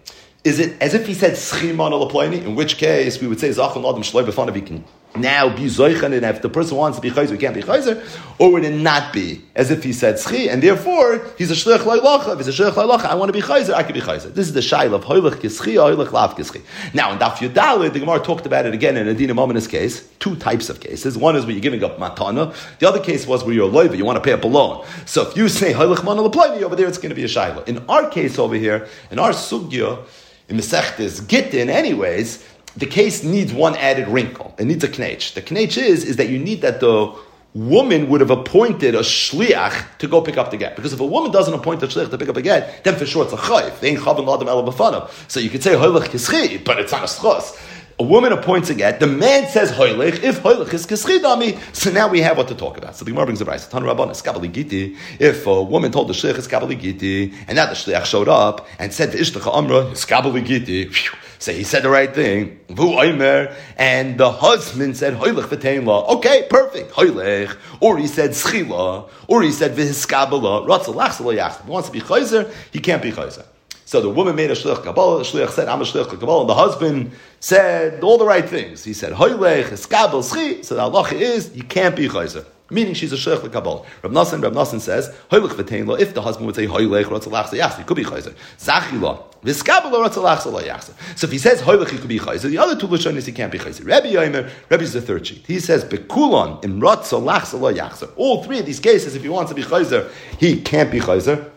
is 0.44 0.60
it 0.60 0.82
as 0.82 0.94
if 0.94 1.08
he 1.08 1.14
said 1.14 1.34
schi 1.34 1.76
mana 1.76 1.96
leploini, 1.96 2.44
in 2.44 2.56
which 2.56 2.78
case 2.78 3.20
we 3.20 3.28
would 3.28 3.40
say 3.40 3.50
zachan 3.50 3.88
adam 3.88 4.02
shloi 4.04 4.26
b'fanav, 4.26 4.56
he 4.56 4.62
can 4.62 4.84
now 5.16 5.50
be 5.50 5.64
zoichan, 5.64 6.14
and 6.14 6.24
if 6.26 6.42
the 6.42 6.50
person 6.50 6.78
wants 6.78 6.98
to 6.98 7.02
be 7.02 7.10
chayzer, 7.10 7.32
he 7.32 7.38
can't 7.38 7.56
be 7.56 7.62
chayzer, 7.64 8.04
or 8.38 8.52
would 8.52 8.64
it 8.64 8.72
not 8.72 9.12
be 9.12 9.42
as 9.56 9.72
if 9.72 9.84
he 9.84 9.92
said 9.92 10.16
schi, 10.16 10.48
and 10.48 10.62
therefore 10.62 11.26
he's 11.38 11.50
a 11.50 11.56
shlich 11.56 11.80
loilacha. 11.80 12.34
If 12.34 12.46
he's 12.46 12.60
a 12.60 12.64
shlich 12.64 12.74
loilacha, 12.74 13.06
I 13.06 13.16
want 13.16 13.30
to 13.30 13.34
be 13.34 13.42
chayzer, 13.42 13.74
I 13.74 13.84
can 13.84 13.94
be 13.94 14.02
chayzer. 14.02 14.34
This 14.34 14.48
is 14.48 14.54
the 14.54 14.60
shail 14.60 14.94
of 14.94 15.06
hoylech 15.06 15.36
kischi, 15.36 15.74
hoylech 15.74 16.12
lav 16.12 16.36
kischi. 16.36 16.62
Now 16.94 17.12
in 17.12 17.18
Daf 17.18 17.38
Yudalid, 17.38 17.94
the 17.94 18.00
Gemara 18.00 18.20
talked 18.20 18.46
about 18.46 18.66
it 18.66 18.74
again 18.74 18.96
in 18.96 19.08
Adina 19.08 19.34
Mominus 19.34 19.68
case. 19.68 20.08
Two 20.20 20.36
types 20.36 20.70
of 20.70 20.80
cases. 20.82 21.18
One 21.18 21.36
is 21.36 21.46
where 21.46 21.54
you're 21.54 21.62
giving 21.62 21.84
up 21.84 21.98
matana. 21.98 22.54
The 22.80 22.88
other 22.88 23.00
case 23.00 23.26
was 23.26 23.44
where 23.44 23.56
you're 23.56 23.70
a 23.70 23.72
loiva, 23.72 23.98
you 23.98 24.06
want 24.06 24.18
to 24.18 24.22
pay 24.22 24.34
up 24.34 24.44
a 24.44 24.48
loan. 24.48 24.86
So 25.06 25.28
if 25.28 25.36
you 25.36 25.50
say 25.50 25.74
hoylech 25.74 26.04
mana 26.04 26.22
leploini 26.22 26.62
over 26.62 26.76
there, 26.76 26.88
it's 26.88 27.00
going 27.00 27.10
to 27.10 27.16
be 27.16 27.24
a 27.24 27.28
shaila. 27.28 27.68
In 27.68 27.84
our 27.90 28.10
case 28.10 28.38
over 28.38 28.56
here, 28.56 28.88
in 29.10 29.18
our 29.18 29.32
sugya, 29.32 30.06
in 30.50 30.58
the 30.58 30.64
Mesechtes 30.64 31.28
Gittin, 31.28 31.70
anyways, 31.70 32.44
the 32.76 32.86
case 32.86 33.24
needs 33.24 33.54
one 33.54 33.76
added 33.76 34.08
wrinkle. 34.08 34.54
It 34.58 34.66
needs 34.66 34.84
a 34.84 34.90
knetch. 34.90 35.34
The 35.34 35.42
knetch 35.42 35.78
is, 35.78 36.04
is 36.04 36.18
that 36.18 36.30
you 36.30 36.40
need 36.40 36.62
that 36.62 36.80
the 36.80 37.14
woman 37.54 38.08
would 38.10 38.22
have 38.22 38.30
appointed 38.30 38.94
a 38.94 39.00
shliach 39.00 39.98
to 39.98 40.08
go 40.08 40.22
pick 40.22 40.38
up 40.38 40.52
the 40.52 40.58
get. 40.58 40.76
Because 40.76 40.94
if 40.94 41.00
a 41.00 41.06
woman 41.06 41.32
doesn't 41.32 41.54
appoint 41.54 41.82
a 41.82 41.88
shliach 41.88 42.12
to 42.12 42.18
pick 42.18 42.30
up 42.30 42.38
a 42.38 42.42
get, 42.42 42.84
then 42.84 42.96
for 42.96 43.06
sure 43.06 43.24
it's 43.24 43.34
a 43.34 43.38
chayv. 43.38 43.80
They 43.80 43.90
ain't 43.90 44.00
chavim 44.00 44.26
ladam 44.26 44.48
ela 44.48 45.10
So 45.28 45.40
you 45.40 45.50
could 45.50 45.64
say 45.64 45.72
hoylech 45.72 46.10
kischi, 46.10 46.64
but 46.64 46.80
it's 46.80 46.92
not 46.92 47.02
a 47.02 47.06
schos. 47.06 47.60
A 48.00 48.04
woman 48.04 48.32
appoints 48.32 48.70
a 48.70 48.76
get. 48.76 49.00
The 49.00 49.08
man 49.08 49.48
says 49.48 49.72
hoylech. 49.72 50.22
If 50.22 50.44
hoylech 50.44 50.72
is 50.72 50.86
kischidami, 50.86 51.58
so 51.76 51.90
now 51.92 52.08
we 52.08 52.22
have 52.22 52.38
what 52.38 52.48
to 52.50 52.54
talk 52.54 52.78
about. 52.78 52.96
So 52.96 53.04
the 53.04 53.10
Gemara 53.10 53.26
brings 53.26 53.40
the 53.40 53.46
rice. 53.46 53.68
Tan 53.68 53.82
Rabban 53.82 54.12
giti. 54.54 54.96
If 55.20 55.48
a 55.48 55.64
woman 55.64 55.92
told 55.92 56.08
the 56.08 56.14
shliach 56.14 56.38
is 56.38 56.48
giti, 56.48 57.34
and 57.48 57.56
now 57.56 57.66
the 57.66 57.74
shliach 57.74 58.06
showed 58.06 58.28
up 58.28 58.68
and 58.78 58.94
said 58.94 59.14
the 59.14 59.18
ishtach 59.18 59.52
amra 59.52 59.88
is 59.88 60.06
giti, 60.06 60.94
so 61.40 61.52
he 61.52 61.64
said 61.64 61.82
the 61.82 61.90
right 61.90 62.14
thing. 62.14 62.60
And 62.70 64.20
the 64.20 64.32
husband 64.32 64.96
said 64.96 65.16
hoylech 65.16 65.46
v'tein 65.46 65.88
Okay, 66.18 66.46
perfect. 66.52 66.92
Hoylech. 66.92 67.58
Or 67.80 67.98
he 67.98 68.06
said 68.06 68.32
schila. 68.32 69.10
Or 69.28 69.42
he 69.42 69.52
said 69.52 69.76
v'hiskabala. 69.76 70.68
Ratzalach 70.68 71.64
he 71.64 71.68
wants 71.68 71.88
to 71.88 71.94
be 71.94 72.02
chayzer, 72.02 72.54
he 72.72 72.80
can't 72.80 73.02
be 73.02 73.12
chayzer. 73.12 73.46
So 73.88 74.02
the 74.02 74.10
woman 74.10 74.36
made 74.36 74.52
a 74.52 74.54
shlich 74.54 74.84
kabbalah. 74.84 75.20
The 75.20 75.24
shlich 75.24 75.50
said, 75.52 75.70
"I'm 75.70 75.80
a 75.80 75.86
shlich 75.86 76.10
kabbalah." 76.10 76.42
And 76.42 76.50
the 76.50 76.56
husband 76.56 77.12
said 77.40 78.04
all 78.04 78.18
the 78.18 78.26
right 78.26 78.48
things. 78.48 78.84
He 78.84 78.92
said, 78.92 79.14
"Hoylech 79.14 79.70
eskabel 79.70 80.22
schi." 80.30 80.66
So 80.66 80.76
the 80.76 80.82
halacha 80.82 81.14
is 81.14 81.52
you 81.56 81.64
can't 81.64 81.96
be 81.96 82.10
chayzer. 82.10 82.44
Meaning 82.70 82.96
she's 82.96 83.14
a 83.14 83.16
shlich 83.16 83.50
kabbalah. 83.50 83.84
Rab 84.04 84.12
Nassan, 84.12 84.44
Rab 84.44 84.52
Nassan 84.52 84.82
says, 84.82 85.10
"Hoylech 85.32 85.52
v'tein 85.52 85.88
lo." 85.88 85.96
If 85.96 86.14
the 86.14 86.22
husband 86.22 86.48
would 86.48 86.56
say 86.56 86.68
hoylech 86.68 87.06
rotzalach 87.06 87.46
sayachs, 87.46 87.78
he 87.78 87.86
could 87.86 87.96
be 87.96 88.04
chayzer. 88.04 88.34
Zachila 88.60 89.24
v'skabel 89.46 89.94
rotzalach 89.94 90.40
sayachs. 90.40 90.92
So 91.16 91.24
if 91.28 91.32
he 91.32 91.38
says 91.38 91.62
hoylech, 91.62 91.90
he 91.90 91.98
could 91.98 92.10
be 92.10 92.20
chayzer. 92.20 92.50
The 92.50 92.58
other 92.58 92.76
two 92.78 92.90
lashonis 92.90 93.26
he 93.26 93.32
can't 93.32 93.54
be 93.54 93.58
chayzer. 93.58 93.88
Rabbi 93.88 94.08
Yomer, 94.08 94.50
Rabbi 94.70 94.84
is 94.84 94.92
the 94.92 95.02
third 95.02 95.26
sheet. 95.26 95.46
He 95.48 95.62
says 95.62 95.86
bekulon 95.86 96.62
im 96.66 96.82
rotzalach 96.82 97.44
sayachs. 97.44 98.06
All 98.18 98.44
three 98.44 98.60
of 98.60 98.66
these 98.66 98.82
cases, 98.82 99.16
if 99.16 99.22
he 99.22 99.30
wants 99.30 99.50
to 99.52 99.56
be 99.56 99.64
chayzer, 99.64 100.10
he 100.38 100.60
can't 100.60 100.92
be 100.92 101.00
chayzer. 101.00 101.52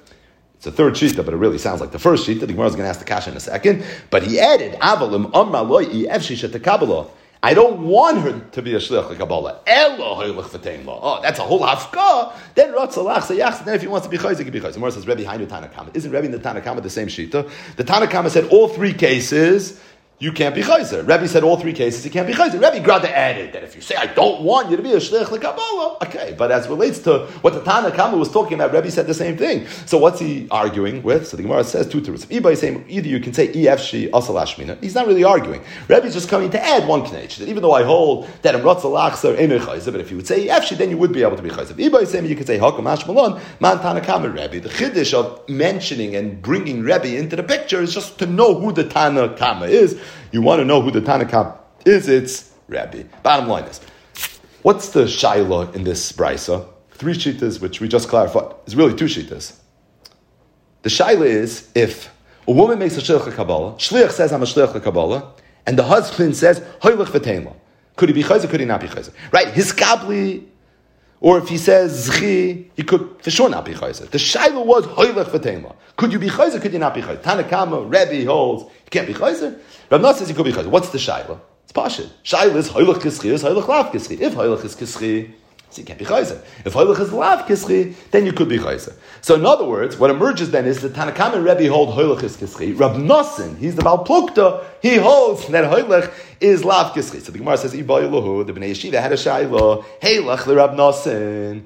It's 0.61 0.67
a 0.67 0.73
third 0.73 0.93
shita, 0.93 1.25
but 1.25 1.33
it 1.33 1.39
really 1.39 1.57
sounds 1.57 1.81
like 1.81 1.91
the 1.91 1.99
first 1.99 2.29
shita. 2.29 2.41
The 2.41 2.49
Gemara 2.49 2.67
is 2.67 2.75
going 2.75 2.85
to 2.85 2.91
ask 2.91 2.99
the 2.99 3.07
kasha 3.07 3.31
in 3.31 3.37
a 3.39 3.41
second. 3.41 3.83
But 4.11 4.25
he 4.25 4.39
added, 4.39 4.75
Avalim 4.75 5.35
Amra 5.35 5.63
Loi 5.63 5.87
Efshisha 5.87 6.63
Kabbalah. 6.63 7.07
I 7.43 7.55
don't 7.55 7.87
want 7.87 8.19
her 8.19 8.39
to 8.39 8.61
be 8.61 8.75
a 8.75 8.79
shlich 8.79 9.17
Kabbalah. 9.17 9.61
Oh, 9.67 11.21
that's 11.23 11.39
a 11.39 11.43
whole 11.45 11.61
hafka. 11.61 12.35
Then 12.55 12.75
Ratzalach 12.75 13.23
sayach. 13.23 13.65
Then 13.65 13.75
if 13.75 13.81
he 13.81 13.89
wants 13.89 14.07
to 14.07 14.11
be 14.11 14.19
chayzik, 14.19 14.37
he 14.37 14.45
can 14.45 14.53
be 14.53 14.61
chayzik. 14.61 14.75
Gemara 14.75 14.93
says 14.93 15.07
Rebbe 15.07 15.25
Hainu 15.25 15.47
Tanakama. 15.47 15.97
Isn't 15.97 16.11
Rebbe 16.13 16.27
in 16.27 16.33
the 16.33 16.39
Tanakama 16.39 16.83
the 16.83 16.91
same 16.91 17.09
shita? 17.09 17.51
The 17.77 17.85
Tanakama 17.85 18.29
said 18.29 18.45
all 18.49 18.69
three 18.69 18.93
cases 18.93 19.81
you 20.21 20.33
can't 20.33 20.55
be 20.55 20.61
chayzer. 20.61 21.01
Rebbe 21.01 21.27
said 21.27 21.43
all 21.43 21.57
three 21.57 21.73
cases 21.73 22.05
you 22.05 22.11
can't 22.11 22.27
be 22.27 22.35
chayzer. 22.35 22.61
Rebbe 22.61 22.85
Grada 22.85 23.09
added 23.09 23.55
that 23.55 23.63
if 23.65 23.75
you 23.75 23.81
say 23.81 23.97
I 23.97 24.05
don't 24.05 24.43
want 24.43 24.71
you 24.71 24.77
to 24.77 24.83
be 24.83 24.93
a 24.93 24.97
shlich 24.97 25.25
lekabbalah, 25.25 26.03
okay. 26.03 26.35
But 26.37 26.53
as 26.53 26.69
relates 26.69 26.99
to 27.01 27.21
what 27.41 27.55
the 27.55 27.63
Tana 27.63 27.91
Kama 27.91 28.19
was 28.19 28.31
talking 28.31 28.53
about, 28.53 28.71
Rebbe 28.75 28.91
said 28.91 29.07
the 29.07 29.15
same 29.15 29.39
thing. 29.39 29.67
So 29.87 29.97
what's 29.97 30.21
he 30.21 30.47
arguing 30.51 31.03
with? 31.03 31.27
So 31.27 31.39
the 31.39 31.43
Gemara 31.43 31.65
says 31.65 31.89
two 31.89 32.03
terms. 32.03 32.31
Either 32.31 32.55
saying 32.55 32.85
either 32.87 33.09
you 33.09 33.19
can 33.19 33.33
say 33.33 33.49
efshi 33.49 34.11
asalashmina. 34.11 34.79
He's 34.83 34.95
not 34.95 35.07
really 35.07 35.25
arguing. 35.25 35.63
Rebbe's 35.89 36.13
just 36.13 36.29
coming 36.29 36.51
to 36.51 36.63
add 36.63 36.87
one 36.87 37.01
knech 37.01 37.39
that 37.39 37.49
even 37.49 37.63
though 37.63 37.73
I 37.73 37.83
hold 37.83 38.29
that 38.43 38.55
in 38.55 38.61
ratzalachser 38.61 39.39
in 39.39 39.49
chayzer, 39.51 39.91
but 39.91 40.03
if 40.03 40.11
you 40.11 40.19
would 40.19 40.27
say 40.27 40.49
efshi, 40.49 40.77
then 40.77 40.91
you 40.91 40.99
would 40.99 41.15
be 41.15 41.23
able 41.23 41.37
to 41.37 41.43
be 41.43 41.49
chayzer. 41.49 41.79
Either 41.81 42.05
saying 42.05 42.27
you 42.27 42.37
could 42.37 42.47
say 42.47 42.59
hakam 42.59 42.85
ashmalon 42.85 43.41
man 43.59 43.79
Tana 43.79 44.03
Kama 44.03 44.29
Rebbe. 44.29 44.61
The 44.61 44.69
chiddush 44.69 45.15
of 45.15 45.49
mentioning 45.49 46.15
and 46.15 46.43
bringing 46.43 46.83
Rebbe 46.83 47.17
into 47.17 47.37
the 47.37 47.43
picture 47.43 47.81
is 47.81 47.95
just 47.95 48.19
to 48.19 48.27
know 48.27 48.55
who 48.55 48.71
the 48.71 48.85
Tana 48.85 49.35
Kama 49.35 49.65
is. 49.65 49.99
You 50.33 50.43
want 50.43 50.61
to 50.61 50.65
know 50.65 50.81
who 50.81 50.91
the 50.91 51.01
Tanakh 51.01 51.59
is? 51.85 52.09
It's 52.09 52.53
Rabbi. 52.69 53.05
Bottom 53.23 53.49
line 53.49 53.65
is, 53.65 53.81
what's 54.63 54.91
the 54.91 55.05
shaila 55.05 55.75
in 55.75 55.85
this 55.85 56.13
brisa? 56.13 56.67
Three 56.93 57.15
shitas, 57.15 57.61
which 57.61 57.81
we 57.81 57.89
just 57.89 58.09
clarified, 58.09 58.55
is 58.67 58.77
really 58.77 58.95
two 58.95 59.07
shitas. 59.07 59.57
The 60.83 60.91
shaila 60.91 61.27
is 61.27 61.71
if 61.75 62.11
a 62.47 62.53
woman 62.53 62.79
makes 62.79 62.97
a 62.97 63.01
shliach 63.01 63.35
kabbalah, 63.35 63.75
shliach 63.75 64.11
says 64.11 64.33
I'm 64.33 64.43
a 64.43 64.47
shliach 64.47 64.83
kabbalah, 64.83 65.33
and 65.67 65.79
the 65.79 65.85
husband 65.85 66.37
says 66.37 66.61
hoylech 66.81 67.07
v'tein 67.07 67.55
Could 67.97 68.09
he 68.09 68.13
be 68.15 68.23
chayzer? 68.23 68.49
Could 68.49 68.61
he 68.61 68.67
not 68.67 68.81
be 68.81 68.87
chayzer? 68.87 69.13
Right? 69.33 69.49
His 69.49 69.73
kabli 69.73 70.45
or 71.21 71.39
if 71.39 71.49
he 71.49 71.59
says 71.59 72.09
zchi, 72.09 72.67
he 72.75 72.83
could 72.83 73.17
for 73.23 73.31
sure 73.31 73.49
not 73.49 73.65
be 73.65 73.75
chayzer. 73.75 74.09
The 74.11 74.19
shaila 74.19 74.65
was 74.65 74.87
hoylech 74.87 75.27
v'tein 75.27 75.75
Could 75.97 76.13
you 76.13 76.19
be 76.19 76.29
chayzer? 76.29 76.61
Could 76.61 76.73
you 76.73 76.79
not 76.79 76.95
be 76.95 77.03
chayzer? 77.03 77.23
Tanakama, 77.23 77.85
Rebbe 77.85 78.27
holds, 78.27 78.65
you 78.65 78.91
can't 78.91 79.07
be 79.07 79.15
chayzer. 79.15 79.59
Rav 79.91 80.01
Nosson 80.01 80.15
says 80.17 80.29
he 80.29 80.35
could 80.35 80.47
be 80.47 80.53
chayzer. 80.53 80.69
What's 80.69 80.89
the 80.91 80.99
shaila? 80.99 81.39
It's 81.65 81.73
pasha. 81.73 82.11
Shaila 82.25 82.57
is 82.57 82.71
hoylech 82.71 82.97
kischi, 82.97 83.27
is 83.27 83.43
hoylech 83.43 83.69
lav 83.69 83.93
kischi. 83.93 84.19
If 84.19 84.35
hoylech 84.35 84.65
is 84.65 84.75
kischi, 84.75 85.33
so 85.71 85.81
you 85.81 85.87
can't 85.87 85.99
be 85.99 86.05
chayzer. 86.05 86.43
If 86.65 86.75
hoylech 86.75 86.99
is 86.99 87.13
lav 87.13 87.47
kischi, 87.47 87.95
then 88.11 88.27
you 88.27 88.33
could 88.33 88.49
be 88.49 88.59
chayzer. 88.59 88.93
So 89.21 89.37
in 89.37 89.47
other 89.47 89.65
words, 89.65 89.97
what 89.97 90.11
emerges 90.11 90.51
then 90.51 90.67
is 90.67 90.83
that 90.83 90.95
Tanakam 90.95 91.35
and 91.35 91.45
Rebbe 91.45 91.69
hold 91.73 91.91
hoylech 91.91 92.25
is 92.25 92.37
kischi. 92.37 92.79
Rav 92.79 92.97
Nosson, 92.97 93.57
he's 93.57 93.77
the 93.77 93.83
Balplukta, 93.83 94.65
he 94.83 94.97
holds 94.97 95.47
that 95.49 95.65
hoylech 95.73 96.13
is 96.41 96.65
lav 96.65 96.93
kischi. 96.93 97.21
So 97.21 97.31
the 97.31 97.39
Gemara 97.39 97.57
says, 97.57 97.73
Iba 97.73 98.03
Elohu, 98.03 98.45
the 98.45 98.53
Bnei 98.53 98.73
Yeshiva 98.73 99.01
had 99.01 99.13
a 99.13 99.17
shaila, 99.17 99.85
heylach 100.03 100.45
the 100.45 100.57
Rav 100.57 100.71
Nosson. 100.71 101.63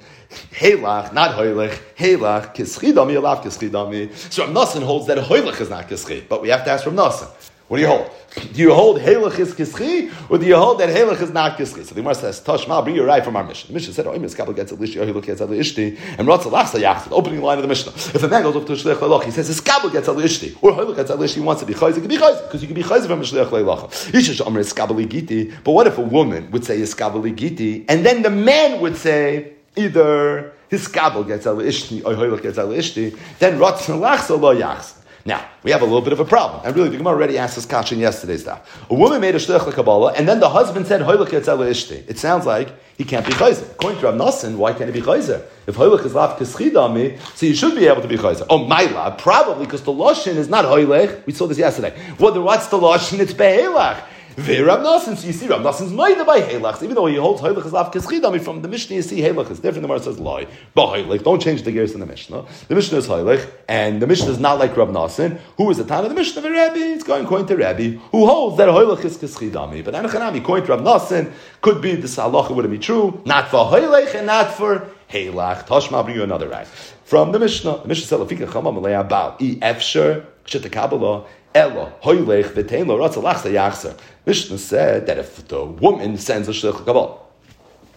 Heilach, 0.51 1.14
not 1.14 1.38
hoylech. 1.38 1.79
Heilach, 1.97 2.55
kischidami, 2.55 3.17
alav 3.17 3.43
kischidami. 3.43 4.14
So 4.31 4.45
Rav 4.45 4.55
Nosson 4.55 4.83
holds 4.83 5.07
that 5.07 5.17
hoylech 5.17 5.61
is 5.62 5.71
not 5.71 5.88
kischi, 5.88 6.29
but 6.29 6.43
we 6.43 6.51
have 6.51 6.64
to 6.64 6.71
ask 6.71 6.85
Rav 6.85 6.95
Nosson. 6.95 7.31
What 7.68 7.79
do 7.79 7.83
you 7.83 7.88
hold? 7.88 8.11
Do 8.53 8.61
you 8.61 8.74
hold 8.74 9.00
Halach 9.00 9.38
is 9.38 9.55
Kischi, 9.55 10.12
or 10.29 10.37
do 10.37 10.44
you 10.44 10.57
hold 10.57 10.81
that 10.81 10.90
Halach 10.90 11.22
is 11.22 11.31
not 11.31 11.57
Kischi? 11.57 11.85
So 11.85 11.94
the 11.94 12.03
Gemara 12.03 12.14
says, 12.14 12.40
Tashma, 12.42 12.85
bring 12.85 12.94
your 12.94 13.07
right 13.07 13.24
from 13.24 13.37
our 13.37 13.44
mission. 13.44 13.68
The 13.68 13.74
mission 13.74 13.94
said, 13.94 14.07
Oh, 14.07 14.12
Imis 14.12 14.37
Kabel 14.37 14.53
gets 14.53 14.72
a 14.72 14.77
Lishi, 14.77 15.00
oh, 15.00 15.07
he 15.07 15.12
looks 15.12 15.29
at 15.29 15.38
the 15.38 15.46
Ishti, 15.46 15.98
and 16.18 16.29
Ratzah 16.29 16.50
Lachsa 16.50 16.79
Yachs, 16.79 17.09
the 17.09 17.14
opening 17.14 17.40
line 17.40 17.57
of 17.57 17.62
the 17.62 17.68
Mishnah. 17.68 17.92
If 17.92 18.22
a 18.22 18.29
man 18.29 18.42
goes 18.42 18.57
up 18.57 18.66
to 18.66 18.72
Shlech 18.72 18.96
Leilach, 18.96 19.24
he 19.24 19.31
says, 19.31 19.46
His 19.46 19.62
Kabel 19.62 19.88
gets 19.88 20.09
a 20.09 20.12
Ishti, 20.12 20.59
or 20.62 20.72
Halach 20.72 20.96
gets 20.96 21.11
a 21.11 21.16
Lishi, 21.16 21.37
he 21.37 21.40
wants 21.40 21.62
to 21.62 21.66
be 21.66 21.72
Chayz, 21.72 21.94
he 21.94 22.00
can 22.00 22.09
be 22.09 22.18
Chayz, 22.18 22.42
because 22.42 22.61
you 22.61 22.68
can 22.68 22.74
be 22.74 22.83
Chayz 22.83 23.07
from 23.07 23.22
Shlech 23.22 23.46
Leilach. 23.46 23.88
Ishish 24.12 24.46
Omer 24.46 24.61
is 24.61 24.72
Giti, 24.74 25.55
but 25.64 25.72
what 25.72 25.87
if 25.87 25.96
a 25.96 26.03
woman 26.03 26.50
would 26.50 26.64
say 26.64 26.79
is 26.79 26.94
Giti, 26.94 27.87
and 27.88 28.05
then 28.05 28.20
the 28.20 28.31
man 28.31 28.81
would 28.83 28.96
say, 28.96 29.55
either 29.77 30.53
his 30.68 30.87
Kabel 30.87 31.24
gets 31.24 31.46
a 31.46 31.50
Ishti, 31.50 32.05
or 32.05 32.14
Halach 32.14 32.42
gets 32.42 32.59
a 32.59 32.62
Ishti, 32.62 33.18
then 33.38 33.59
Ratzah 33.59 33.98
Lachsa 33.98 34.38
Lo 34.38 34.55
Yachs. 34.55 34.98
Now, 35.27 35.49
we 35.63 35.71
have 35.71 35.81
a 35.81 35.87
little 35.87 36.03
bit 36.03 36.13
of 36.13 36.21
a 36.21 36.25
problem. 36.25 36.61
And 36.67 36.77
really, 36.77 36.91
the 36.91 36.99
Gemara 36.99 37.15
already 37.15 37.39
asked 37.39 37.55
this 37.55 37.65
question 37.65 37.99
yesterday's 37.99 38.43
stuff. 38.43 38.85
A 38.91 38.95
woman 38.95 39.23
made 39.23 39.35
a 39.35 39.39
shlich 39.39 39.73
Kabbalah, 39.73 40.13
and 40.13 40.29
then 40.29 40.39
the 40.39 40.51
husband 40.51 40.87
said. 40.87 41.01
It 41.01 42.19
sounds 42.19 42.45
like 42.45 42.69
he 42.99 43.05
can't 43.05 43.25
be 43.25 43.33
chayzer. 43.33 43.71
According 43.73 44.01
to 44.01 44.07
Rav 44.07 44.15
Nassan, 44.17 44.57
why 44.57 44.75
can't 44.75 44.93
he 44.93 45.01
be 45.01 45.07
chayzer? 45.07 45.43
If 45.67 45.77
Hoylech 45.77 46.05
is 46.05 46.15
lav 46.15 46.39
kischidami, 46.39 47.19
so 47.35 47.47
you 47.47 47.55
should 47.55 47.75
be 47.75 47.87
able 47.87 48.03
to 48.03 48.09
be 48.09 48.17
chayzer. 48.17 48.45
Oh, 48.51 48.67
my 48.67 48.85
lab, 48.85 49.17
probably 49.17 49.65
because 49.65 49.83
the 49.83 49.93
Loshin 49.93 50.37
is 50.37 50.51
not 50.51 50.67
Hoylech. 50.67 51.25
We 51.25 51.33
saw 51.33 51.47
this 51.47 51.59
yesterday. 51.59 51.99
Well, 52.21 52.41
what's 52.43 52.67
the 52.67 52.77
Loshin? 52.77 53.21
It's 53.21 53.33
Behelach. 53.33 54.03
Ve 54.37 54.61
Rav 54.62 54.81
Nassim, 54.81 55.16
so 55.16 55.29
you 55.29 55.33
see 55.33 55.47
Rav 55.47 55.61
Nassim's 55.61 55.92
made 55.92 56.20
by 56.27 56.40
Halach, 56.40 56.83
even 56.83 56.97
though 56.97 57.07
he 57.07 57.14
holds 57.14 57.40
Halach 57.40 57.64
is 57.64 57.73
Lav 57.73 57.92
Kischidami 57.92 58.40
from 58.42 58.62
the 58.62 58.68
Mishnah, 58.68 58.97
you 58.97 59.03
see 59.03 59.20
Halach 59.20 59.49
is 59.49 59.61
different. 59.61 59.75
The 59.75 59.81
Gemara 59.83 60.01
says 60.01 60.18
lie. 60.18 60.49
But 60.75 60.88
Halach, 60.88 61.23
don't 61.23 61.40
change 61.40 61.62
the 61.62 61.70
gears 61.70 61.92
in 61.92 62.01
the 62.01 62.07
Mishnah. 62.07 62.44
The 62.66 62.75
Mishnah 62.75 62.99
is 62.99 63.06
Halach, 63.06 63.48
and 63.69 64.02
the 64.02 64.09
Mishnah 64.09 64.33
is 64.33 64.40
not 64.40 64.59
like 64.59 64.77
Rav 64.77 64.88
Nassim, 64.88 65.38
who 65.56 65.71
is 65.71 65.77
the 65.77 65.85
time 65.85 66.02
of 66.02 66.09
the 66.09 66.17
Mishnah 66.17 66.40
of 66.40 66.46
a 66.46 66.50
Rabbi. 66.50 66.79
It's 66.79 67.04
going 67.04 67.25
according 67.25 67.46
to 67.46 67.56
Rabbi, 67.56 67.90
who 68.11 68.27
holds 68.27 68.56
that 68.56 68.69
Halach 68.69 69.04
is 69.04 69.17
Kischidami. 69.19 69.85
But 69.85 69.94
Anachanami, 69.94 70.38
according 70.38 70.67
to 70.67 70.73
Rav 70.73 70.81
Nassim, 70.81 71.33
could 71.61 71.81
be 71.81 71.94
this 71.94 72.17
halacha 72.17 72.50
wouldn't 72.50 72.73
be 72.73 72.79
true, 72.79 73.23
not 73.25 73.48
for 73.48 73.67
Halach 73.67 74.17
and 74.17 74.27
not 74.27 74.52
for 74.52 74.88
Halach. 75.11 75.67
Tashma, 75.69 76.04
bring 76.04 76.17
you 76.17 76.25
another 76.25 76.48
right. 76.48 76.67
From 76.67 77.31
the 77.31 77.38
Mishnah, 77.38 77.83
the 77.83 77.88
Mishnah 77.88 78.06
said, 78.06 78.19
Lafika 78.19 78.48
Chama 78.48 78.75
Malay 78.75 78.92
Abal, 78.92 79.40
E 79.40 79.61
Efsher, 79.61 80.27
Shit 80.45 80.71
Kabbalah, 80.71 81.25
Ella, 81.55 81.92
Hoylech, 82.03 82.51
V'tein 82.53 82.87
Lo, 82.87 82.99
Ratza 82.99 83.23
Lachsa 83.23 83.51
Yachser. 83.51 83.99
Mishnah 84.27 84.59
said 84.59 85.07
that 85.07 85.19
if 85.19 85.47
the 85.49 85.65
woman 85.65 86.17
sends 86.17 86.49
a 86.49 86.53
Shlich 86.53 86.85
Kabbalah, 86.85 87.19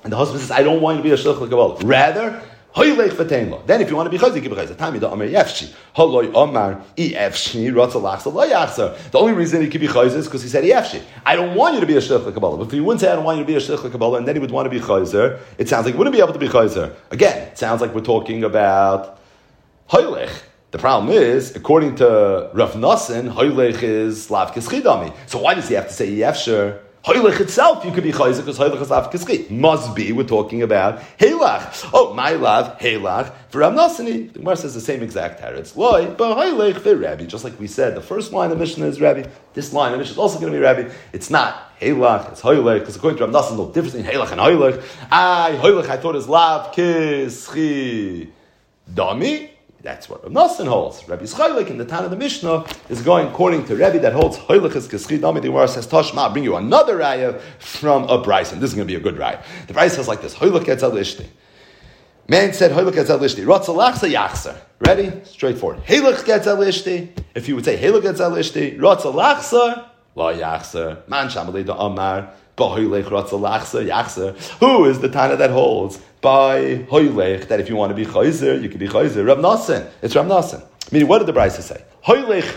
and 0.04 0.14
the 0.14 0.18
husband 0.18 0.41
says, 0.41 0.52
I 0.52 0.64
don't 0.64 0.82
want 0.82 0.98
to 0.98 1.04
be 1.04 1.12
a 1.12 1.18
Shlich 1.18 1.38
Kabbalah, 1.38 1.84
rather, 1.84 2.41
Hoylech 2.78 3.10
v'tein 3.10 3.50
lo. 3.50 3.64
Then 3.66 3.82
if 3.82 3.89
you 3.89 3.95
want 3.95 4.06
to 4.06 4.16
be 4.16 4.24
chayzer, 4.24 4.39
give 4.39 4.52
a 4.52 4.56
chayzer. 4.56 4.76
Tami 4.76 5.00
da 5.00 5.12
Omer 5.12 5.28
yefshi. 5.28 5.74
Omar 5.98 6.84
i 6.95 7.10
efshi 7.10 7.74
lo. 7.74 7.88
The 9.12 9.18
only 9.18 9.34
reason 9.34 9.64
he 9.64 9.68
could 9.68 9.82
be 9.82 9.88
chayzer 9.88 10.18
is 10.18 10.26
because 10.26 10.43
he 10.43 10.50
said 10.50 10.64
yefshi. 10.64 11.02
I 11.26 11.36
don't 11.36 11.56
want 11.56 11.74
you 11.74 11.82
to 11.82 11.88
be 11.88 11.95
a 11.95 12.00
shlich 12.00 12.32
kabbalah. 12.32 12.58
But 12.58 12.68
if 12.68 12.74
he 12.74 12.80
wouldn't 12.80 13.02
say 13.02 13.12
I 13.12 13.16
don't 13.16 13.24
want 13.24 13.39
you 13.39 13.45
to 13.45 13.48
be 13.48 13.56
a 13.56 13.60
shlich 13.60 13.91
kabbalah, 13.91 14.20
and 14.20 14.28
then 14.28 14.36
he 14.36 14.39
would 14.39 14.52
want 14.52 14.68
to 14.68 14.70
be 14.70 14.80
chayzer, 14.80 15.39
it 15.58 15.68
sounds 15.68 15.86
like 15.86 15.95
he 15.95 15.98
wouldn't 15.98 16.16
be 16.16 16.22
able 16.22 16.34
to 16.34 16.39
be 16.39 16.48
chayzer. 16.48 16.93
Again, 17.10 17.48
it 17.48 17.58
sounds 17.58 17.82
like 17.82 17.95
we're 17.95 18.02
talking 18.02 18.43
about 18.43 19.20
hoylech. 19.89 20.43
The 20.70 20.78
problem 20.80 21.15
is, 21.15 21.55
according 21.55 21.95
to 21.95 22.49
Rav 22.53 22.74
Nassin, 22.74 23.34
hoylech 23.34 23.82
is 23.84 24.30
lav 24.30 24.53
kischidami. 24.53 25.15
So 25.26 25.39
why 25.39 25.53
does 25.53 25.70
he 25.70 25.76
have 25.76 25.88
to 25.88 25.93
say 25.93 26.11
yefsher? 26.11 26.80
Hoylech 27.05 27.39
itself, 27.39 27.86
you 27.86 27.91
could 27.93 28.03
be 28.03 28.11
chayzer 28.11 28.39
because 28.39 28.59
hoylech 28.59 28.82
is 28.82 28.89
lav 28.89 29.09
kischid. 29.09 29.49
Must 29.49 29.95
be, 29.95 30.11
we're 30.11 30.26
talking 30.26 30.61
about 30.61 30.99
helach. 31.18 31.89
Oh, 31.93 32.13
my 32.13 32.32
love, 32.32 32.78
helach. 32.80 33.32
For 33.47 33.59
Rav 33.59 33.72
Nassini, 33.76 34.34
the 34.34 34.39
Gemara 34.39 34.57
says 34.57 34.74
the 34.74 34.82
same 34.82 35.01
exact 35.01 35.39
teretz. 35.41 35.78
Loy, 35.78 36.13
but 36.13 36.36
hoylech 36.36 36.82
for 36.82 36.97
Rabbi. 36.97 37.24
Just 37.24 37.45
like 37.45 37.57
we 37.61 37.68
said, 37.68 37.95
the 37.95 38.01
first 38.01 38.34
line 38.34 38.51
of 38.51 38.59
Mishnah 38.59 38.88
is 38.88 38.99
Rabbi. 38.99 39.24
This 39.53 39.72
line 39.72 39.93
of 39.93 39.99
Mishnah 39.99 40.15
is 40.15 40.18
also 40.18 40.38
going 40.38 40.51
to 40.51 40.57
be 40.57 40.61
Rabbi. 40.61 40.93
It's 41.13 41.30
not 41.30 41.80
helach, 41.80 42.30
it's 42.30 42.41
hoylech. 42.41 42.80
Because 42.82 42.97
according 42.97 43.20
to 43.20 43.26
Rav 43.26 43.34
Nassin, 43.34 43.55
no 43.55 43.68
difference 43.68 43.93
between 43.93 44.13
helach 44.13 44.34
and 44.34 44.41
hoylech. 44.41 44.84
I, 45.09 45.57
hoylech, 45.61 45.88
I 45.88 45.95
thought 45.95 46.18
is 46.18 46.28
lav 46.28 46.76
kischi. 46.76 48.32
Dami, 48.93 49.51
that's 49.88 50.10
what 50.10 50.22
Rav 50.22 50.34
Nassim 50.34 50.68
holds. 50.68 51.08
Rabbi 51.08 51.24
Schailik 51.24 51.70
in 51.70 51.78
the 51.78 51.86
town 51.86 52.04
of 52.04 52.12
the 52.12 52.18
Mishnah 52.18 52.66
is 52.90 53.02
going 53.02 53.28
according 53.28 53.64
to 53.68 53.76
Rabbi 53.78 54.00
that 54.00 54.12
holds 54.12 54.38
Hoilichas 54.38 54.90
Keschid. 54.90 55.22
The 55.22 55.40
Gemara 55.40 55.70
says 55.70 55.88
Tashma. 55.88 56.18
I'll 56.18 56.34
bring 56.34 56.44
you 56.44 56.58
another 56.58 56.98
raya 56.98 57.40
from 57.60 58.04
a 58.10 58.22
Bryson. 58.22 58.60
This 58.60 58.72
is 58.72 58.76
going 58.76 58.86
to 58.86 58.94
be 58.94 58.98
a 58.98 59.00
good 59.00 59.16
raya. 59.16 59.42
The 59.68 59.74
Bryce 59.74 59.96
says 59.96 60.10
like 60.10 60.22
this: 60.22 60.36
Hoilich 60.36 60.66
Etz 60.66 60.82
Alishti. 60.82 61.26
Man 62.28 62.52
said 62.52 62.72
Hoilich 62.72 62.96
Etz 62.96 63.18
Alishti. 63.18 63.46
Ratzalachsa 63.46 64.12
Yachser. 64.14 64.58
Ready? 64.80 65.14
Straightforward. 65.24 65.86
Gets 65.86 66.48
Alishti. 66.48 67.10
If 67.34 67.48
you 67.48 67.56
would 67.56 67.64
say 67.64 67.78
Heilich 67.82 68.02
gets 68.02 68.20
Alishti, 68.20 68.78
Ratzalachsa 68.78 69.86
La 70.16 70.34
Yachser. 70.34 71.08
Man 71.08 71.30
Shamalei 71.30 71.66
da 71.66 71.76
Amar. 71.76 72.34
Who 72.60 72.92
is 74.86 75.00
the 75.00 75.10
Tana 75.10 75.36
that 75.36 75.52
holds 75.52 76.00
by 76.28 76.80
Hoylech 76.91 77.47
that 77.47 77.61
if 77.61 77.69
you 77.69 77.78
want 77.78 77.89
to 77.91 77.95
be 77.95 78.05
Chayzer, 78.05 78.61
you 78.61 78.67
can 78.67 78.80
be 78.80 78.89
Chayzer? 78.89 79.25
Rav 79.25 79.38
Nassin. 79.38 79.89
It's 80.01 80.13
Rav 80.13 80.25
Nassin. 80.25 80.61
Meaning, 80.91 81.07
what 81.07 81.19
did 81.19 81.28
the 81.28 81.32
Brisa 81.32 81.61
say? 81.61 81.82
Hoylech, 82.05 82.53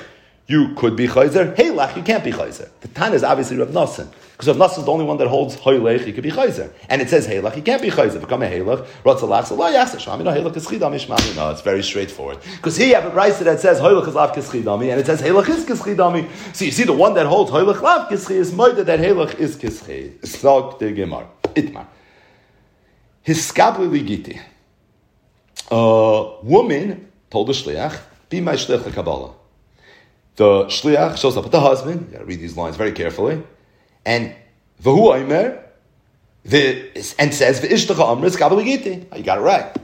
you 0.48 0.74
could 0.74 0.96
be 0.96 1.06
Chayzer. 1.06 1.54
Heilach, 1.54 1.96
you 1.96 2.02
can't 2.02 2.24
be 2.24 2.32
Chayzer. 2.32 2.68
The 2.80 2.88
Tana 2.88 3.14
is 3.14 3.22
obviously 3.22 3.58
Rav 3.58 3.68
Nassin. 3.68 4.08
Because 4.32 4.48
Rav 4.48 4.56
Nassin 4.56 4.78
is 4.80 4.86
the 4.86 4.90
only 4.90 5.04
one 5.04 5.18
that 5.18 5.28
holds 5.28 5.54
Hoylech, 5.54 6.00
he 6.00 6.12
could 6.12 6.24
be 6.24 6.32
Chayzer. 6.32 6.72
And 6.88 7.00
it 7.00 7.08
says 7.10 7.28
Heilach, 7.28 7.54
he 7.54 7.62
can't 7.62 7.80
be 7.80 7.90
Chayzer. 7.90 8.20
Become 8.20 8.42
a 8.42 8.46
Heilach. 8.46 8.84
Ratzalach, 9.04 9.46
so 9.46 9.54
la 9.54 9.70
yasa 9.70 9.98
shmami, 10.04 10.24
no 10.24 10.32
Heilach 10.32 10.56
is 10.56 10.66
Chidam 10.66 10.92
Ishmami. 11.00 11.36
No, 11.36 11.50
it's 11.50 11.60
very 11.60 11.84
straightforward. 11.84 12.38
Because 12.56 12.76
here 12.76 12.88
you 12.88 12.96
have 12.96 13.06
a 13.06 13.12
Brisa 13.12 13.44
that 13.44 13.60
says 13.60 13.78
Hoylech 13.78 14.08
is 14.08 14.16
Lav 14.16 14.32
Kischidami, 14.32 14.90
and 14.90 14.98
it 14.98 15.06
says 15.06 15.22
Heilach 15.22 15.48
is 15.48 15.64
Kischidami. 15.64 16.28
So 16.56 16.64
you 16.64 16.72
see 16.72 16.82
the 16.82 16.92
one 16.92 17.14
that 17.14 17.26
holds 17.26 17.52
Hoylech 17.52 17.80
Lav 17.80 18.08
Kischi 18.08 18.32
is 18.32 18.50
Moida 18.50 18.84
that 18.84 18.98
Heilach 18.98 19.38
is 19.38 19.56
Kischi. 19.56 20.18
Sog 20.22 20.80
the 20.80 20.86
Gemar. 20.86 21.28
Itmar. 21.54 21.86
Hiskabli 23.30 23.88
ligiti. 23.88 24.40
A 25.70 26.42
woman 26.42 27.12
told 27.30 27.46
the 27.46 27.52
shliach, 27.52 27.96
"Be 28.28 28.40
my 28.40 28.54
shliach 28.54 28.92
Kabbalah." 28.92 29.34
The 30.34 30.64
shliach 30.64 31.16
shows 31.16 31.36
up 31.36 31.44
with 31.44 31.52
the 31.52 31.60
husband. 31.60 32.06
You 32.08 32.12
got 32.14 32.18
to 32.20 32.24
read 32.24 32.40
these 32.40 32.56
lines 32.56 32.74
very 32.74 32.90
carefully, 32.90 33.40
and 34.04 34.34
v'hu 34.82 35.16
aimer, 35.16 35.62
and 37.20 37.32
says 37.32 37.60
v'ishtach 37.60 37.94
amris 37.94 38.36
kabbalah 38.36 38.64
ligiti. 38.64 39.16
You 39.16 39.22
got 39.22 39.38
it 39.38 39.42
right. 39.42 39.76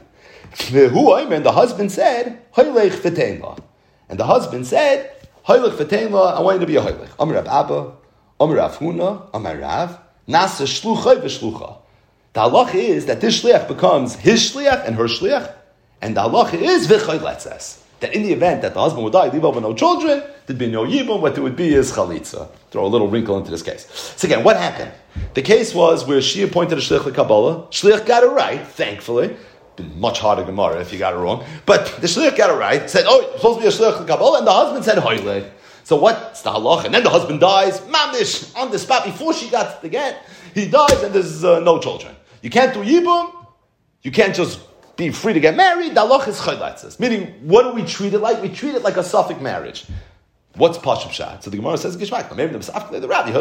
V'hu 0.55 1.21
aimer, 1.21 1.39
the 1.39 1.53
husband 1.53 1.93
said, 1.93 2.43
"Hoylech 2.57 2.97
v'tein 3.03 3.59
and 4.09 4.19
the 4.19 4.25
husband 4.25 4.67
said, 4.67 5.13
"Hoylech 5.47 5.77
v'tein 5.77 6.09
I 6.09 6.41
want 6.41 6.55
you 6.57 6.61
to 6.61 6.67
be 6.67 6.77
a 6.77 6.83
hoylech." 6.83 7.11
Amar 7.21 7.37
Rav 7.37 7.47
Abba, 7.47 7.93
Amar 8.41 8.57
Rav 8.57 8.79
Huna, 8.79 9.29
Amar 9.33 9.57
Rav, 9.57 9.99
Nasa 10.29 10.67
shlucha 10.67 11.23
v'shlucha. 11.23 11.77
The 12.37 12.43
halach 12.43 12.74
is 12.74 13.07
that 13.07 13.22
this 13.22 13.43
shliach 13.43 13.66
becomes 13.66 14.14
his 14.14 14.53
shliach 14.53 14.87
and 14.87 14.95
her 14.97 15.05
shliach, 15.05 15.55
and 16.03 16.14
the 16.14 16.20
halach 16.20 16.53
is 16.53 16.87
v'chay 16.87 17.18
letzes. 17.18 17.80
That 18.01 18.14
in 18.14 18.24
the 18.24 18.32
event 18.34 18.61
that 18.61 18.74
the 18.74 18.80
husband 18.82 19.05
would 19.05 19.14
die, 19.14 19.28
leave 19.28 19.47
over 19.47 19.59
no 19.59 19.72
children, 19.72 20.22
there'd 20.45 20.59
be 20.59 20.70
no 20.70 20.84
yibum, 20.84 21.22
what 21.22 21.34
there 21.34 21.43
would 21.43 21.57
be 21.57 21.72
is 21.72 21.93
chalitza. 21.93 22.51
Throw 22.70 22.84
a 22.84 22.89
little 22.89 23.09
wrinkle 23.09 23.39
into 23.39 23.51
this 23.51 23.62
case. 23.62 23.87
So 24.18 24.28
again, 24.28 24.45
what 24.45 24.59
happened? 24.59 24.93
The 25.32 25.41
case 25.41 25.74
was 25.74 26.07
where 26.07 26.20
she 26.20 26.43
appointed 26.43 26.76
a 26.76 26.82
shliach 26.82 27.14
Kabbalah. 27.14 27.68
Shliach 27.68 28.05
got 28.05 28.22
it 28.22 28.26
right, 28.26 28.66
thankfully. 28.66 29.34
Been 29.76 29.99
much 29.99 30.20
harder 30.20 30.45
Gemara 30.45 30.82
if 30.82 30.93
you 30.93 30.99
got 30.99 31.14
it 31.14 31.16
wrong. 31.16 31.43
But 31.64 31.87
the 32.03 32.07
shliach 32.07 32.37
got 32.37 32.51
it 32.51 32.59
right. 32.59 32.91
Said, 32.91 33.07
"Oh, 33.09 33.22
you're 33.22 33.39
supposed 33.39 33.61
to 33.61 33.62
be 33.62 33.68
a 33.68 33.93
shliach 33.93 34.07
Kabbalah," 34.07 34.41
and 34.41 34.47
the 34.47 34.53
husband 34.53 34.84
said, 34.84 34.99
"Hoyle." 34.99 35.51
So 35.84 35.97
what's 35.97 36.43
the 36.43 36.51
halach? 36.51 36.84
And 36.84 36.93
then 36.93 37.05
the 37.05 37.11
husband 37.11 37.41
dies, 37.41 37.80
mamish 37.80 38.55
on 38.61 38.72
the 38.72 38.78
spot 38.78 39.05
before 39.05 39.32
she 39.32 39.49
got 39.49 39.80
the 39.80 39.89
get. 39.89 40.22
He 40.53 40.68
dies, 40.68 41.03
and 41.03 41.14
there's 41.14 41.43
uh, 41.43 41.61
no 41.61 41.78
children. 41.78 42.16
You 42.47 42.51
can't 42.51 42.73
do 42.73 42.79
yibum. 42.79 43.35
You 44.03 44.13
can't 44.13 44.33
just 44.33 44.61
be 44.97 45.11
free 45.11 45.33
to 45.33 45.41
get 45.41 45.57
married. 45.57 45.95
Halach 45.95 46.29
is 46.29 46.39
chaylatzes. 46.39 47.01
Meaning, 47.01 47.35
what 47.43 47.65
do 47.65 47.73
we 47.73 47.85
treat 47.85 48.15
it 48.15 48.21
like? 48.21 48.41
We 48.41 48.49
treat 48.51 48.77
it 48.77 48.83
like 48.83 48.97
a 48.97 49.03
suffix 49.03 49.41
marriage. 49.41 49.85
What's 50.55 50.79
Pashup 50.79 51.11
Shad? 51.11 51.43
So 51.43 51.51
the 51.51 51.57
Gemara 51.57 51.77
says, 51.77 51.97
Gishmak, 51.97 52.37
maybe 52.37 52.53
the 52.53 53.01
the 53.01 53.09
Rabbi. 53.09 53.33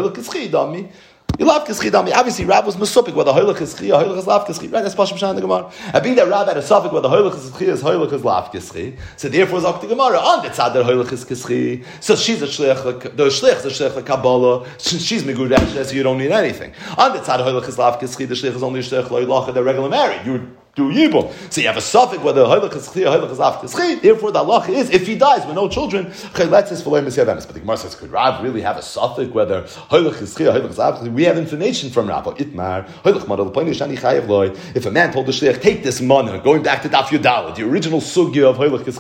You 1.38 1.46
love 1.46 1.68
Kischidami. 1.68 2.14
Obviously, 2.14 2.46
Rab 2.46 2.66
was 2.66 2.78
Masupik, 2.78 3.14
whether 3.14 3.32
Hoylach 3.32 3.60
is 3.60 3.74
Chi 3.74 3.92
or 3.92 4.02
Hoylach 4.02 4.20
is 4.20 4.28
Lav 4.28 4.48
Kischi. 4.48 4.72
Right? 4.72 4.82
That's 4.84 4.96
Pashup 4.96 5.18
Shad 5.18 5.32
in 5.32 5.36
the 5.36 5.42
Gemara. 5.42 5.72
And 5.94 6.04
being 6.04 6.16
that 6.16 6.28
Rab 6.28 6.48
had 6.48 6.58
a 6.58 6.62
suffix 6.62 6.94
whether 6.94 7.10
Hoylach 7.10 7.36
is 7.36 7.50
Chi 7.52 7.66
or 7.66 7.76
Hoylach 7.76 8.14
is 8.14 8.24
Lav 8.24 8.52
Kischi. 8.52 8.98
So 9.18 9.28
therefore, 9.28 9.58
it's 9.60 9.68
up 9.68 9.82
to 9.82 9.88
Gemara. 9.88 10.18
On 10.18 10.44
the 10.44 10.50
tzad 10.50 10.74
that 10.74 10.86
Hoylach 10.86 11.12
is 11.12 11.26
Kischi. 11.26 11.84
So 12.00 12.16
she's 12.16 12.42
a 12.42 12.46
Shliach, 12.46 13.16
the 13.16 13.26
Shliach 13.26 13.66
is 13.66 13.80
a 13.80 13.90
Shliach 13.90 14.06
Kabbalah. 14.06 14.68
She's 14.80 15.24
Megud 15.24 15.86
so 15.86 15.94
you 15.94 16.04
don't 16.04 16.18
need 16.18 16.32
anything. 16.32 16.74
On 16.98 17.12
the 17.12 17.20
tzad 17.20 17.40
Hoylach 17.40 17.68
is 17.68 17.78
Lav 17.78 18.00
Kischi, 18.00 18.28
the 18.28 18.36
Shliach 18.36 18.56
is 18.56 18.64
only 18.64 18.80
a 18.80 18.84
Shliach 18.84 19.08
Loilacha, 19.08 19.54
they're 19.54 19.64
regular 19.64 19.90
married. 19.90 20.26
You 20.26 20.32
would 20.34 20.58
do 20.76 20.90
yibum. 20.90 21.32
So 21.52 21.62
you 21.62 21.68
have 21.68 21.78
a 21.78 21.82
suffix 21.82 22.22
whether 22.22 22.44
hoylach 22.44 22.76
is 22.76 22.90
chiyah, 22.90 23.18
hoylach 23.18 23.32
is 23.32 23.40
af 23.40 23.62
kischid. 23.62 24.02
Therefore, 24.02 24.32
the 24.32 24.44
halach 24.44 24.68
is 24.68 24.90
if 24.90 25.08
he 25.08 25.16
dies 25.16 25.46
with 25.46 25.56
no 25.56 25.70
children, 25.70 26.08
chayletzis 26.08 26.84
for 26.84 26.92
loyim 26.92 27.46
But 27.46 27.54
the 27.54 27.60
Gemara 27.62 27.78
says, 27.78 27.96
could 27.96 28.12
Rav 28.12 28.44
really 28.44 28.62
have 28.62 28.76
a 28.76 28.82
suffix 28.82 29.32
whether 29.32 29.64
hoylach 29.64 30.22
is 30.22 30.36
chiyah, 30.36 30.54
hoylach 30.54 30.72
is 30.72 30.80
af 30.80 31.02
We 31.14 31.24
have 31.24 31.38
information 31.38 31.90
from 31.90 32.08
Rav. 32.08 32.26
Itmar 32.26 32.88
hoylach 33.04 33.26
madal 33.26 33.54
poini 33.54 33.70
shani 33.70 33.98
chayev 33.98 34.28
loy. 34.28 34.50
If 34.76 34.86
a 34.86 34.92
man 34.92 35.14
told 35.14 35.28
the 35.28 35.32
shliach, 35.32 35.62
take 35.62 35.84
this 35.84 36.02
mana, 36.02 36.40
going 36.40 36.62
back 36.62 36.82
to 36.82 36.90
Daf 36.90 37.06
Yudala, 37.06 37.56
the 37.56 37.64
original 37.64 38.02
sugya 38.02 38.50
of 38.50 38.58
hoylach 38.58 38.86
is 38.86 38.96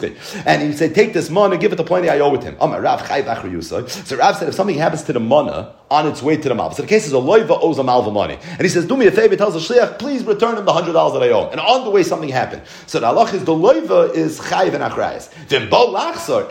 and 0.45 0.61
he 0.61 0.73
said, 0.73 0.95
take 0.95 1.13
this 1.13 1.29
mana, 1.29 1.57
give 1.57 1.73
it 1.73 1.77
to 1.77 1.83
plenty 1.83 2.09
I 2.09 2.19
owe 2.19 2.33
it 2.35 2.43
him. 2.43 2.55
Amar 2.61 2.81
Rav 2.81 3.01
chayev 3.01 3.25
achri 3.25 3.51
yusay. 3.51 3.89
So 3.89 4.15
Rav 4.15 4.37
said, 4.37 4.47
if 4.47 4.55
something 4.55 4.77
happens 4.77 5.03
to 5.03 5.13
the 5.13 5.19
mana 5.19 5.75
on 5.91 6.07
its 6.07 6.23
way 6.23 6.37
to 6.37 6.49
the 6.49 6.55
malva, 6.55 6.75
so 6.75 6.81
the 6.81 6.87
case 6.87 7.05
is 7.05 7.13
a 7.13 7.17
loiva 7.17 7.61
owes 7.61 7.77
a 7.77 7.83
malva 7.83 8.11
money, 8.11 8.37
and 8.43 8.61
he 8.61 8.69
says, 8.69 8.85
do 8.85 8.97
me 8.97 9.07
a 9.07 9.11
favor, 9.11 9.35
tells 9.35 9.53
the 9.53 9.59
shliach, 9.59 9.99
please 9.99 10.23
return 10.23 10.57
him 10.57 10.65
the 10.65 10.73
hundred 10.73 10.93
dollars 10.93 11.13
that 11.13 11.23
I 11.23 11.31
owe. 11.31 11.49
And 11.49 11.59
on 11.65 11.83
the 11.83 11.89
way 11.89 12.03
something 12.03 12.29
happened. 12.29 12.61
So 12.87 12.99
the 12.99 13.07
halach 13.07 13.33
is 13.33 13.43
the 13.43 13.53
loiva 13.53 14.13
is 14.13 14.39
chayiv 14.39 14.73
and 14.73 14.83
achrayas. 14.83 15.29
Then 15.47 15.69
bo 15.69 15.95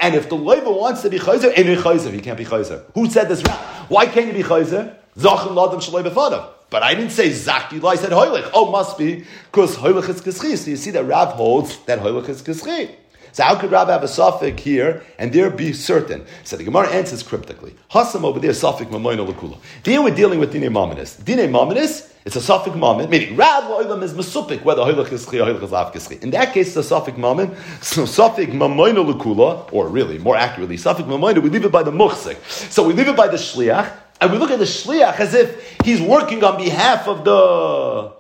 and 0.01 0.15
if 0.15 0.29
the 0.29 0.37
loiva 0.37 0.77
wants 0.79 1.03
to 1.03 1.11
be 1.11 1.19
chayzer, 1.19 1.53
any 1.57 1.77
chayzer, 1.77 2.13
he 2.13 2.21
can't 2.21 2.39
be 2.39 2.45
chayzer. 2.45 2.83
Who 2.95 3.09
said 3.09 3.29
this? 3.29 3.43
Why 3.89 4.07
can't 4.07 4.27
you 4.27 4.33
be 4.33 4.43
chayzer? 4.43 4.97
Zachem 5.17 5.55
ladam 5.55 5.81
shaloi 5.81 6.05
befadav. 6.05 6.51
But 6.71 6.83
I 6.83 6.95
didn't 6.95 7.13
say 7.13 7.31
zaki. 7.31 7.81
I 7.85 7.95
said 7.95 8.11
hoilich. 8.11 8.51
Oh, 8.53 8.71
must 8.71 8.99
be 8.99 9.25
because 9.51 9.77
hoilich 9.77 10.09
is 10.09 10.21
kischi. 10.21 10.57
So 10.57 10.71
you 10.71 10.77
see 10.77 10.91
that 10.91 11.05
Rav 11.05 11.35
holds 11.35 11.79
that 11.85 12.01
hoilich 12.01 12.29
is 12.29 12.43
kischi. 12.43 12.97
So 13.35 13.43
how 13.43 13.59
could 13.59 13.73
Rav 13.73 13.89
have 13.89 14.05
a 14.05 14.09
suffix 14.09 14.63
here 14.63 15.03
and 15.19 15.33
there 15.33 15.51
be 15.51 15.73
certain? 15.73 16.25
So 16.45 16.57
the 16.57 16.63
Gemara 16.63 16.89
answers 16.91 17.25
cryptically. 17.25 17.75
Hasam 17.91 18.23
over 18.23 18.39
there, 18.39 18.55
suffix 18.55 18.89
lakula. 18.89 19.59
There 19.83 20.01
we're 20.01 20.15
dealing 20.15 20.39
with 20.39 20.53
dine 20.53 20.71
maminis. 20.71 21.23
Dine 21.25 21.51
maminis, 21.51 22.13
it's 22.25 22.37
a 22.37 22.41
suffix 22.41 22.77
mamin, 22.77 23.11
meaning 23.11 23.35
Rav 23.35 23.65
lo'ilam 23.65 24.05
is 24.05 24.15
mesupik, 24.15 24.63
whether 24.63 24.83
hoilach 24.83 25.11
is 25.11 25.27
chi 25.27 25.41
or 25.41 25.53
hoilach 25.53 25.97
is. 25.97 26.09
In 26.13 26.31
that 26.31 26.55
case, 26.55 26.69
it's 26.69 26.77
a 26.77 26.85
suffix 26.85 27.19
mamin. 27.19 27.57
So 27.83 28.05
suffix 28.05 28.53
mamoino 28.53 29.05
lakula, 29.13 29.69
or 29.73 29.89
really, 29.89 30.19
more 30.19 30.37
accurately, 30.37 30.77
suffix 30.77 31.09
mamoino, 31.09 31.43
we 31.43 31.51
leave 31.51 31.65
it 31.65 31.73
by 31.73 31.83
the 31.83 31.91
muchsik. 31.91 32.37
So 32.71 32.87
we 32.87 32.93
leave 32.93 33.09
it 33.09 33.17
by 33.17 33.27
the 33.27 33.37
shliach, 33.37 33.91
And 34.21 34.31
we 34.31 34.39
look 34.39 34.53
at 34.53 34.61
the 34.61 34.65
shliach 34.65 35.19
as 35.19 35.35
if 35.35 35.77
he's 35.85 36.01
working 36.01 36.45
on 36.45 36.57
behalf 36.57 37.09
of 37.09 37.25
the 37.25 38.14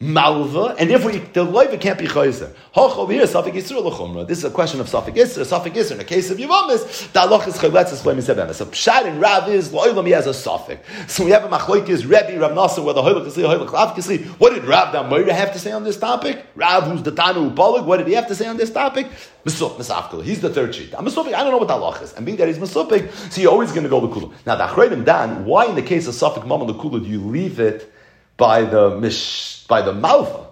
malva, 0.00 0.76
and 0.78 0.88
therefore 0.88 1.10
you, 1.10 1.18
the 1.32 1.44
loiva 1.44 1.80
can't 1.80 1.98
be 1.98 2.06
chayzer. 2.06 2.54
This 4.28 4.38
is 4.38 4.44
a 4.44 4.50
question 4.50 4.80
of 4.80 4.86
Safik 4.86 5.14
Yisrael, 5.14 5.44
Safik 5.44 5.74
Yisrael. 5.74 5.92
In 5.92 5.98
the 5.98 6.04
case 6.04 6.30
of 6.30 6.38
Yevamis, 6.38 7.12
the 7.12 7.18
halach 7.18 7.48
is 7.48 7.58
chayletz 7.58 7.92
is 7.92 8.00
flaming 8.00 8.22
sebemes. 8.22 8.54
So 8.54 8.66
Pshat 8.66 9.06
and 9.06 9.20
Rav 9.20 9.48
is 9.48 9.70
lo'ilam, 9.70 10.06
he 10.06 10.12
has 10.12 10.28
a 10.28 10.30
Safik. 10.30 10.78
So 11.08 11.24
we 11.24 11.32
have 11.32 11.44
a 11.44 11.48
machlokes 11.48 12.02
Rebbe, 12.02 12.38
Rav 12.38 12.52
Nassim, 12.52 12.84
whether 12.84 13.00
hoilach 13.00 13.26
is 13.26 13.36
hoilach 13.36 13.72
lav 13.72 14.38
What 14.38 14.54
did 14.54 14.64
Rav 14.64 14.94
Damoyer 14.94 15.30
have 15.30 15.52
to 15.54 15.58
say 15.58 15.72
on 15.72 15.82
this 15.82 15.98
topic? 15.98 16.46
Rav, 16.54 16.84
who's 16.84 17.02
the 17.02 17.10
Tanu 17.12 17.52
Upalig, 17.52 17.84
what 17.84 17.96
did 17.96 18.06
he 18.06 18.14
have 18.14 18.28
to 18.28 18.36
say 18.36 18.46
on 18.46 18.56
this 18.56 18.70
topic? 18.70 19.08
Mesafkel. 19.44 20.22
He's 20.22 20.40
the 20.40 20.50
third 20.50 20.74
sheet. 20.74 20.94
I'm 20.96 21.06
Mesupik, 21.06 21.34
I 21.34 21.42
don't 21.42 21.50
know 21.50 21.58
what 21.58 21.68
the 21.68 21.74
halach 21.74 22.02
is. 22.02 22.12
And 22.12 22.24
being 22.24 22.38
that 22.38 22.46
he's 22.46 22.58
Mesupik, 22.58 23.10
so 23.32 23.40
you're 23.40 23.50
always 23.50 23.70
going 23.70 23.82
to 23.82 23.88
go 23.88 24.00
the 24.00 24.08
Kula. 24.08 24.32
Now, 24.46 24.54
the 24.56 24.66
Achredim 24.66 25.04
Dan, 25.04 25.44
why 25.44 25.66
in 25.66 25.74
the 25.74 25.82
case 25.82 26.06
of 26.06 26.14
Safik 26.14 26.46
Mama 26.46 26.66
the 26.66 26.74
Kula 26.74 27.02
do 27.02 27.08
you 27.08 27.20
leave 27.20 27.58
it 27.58 27.92
by 28.36 28.62
the 28.62 28.98
mish, 28.98 29.57
by 29.68 29.82
the 29.82 29.92
Malva? 29.92 30.48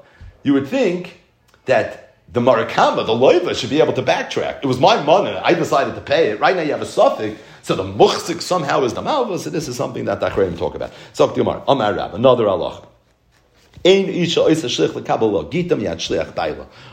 you 0.47 0.53
would 0.53 0.69
think 0.69 1.21
that 1.65 2.15
the 2.33 2.41
Marakama, 2.41 3.05
the 3.05 3.13
loiva, 3.13 3.53
should 3.57 3.69
be 3.69 3.81
able 3.81 3.93
to 3.95 4.03
backtrack. 4.03 4.61
It 4.63 4.67
was 4.67 4.79
my 4.79 5.03
money. 5.03 5.31
I 5.31 5.55
decided 5.55 5.97
to 5.97 6.01
pay 6.01 6.29
it. 6.31 6.39
Right 6.39 6.55
now 6.55 6.63
you 6.63 6.71
have 6.71 6.83
a 6.83 6.87
suffix. 6.87 7.41
So 7.63 7.75
the 7.75 7.83
muhsik 7.83 8.41
somehow 8.41 8.85
is 8.85 8.95
the 8.95 9.03
malva. 9.03 9.41
So 9.41 9.51
this 9.51 9.67
is 9.67 9.75
something 9.75 10.05
that 10.05 10.21
the 10.21 10.31
Achreim 10.31 10.57
talk 10.57 10.77
about. 10.77 10.93
So 11.15 11.29
Amar, 11.67 11.95
Rab, 11.95 12.15
another 12.15 12.47
Allah. 12.47 12.87
A 13.85 14.03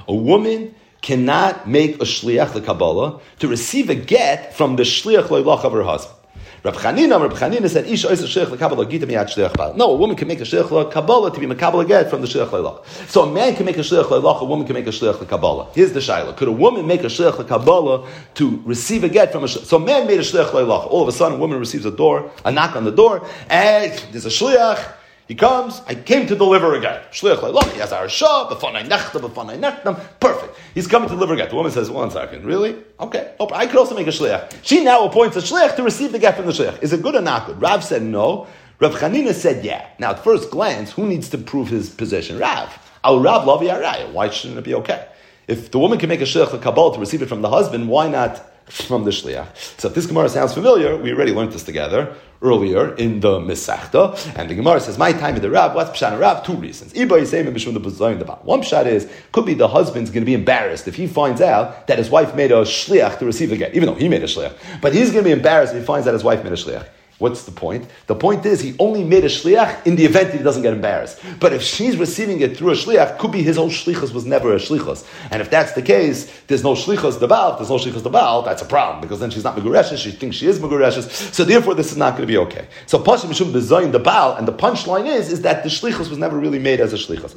woman 0.10 0.76
cannot 1.04 1.70
make 1.70 1.96
a 1.96 2.06
shliach 2.06 2.66
Kabbalah 2.66 3.20
to 3.38 3.48
receive 3.48 3.92
a 3.92 3.96
get 3.96 4.56
from 4.56 4.78
the 4.78 4.84
shliach 4.84 5.28
loilach 5.28 5.64
of 5.64 5.74
her 5.74 5.84
husband. 5.84 6.18
Rab 6.64 6.76
Chanina, 6.76 7.20
Rab 7.20 7.34
Chanina 7.34 7.70
said, 7.70 7.88
"Isha 7.88 8.08
oisa 8.08 8.24
shliach 8.24 8.56
lekabbalah 8.56 8.90
gita 8.90 9.06
miyad 9.06 9.26
shliach 9.30 9.58
bal." 9.58 9.74
No, 9.74 9.92
a 9.92 9.96
woman 9.96 10.16
can 10.16 10.30
make 10.30 10.40
a 10.40 10.46
shliach 10.46 10.70
lekabbalah 10.70 11.34
to 11.34 11.40
be 11.42 11.46
mekabbalah 11.46 11.86
get 11.86 12.10
from 12.10 12.22
the 12.22 12.28
shliach 12.28 12.48
leilach. 12.48 12.86
So 13.10 13.24
a 13.24 13.30
man 13.30 13.54
can 13.58 13.66
make 13.66 13.76
a 13.76 13.82
shliach 13.82 14.06
leilach, 14.06 14.40
a 14.40 14.46
woman 14.46 14.66
can 14.66 14.74
make 14.76 14.88
a 14.88 14.92
shliach 14.92 15.16
lekabbalah. 15.16 15.74
Here's 15.74 15.92
the 15.92 16.00
shaila: 16.00 16.38
Could 16.38 16.48
a 16.48 16.54
woman 16.54 16.88
make 16.88 17.02
a 17.02 17.08
shliach 17.08 17.34
lekabbalah 17.34 18.08
to 18.36 18.62
receive 18.64 19.04
a 19.04 19.10
get 19.10 19.34
from 19.34 19.44
a? 19.44 19.48
So 19.50 19.76
a 19.76 19.80
man 19.82 20.08
made 20.08 20.22
a 20.22 20.24
shliach 20.24 20.52
leilach. 20.52 20.88
All 20.88 21.02
of 21.02 21.10
a 21.10 21.12
sudden, 21.12 21.38
a 21.38 21.42
woman 21.42 21.60
receives 21.60 21.84
a 21.84 21.92
door, 21.92 22.32
a 22.46 22.52
knock 22.52 22.78
on 22.78 22.86
the 22.86 22.92
door, 22.92 23.28
and 23.50 23.92
there's 24.14 24.26
a 24.26 24.30
shliach. 24.30 24.94
He 25.28 25.36
comes, 25.36 25.82
I 25.88 25.96
came 25.96 26.28
to 26.28 26.36
deliver 26.36 26.76
a 26.76 26.82
get. 26.82 27.14
Shliach 27.14 27.42
look, 27.42 27.66
he 27.72 27.80
has 27.80 27.94
our 27.94 28.10
shah, 28.10 28.50
b'fanai 28.50 28.88
nechta, 28.88 29.22
b'fanai 29.22 29.58
nechtam. 29.58 30.00
Perfect. 30.20 30.58
He's 30.74 30.86
coming 30.86 31.08
to 31.08 31.16
deliver 31.16 31.34
a 31.34 31.38
get. 31.38 31.50
The 31.50 31.56
woman 31.56 31.72
says, 31.72 31.90
one 31.90 32.12
second, 32.12 32.46
really? 32.46 32.76
Okay. 33.00 33.34
Oh, 33.40 33.50
I 33.54 33.68
could 33.68 33.78
also 33.78 33.96
make 33.96 34.08
a 34.08 34.12
shliach. 34.12 34.60
She 34.64 34.84
now 34.84 35.06
appoints 35.06 35.38
a 35.38 35.40
shliach 35.40 35.78
to 35.78 35.84
receive 35.84 36.12
the 36.12 36.20
get 36.20 36.36
from 36.36 36.46
the 36.46 36.52
shliach. 36.52 36.84
Is 36.84 36.92
it 36.92 37.02
good 37.02 37.16
or 37.16 37.22
not 37.22 37.48
good? 37.48 37.62
Rav 37.62 37.84
said 37.84 38.02
no. 38.02 38.48
Rav 38.80 38.96
Chanina 38.96 39.34
said 39.34 39.64
yeah. 39.64 39.88
Now, 39.98 40.12
at 40.12 40.24
first 40.24 40.52
glance, 40.52 40.92
who 40.92 41.08
needs 41.08 41.30
to 41.30 41.38
prove 41.38 41.70
his 41.70 41.90
position? 41.90 42.38
Rav. 42.38 42.78
Al 43.06 43.22
Rav 43.22 43.44
Lavi 43.44 43.70
Araya. 43.70 44.12
Why 44.12 44.30
shouldn't 44.30 44.60
it 44.60 44.66
be 44.66 44.74
okay? 44.76 45.08
If 45.48 45.72
the 45.72 45.80
woman 45.80 46.00
can 46.00 46.10
make 46.10 46.22
a 46.22 46.26
shliach 46.26 46.62
kabbalah 46.62 46.96
to 46.96 47.00
receive 47.00 47.22
it 47.22 47.30
from 47.30 47.42
the 47.42 47.50
husband, 47.50 47.88
why 47.88 48.10
not 48.10 48.46
from 48.68 49.04
the 49.04 49.12
shliach? 49.12 49.48
So 49.80 49.88
if 49.88 49.96
this 49.96 50.06
Gemara 50.06 50.30
sounds 50.30 50.54
familiar, 50.54 50.98
we 50.98 51.12
already 51.12 51.34
learned 51.34 51.52
this 51.52 51.64
together 51.64 52.16
earlier 52.42 52.94
in 52.96 53.22
the 53.22 53.40
Misachta, 53.40 54.18
and 54.38 54.50
the 54.50 54.56
Gemara 54.56 54.80
says, 54.80 54.98
"My 54.98 55.14
time 55.14 55.36
in 55.36 55.42
the 55.42 55.50
Rab." 55.50 55.76
What's 55.76 55.98
pshat 55.98 56.20
Rab? 56.20 56.44
Two 56.44 56.54
reasons. 56.54 56.94
Iba 56.94 57.22
Yisayim 57.22 57.46
the 57.54 58.26
the 58.26 58.32
One 58.44 58.62
pshat 58.62 58.86
is 58.86 59.08
could 59.32 59.46
be 59.46 59.54
the 59.54 59.68
husband's 59.68 60.10
going 60.10 60.22
to 60.22 60.26
be 60.26 60.34
embarrassed 60.34 60.88
if 60.88 60.96
he 60.96 61.08
finds 61.08 61.42
out 61.42 61.88
that 61.88 61.98
his 61.98 62.10
wife 62.10 62.36
made 62.36 62.52
a 62.52 62.62
shliach 62.64 63.20
to 63.20 63.26
receive 63.26 63.50
the 63.50 63.58
get, 63.58 63.74
even 63.74 63.88
though 63.88 63.96
he 63.96 64.10
made 64.10 64.24
a 64.24 64.28
shliach. 64.28 64.54
But 64.82 64.94
he's 64.94 65.12
going 65.12 65.24
to 65.24 65.28
be 65.28 65.32
embarrassed 65.32 65.74
if 65.74 65.80
he 65.80 65.86
finds 65.86 66.08
out 66.08 66.14
his 66.14 66.24
wife 66.24 66.44
made 66.44 66.54
a 66.54 66.58
shliach. 66.58 66.86
What's 67.24 67.46
the 67.46 67.52
point? 67.52 67.88
The 68.08 68.16
point 68.16 68.46
is 68.46 68.60
he 68.60 68.76
only 68.80 69.02
made 69.02 69.24
a 69.24 69.30
shliach 69.30 69.88
in 69.88 69.96
the 69.96 70.04
event 70.04 70.32
that 70.32 70.38
he 70.40 70.44
doesn't 70.44 70.62
get 70.62 70.74
embarrassed. 70.74 71.22
But 71.40 71.54
if 71.54 71.62
she's 71.62 71.96
receiving 71.96 72.42
it 72.42 72.58
through 72.58 72.72
a 72.72 72.74
shliach, 72.74 73.18
could 73.18 73.32
be 73.32 73.42
his 73.42 73.56
whole 73.56 73.70
shlichus 73.70 74.14
was 74.14 74.26
never 74.26 74.52
a 74.52 74.58
shlichus. 74.58 75.08
And 75.32 75.42
if 75.42 75.50
that's 75.50 75.72
the 75.72 75.82
case, 75.82 76.30
there's 76.48 76.66
no 76.66 76.74
shlichus 76.74 77.22
the 77.22 77.28
baal, 77.30 77.56
there's 77.56 77.70
no 77.70 77.78
shlichus 77.78 78.04
the 78.04 78.10
baal, 78.10 78.42
that's 78.42 78.62
a 78.62 78.66
problem 78.66 79.00
because 79.00 79.22
then 79.22 79.32
she's 79.32 79.46
not 79.46 79.56
megureshes, 79.56 80.00
she 80.00 80.12
thinks 80.12 80.36
she 80.36 80.48
is 80.48 80.60
megureshes. 80.60 81.10
So 81.34 81.46
therefore, 81.46 81.76
this 81.76 81.94
is 81.94 81.98
not 81.98 82.18
going 82.18 82.24
to 82.24 82.28
be 82.28 82.36
okay. 82.40 82.68
So 82.88 83.00
pashim 83.00 83.30
mishum 83.30 83.54
bezayin 83.54 83.94
the 83.94 84.00
baal, 84.00 84.36
and 84.36 84.46
the 84.46 84.52
punchline 84.52 85.08
is 85.08 85.32
is 85.32 85.44
that 85.44 85.64
the 85.64 85.70
shlichus 85.70 86.10
was 86.10 86.18
never 86.18 86.38
really 86.38 86.60
made 86.60 86.82
as 86.82 86.92
a 86.92 86.98
shlichus. 86.98 87.36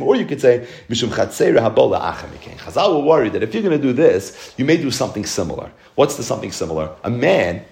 Or 0.00 0.16
you 0.16 0.24
could 0.24 0.40
say 0.40 0.66
mishum 0.88 1.10
chatzera 1.10 1.58
habola 1.58 2.00
achamikein. 2.00 2.56
Chazal 2.56 2.90
will 2.90 3.02
worry 3.02 3.28
that 3.28 3.42
if 3.42 3.52
you're 3.52 3.62
going 3.62 3.78
to 3.78 3.86
do 3.86 3.92
this, 3.92 4.54
you 4.56 4.64
may 4.64 4.78
do 4.78 4.90
something 4.90 5.26
similar. 5.26 5.70
What's 5.94 6.16
the 6.16 6.22
something 6.22 6.52
similar? 6.52 6.96
A 7.04 7.10
man 7.10 7.66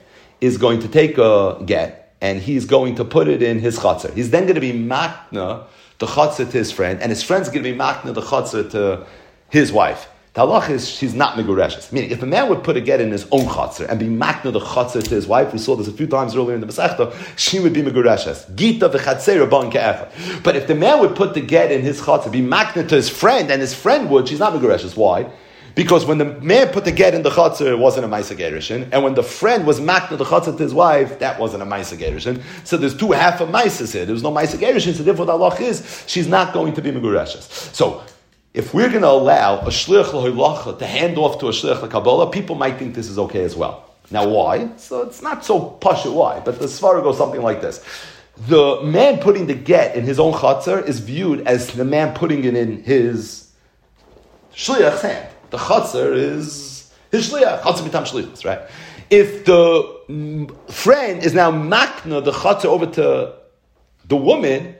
is 0.44 0.58
going 0.58 0.80
to 0.80 0.88
take 0.88 1.18
a 1.18 1.62
get 1.64 2.04
and 2.20 2.40
he's 2.40 2.64
going 2.64 2.94
to 2.96 3.04
put 3.04 3.28
it 3.28 3.42
in 3.42 3.58
his 3.58 3.78
chatzar. 3.78 4.12
He's 4.14 4.30
then 4.30 4.44
going 4.44 4.54
to 4.54 4.60
be 4.60 4.72
makna 4.72 5.64
the 5.98 6.06
chatzar 6.06 6.50
to 6.50 6.58
his 6.58 6.72
friend, 6.72 7.00
and 7.00 7.10
his 7.10 7.22
friend's 7.22 7.48
going 7.48 7.62
to 7.62 7.70
be 7.70 7.76
makna 7.76 8.14
the 8.14 8.22
chatzar 8.22 8.70
to 8.70 9.06
his 9.50 9.72
wife. 9.72 10.08
The 10.34 10.40
halach 10.40 10.68
is 10.68 10.88
she's 10.88 11.14
not 11.14 11.36
megureshes. 11.36 11.92
Meaning, 11.92 12.10
if 12.10 12.22
a 12.22 12.26
man 12.26 12.48
would 12.48 12.64
put 12.64 12.76
a 12.76 12.80
get 12.80 13.00
in 13.00 13.12
his 13.12 13.26
own 13.30 13.44
chatzar 13.44 13.88
and 13.88 14.00
be 14.00 14.06
makna 14.06 14.52
the 14.52 14.60
chatzar 14.60 15.02
to 15.02 15.14
his 15.14 15.26
wife, 15.26 15.52
we 15.52 15.58
saw 15.58 15.76
this 15.76 15.86
a 15.86 15.92
few 15.92 16.06
times 16.06 16.34
earlier 16.34 16.54
in 16.54 16.60
the 16.60 16.66
Masechta, 16.66 17.14
she 17.36 17.60
would 17.60 17.72
be 17.72 17.82
megureshes. 17.82 18.52
Gita 18.56 18.88
v'chatzera 18.88 19.48
ban 19.48 20.40
But 20.42 20.56
if 20.56 20.66
the 20.66 20.74
man 20.74 21.00
would 21.00 21.14
put 21.14 21.34
the 21.34 21.40
get 21.40 21.70
in 21.70 21.82
his 21.82 22.00
chatzar, 22.00 22.32
be 22.32 22.40
makna 22.40 22.88
to 22.88 22.94
his 22.96 23.08
friend, 23.08 23.50
and 23.50 23.60
his 23.60 23.74
friend 23.74 24.10
would, 24.10 24.28
she's 24.28 24.40
not 24.40 24.52
megureshes. 24.52 24.96
Why? 24.96 25.30
Because 25.74 26.06
when 26.06 26.18
the 26.18 26.24
man 26.24 26.68
put 26.68 26.84
the 26.84 26.92
get 26.92 27.14
in 27.14 27.22
the 27.22 27.30
chutzner, 27.30 27.66
it 27.66 27.78
wasn't 27.78 28.04
a 28.04 28.08
Maisa 28.08 28.36
Gerishin. 28.36 28.88
And 28.92 29.02
when 29.02 29.14
the 29.14 29.24
friend 29.24 29.66
was 29.66 29.80
makna 29.80 30.16
the 30.16 30.24
chutzner 30.24 30.56
to 30.56 30.62
his 30.62 30.72
wife, 30.72 31.18
that 31.18 31.40
wasn't 31.40 31.62
a 31.64 31.66
Maisa 31.66 31.96
Gerishin. 31.96 32.42
So 32.64 32.76
there's 32.76 32.96
two 32.96 33.10
half 33.12 33.40
of 33.40 33.48
Maisas 33.48 33.92
here. 33.92 34.04
There 34.04 34.12
was 34.12 34.22
no 34.22 34.32
Maisa 34.32 34.56
Gerishin. 34.56 34.94
So 34.94 35.02
therefore 35.02 35.26
the 35.26 35.32
halach 35.32 35.60
is, 35.60 36.04
she's 36.06 36.28
not 36.28 36.52
going 36.52 36.74
to 36.74 36.82
be 36.82 36.92
Megureshes. 36.92 37.74
So, 37.74 38.04
if 38.52 38.72
we're 38.72 38.88
going 38.88 39.02
to 39.02 39.08
allow 39.08 39.58
a 39.62 39.66
shlich 39.66 40.04
lahilacha 40.04 40.78
to 40.78 40.86
hand 40.86 41.18
off 41.18 41.40
to 41.40 41.48
a 41.48 41.50
shlich 41.50 41.90
kabbalah, 41.90 42.30
people 42.30 42.54
might 42.54 42.78
think 42.78 42.94
this 42.94 43.08
is 43.08 43.18
okay 43.18 43.42
as 43.42 43.56
well. 43.56 43.90
Now, 44.12 44.28
why? 44.28 44.68
So 44.76 45.02
it's 45.02 45.22
not 45.22 45.44
so 45.44 45.58
pasha 45.60 46.10
why, 46.12 46.38
but 46.38 46.60
the 46.60 46.66
svara 46.66 47.02
goes 47.02 47.18
something 47.18 47.42
like 47.42 47.60
this. 47.60 47.84
The 48.46 48.80
man 48.84 49.18
putting 49.18 49.46
the 49.46 49.54
get 49.54 49.96
in 49.96 50.04
his 50.04 50.20
own 50.20 50.34
chutzner 50.34 50.86
is 50.86 51.00
viewed 51.00 51.48
as 51.48 51.72
the 51.72 51.84
man 51.84 52.14
putting 52.14 52.44
it 52.44 52.54
in 52.54 52.84
his 52.84 53.50
shliach's 54.54 55.02
hand. 55.02 55.33
The 55.54 55.60
chatzar 55.60 56.16
is 56.16 56.90
his 57.12 57.30
shliach, 57.30 57.60
chatzar 57.60 57.88
mitam 57.88 58.02
shlichus, 58.02 58.44
right? 58.44 58.62
If 59.08 59.44
the 59.44 60.58
friend 60.68 61.22
is 61.22 61.32
now 61.32 61.52
makna 61.52 62.24
the 62.24 62.32
chatzar 62.32 62.64
over 62.64 62.86
to 62.86 63.34
the 64.08 64.16
woman, 64.16 64.74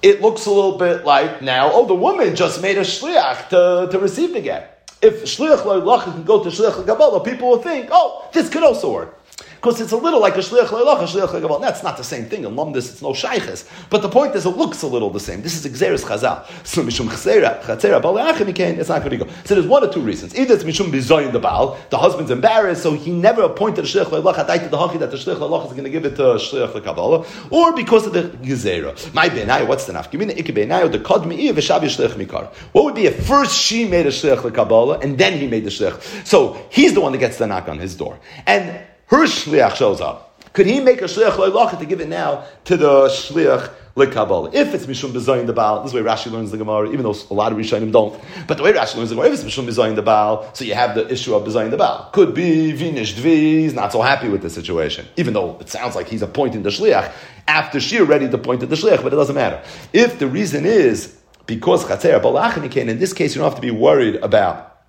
it 0.00 0.22
looks 0.22 0.46
a 0.46 0.50
little 0.50 0.78
bit 0.78 1.04
like 1.04 1.42
now, 1.42 1.70
oh, 1.74 1.84
the 1.84 1.94
woman 1.94 2.34
just 2.34 2.62
made 2.62 2.78
a 2.78 2.80
shliach 2.80 3.50
to, 3.50 3.92
to 3.92 3.98
receive 3.98 4.32
the 4.32 4.40
get. 4.40 4.90
If 5.02 5.24
shliach 5.24 5.62
lo'ilach 5.66 6.04
can 6.04 6.24
go 6.24 6.42
to 6.42 6.48
shliach 6.48 6.86
kabbalah, 6.86 7.22
people 7.22 7.50
will 7.50 7.62
think, 7.62 7.90
oh, 7.92 8.30
this 8.32 8.48
could 8.48 8.62
also 8.62 8.94
work 8.94 9.21
because 9.62 9.80
it's 9.80 9.92
a 9.92 9.96
little 9.96 10.20
like 10.20 10.34
a 10.34 10.40
shliach 10.40 10.66
leilach, 10.66 10.98
a 10.98 11.04
shliach 11.04 11.28
leilach. 11.28 11.60
That's 11.60 11.84
not 11.84 11.96
the 11.96 12.02
same 12.02 12.24
thing. 12.24 12.44
In 12.44 12.56
lumdis, 12.56 12.90
it's 12.90 13.00
no 13.00 13.10
shayches. 13.10 13.64
But 13.90 14.02
the 14.02 14.08
point 14.08 14.34
is, 14.34 14.44
it 14.44 14.56
looks 14.56 14.82
a 14.82 14.88
little 14.88 15.08
the 15.08 15.20
same. 15.20 15.40
This 15.40 15.54
is 15.54 15.72
exeris 15.72 16.02
chazal. 16.02 16.44
So 16.66 16.82
mishum 16.82 17.06
chazera, 17.06 17.62
chazera 17.62 18.02
baleachim 18.02 18.48
again, 18.48 18.80
it's 18.80 18.88
not 18.88 19.04
going 19.04 19.16
to 19.16 19.24
go. 19.24 19.30
So 19.44 19.54
there's 19.54 19.68
one 19.68 19.84
or 19.84 19.92
two 19.92 20.00
reasons. 20.00 20.36
Either 20.36 20.54
it's 20.54 20.64
mishum 20.64 20.90
bizoyin 20.90 21.30
the 21.30 21.38
baal, 21.38 21.78
the 21.90 21.98
husband's 21.98 22.32
embarrassed, 22.32 22.82
so 22.82 22.94
he 22.94 23.12
never 23.12 23.42
appointed 23.42 23.84
a 23.84 23.86
shliach 23.86 24.06
leilach. 24.06 24.34
Hadai 24.34 24.64
to 24.64 24.68
the 24.68 24.76
hachi 24.76 24.98
that 24.98 25.12
the 25.12 25.16
shliach 25.16 25.36
leilach 25.36 25.66
is 25.66 25.72
going 25.74 25.84
to 25.84 25.90
give 25.90 26.04
it 26.06 26.16
to 26.16 26.22
shliach 26.22 26.72
lekabbalah, 26.72 27.52
or 27.52 27.72
because 27.72 28.04
of 28.04 28.14
the 28.14 28.22
gezerah. 28.22 29.14
My 29.14 29.28
benayo, 29.28 29.68
what's 29.68 29.84
the 29.84 29.92
nafkimina? 29.92 30.36
Ikke 30.36 30.52
benayo 30.52 30.90
the 30.90 30.98
kadmi 30.98 31.52
v'shavi 31.52 31.82
shliach 31.82 32.14
mikar. 32.14 32.52
What 32.72 32.84
would 32.86 32.96
be 32.96 33.06
if 33.06 33.24
first 33.24 33.56
she 33.56 33.84
made 33.86 34.06
a 34.06 34.10
shliach 34.10 34.38
lekabbalah 34.38 35.04
and 35.04 35.16
then 35.18 35.38
he 35.38 35.46
made 35.46 35.62
the 35.62 35.70
shliach? 35.70 36.26
So 36.26 36.66
he's 36.68 36.94
the 36.94 37.00
one 37.00 37.12
that 37.12 37.18
gets 37.18 37.38
the 37.38 37.46
knock 37.46 37.68
on 37.68 37.78
his 37.78 37.94
door, 37.94 38.18
and 38.44 38.86
her 39.12 39.26
shliach 39.26 39.76
shows 39.76 40.00
up. 40.00 40.30
Could 40.54 40.66
he 40.66 40.80
make 40.80 41.02
a 41.02 41.04
shliach 41.04 41.32
loilacha 41.32 41.78
to 41.78 41.86
give 41.86 42.00
it 42.00 42.08
now 42.08 42.44
to 42.64 42.78
the 42.78 43.08
shliach 43.08 43.70
lekabbalah? 43.94 44.54
If 44.54 44.72
it's 44.72 44.86
mishum 44.86 45.12
bezayin 45.12 45.46
the 45.46 45.52
baal, 45.52 45.82
this 45.82 45.92
is 45.92 45.94
way 45.94 46.00
Rashi 46.00 46.30
learns 46.30 46.50
the 46.50 46.56
Gemara, 46.56 46.88
even 46.88 47.02
though 47.02 47.14
a 47.30 47.34
lot 47.34 47.52
of 47.52 47.58
Rishonim 47.58 47.92
don't. 47.92 48.18
But 48.46 48.56
the 48.56 48.62
way 48.62 48.72
Rashi 48.72 48.96
learns 48.96 49.10
the 49.10 49.16
Gemara, 49.16 49.30
if 49.30 49.44
it's 49.44 49.44
mishum 49.44 49.66
bezayin 49.66 49.96
the 49.96 50.02
baal, 50.02 50.50
so 50.54 50.64
you 50.64 50.74
have 50.74 50.94
the 50.94 51.10
issue 51.12 51.34
of 51.34 51.46
bezayin 51.46 51.70
the 51.70 51.76
baal. 51.76 52.10
Could 52.12 52.34
be 52.34 52.72
vinish 52.72 53.14
dvi, 53.14 53.60
he's 53.60 53.74
not 53.74 53.92
so 53.92 54.00
happy 54.00 54.30
with 54.30 54.40
the 54.40 54.48
situation, 54.48 55.06
even 55.16 55.34
though 55.34 55.58
it 55.60 55.68
sounds 55.68 55.94
like 55.94 56.08
he's 56.08 56.22
appointing 56.22 56.62
the 56.62 56.70
shliach 56.70 57.12
after 57.48 57.80
she 57.80 58.00
already 58.00 58.26
appointed 58.26 58.70
the 58.70 58.76
shliach, 58.76 59.02
but 59.02 59.12
it 59.12 59.16
doesn't 59.16 59.34
matter. 59.34 59.62
If 59.92 60.18
the 60.18 60.26
reason 60.26 60.64
is 60.64 61.18
because 61.46 61.84
chatzer 61.84 62.18
balachim 62.20 62.88
in 62.88 62.98
this 62.98 63.12
case 63.12 63.34
you 63.34 63.40
don't 63.40 63.50
have 63.50 63.60
to 63.60 63.62
be 63.62 63.70
worried 63.70 64.16
about 64.16 64.84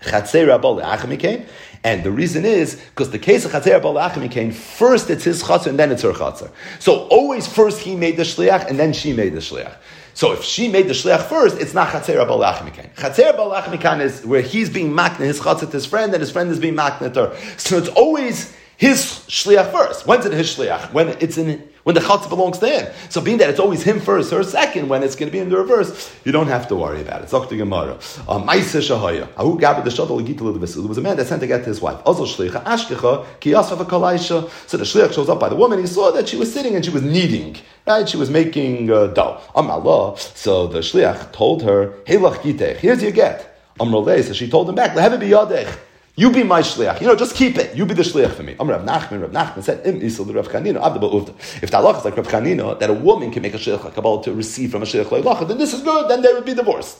chatzer 0.00 0.46
balachim 0.60 1.46
and 1.82 2.04
the 2.04 2.10
reason 2.10 2.44
is 2.44 2.76
because 2.90 3.10
the 3.10 3.18
case 3.18 3.44
of 3.44 3.52
Chatzer 3.52 3.80
Balachim 3.80 4.30
came 4.30 4.52
first 4.52 5.08
it's 5.08 5.24
his 5.24 5.42
chatzar 5.42 5.68
and 5.68 5.78
then 5.78 5.90
it's 5.90 6.02
her 6.02 6.12
chatzar. 6.12 6.50
So 6.78 7.06
always 7.08 7.46
first 7.46 7.80
he 7.80 7.96
made 7.96 8.16
the 8.16 8.22
shliach 8.22 8.66
and 8.68 8.78
then 8.78 8.92
she 8.92 9.12
made 9.14 9.32
the 9.32 9.40
shliach. 9.40 9.76
So 10.12 10.32
if 10.32 10.42
she 10.42 10.68
made 10.68 10.88
the 10.88 10.92
shliach 10.92 11.22
first, 11.28 11.58
it's 11.58 11.72
not 11.72 11.88
Chatzer 11.88 12.26
Balachim 12.26 12.70
Chatzer 12.94 13.34
Balachim 13.34 14.00
is 14.00 14.26
where 14.26 14.42
he's 14.42 14.68
being 14.68 14.92
makna 14.92 15.20
his 15.20 15.40
chatzar 15.40 15.60
to 15.60 15.66
his 15.66 15.86
friend 15.86 16.12
and 16.12 16.20
his 16.20 16.30
friend 16.30 16.50
is 16.50 16.58
being 16.58 16.74
makna 16.74 17.14
her. 17.14 17.34
So 17.56 17.78
it's 17.78 17.88
always 17.88 18.54
his 18.76 19.24
shliach 19.28 19.72
first. 19.72 20.06
When's 20.06 20.26
it 20.26 20.32
his 20.32 20.54
shliach? 20.54 20.92
When 20.92 21.08
it's 21.20 21.38
in 21.38 21.66
when 21.84 21.94
the 21.94 22.00
chatzah 22.00 22.28
belongs 22.28 22.58
to 22.58 22.68
him. 22.68 22.92
So 23.08 23.20
being 23.20 23.38
that 23.38 23.50
it's 23.50 23.60
always 23.60 23.82
him 23.82 24.00
first, 24.00 24.30
her 24.30 24.42
second, 24.42 24.88
when 24.88 25.02
it's 25.02 25.16
going 25.16 25.28
to 25.28 25.32
be 25.32 25.38
in 25.38 25.48
the 25.48 25.56
reverse, 25.56 26.14
you 26.24 26.32
don't 26.32 26.48
have 26.48 26.68
to 26.68 26.76
worry 26.76 27.00
about 27.00 27.22
it. 27.22 27.30
Dr. 27.30 27.56
Gemara. 27.56 27.94
Um, 28.28 28.46
Maisa 28.46 28.80
shahaya. 28.80 29.28
Ahu 29.36 29.58
gabi 29.58 29.84
the 29.84 29.90
shadol 29.90 30.24
There 30.26 30.82
was 30.88 30.98
a 30.98 31.00
man 31.00 31.16
that 31.16 31.26
sent 31.26 31.40
to 31.40 31.46
get 31.46 31.58
to 31.58 31.68
his 31.68 31.80
wife. 31.80 32.00
Also 32.04 32.24
shlicha 32.24 32.62
ashkecha 32.64 33.40
ki 33.40 33.52
yasvav 33.52 33.84
kalaisha. 33.86 34.50
So 34.68 34.76
the 34.76 34.84
shliach 34.84 35.14
shows 35.14 35.28
up 35.28 35.40
by 35.40 35.48
the 35.48 35.56
woman. 35.56 35.80
He 35.80 35.86
saw 35.86 36.10
that 36.10 36.28
she 36.28 36.36
was 36.36 36.52
sitting 36.52 36.74
and 36.74 36.84
she 36.84 36.90
was 36.90 37.02
kneading. 37.02 37.56
Right? 37.86 38.08
She 38.08 38.16
was 38.16 38.30
making 38.30 38.90
uh, 38.90 39.08
dough. 39.08 39.40
Amallah. 39.54 40.18
So 40.18 40.66
the 40.66 40.80
shliach 40.80 41.32
told 41.32 41.62
her, 41.62 41.94
Hey 42.06 42.16
lach 42.16 42.40
Here's 42.78 43.02
your 43.02 43.12
get. 43.12 43.46
Amroleh. 43.78 44.22
So 44.24 44.32
she 44.32 44.48
told 44.48 44.68
him 44.68 44.74
back, 44.74 44.92
Lehevi 44.96 45.18
biyadech. 45.18 45.78
You 46.20 46.30
be 46.30 46.42
my 46.42 46.60
shliach. 46.60 47.00
You 47.00 47.06
know, 47.06 47.16
just 47.16 47.34
keep 47.34 47.56
it. 47.56 47.74
You 47.74 47.86
be 47.86 47.94
the 47.94 48.02
shliach 48.02 48.32
for 48.32 48.42
me. 48.42 48.54
I'm 48.60 48.68
Rav 48.68 48.82
Nachman. 48.82 49.22
Rav 49.22 49.30
Nachman 49.30 49.62
said, 49.62 49.86
Im 49.86 50.00
Rav 50.34 50.48
Chanina, 50.48 51.62
If 51.62 51.70
the 51.70 51.78
halacha 51.78 52.00
is 52.00 52.04
like 52.04 52.14
Rav 52.18 52.28
Chanina, 52.28 52.78
that 52.78 52.90
a 52.90 52.92
woman 52.92 53.30
can 53.30 53.40
make 53.40 53.54
a 53.54 53.56
shliach 53.56 53.86
a 53.86 53.90
kabbalah 53.90 54.22
to 54.24 54.34
receive 54.34 54.70
from 54.70 54.82
a 54.82 54.84
shliach 54.84 55.06
leilacha, 55.06 55.48
then 55.48 55.56
this 55.56 55.72
is 55.72 55.80
good. 55.80 56.10
Then 56.10 56.20
they 56.20 56.34
would 56.34 56.44
be 56.44 56.52
divorced. 56.52 56.98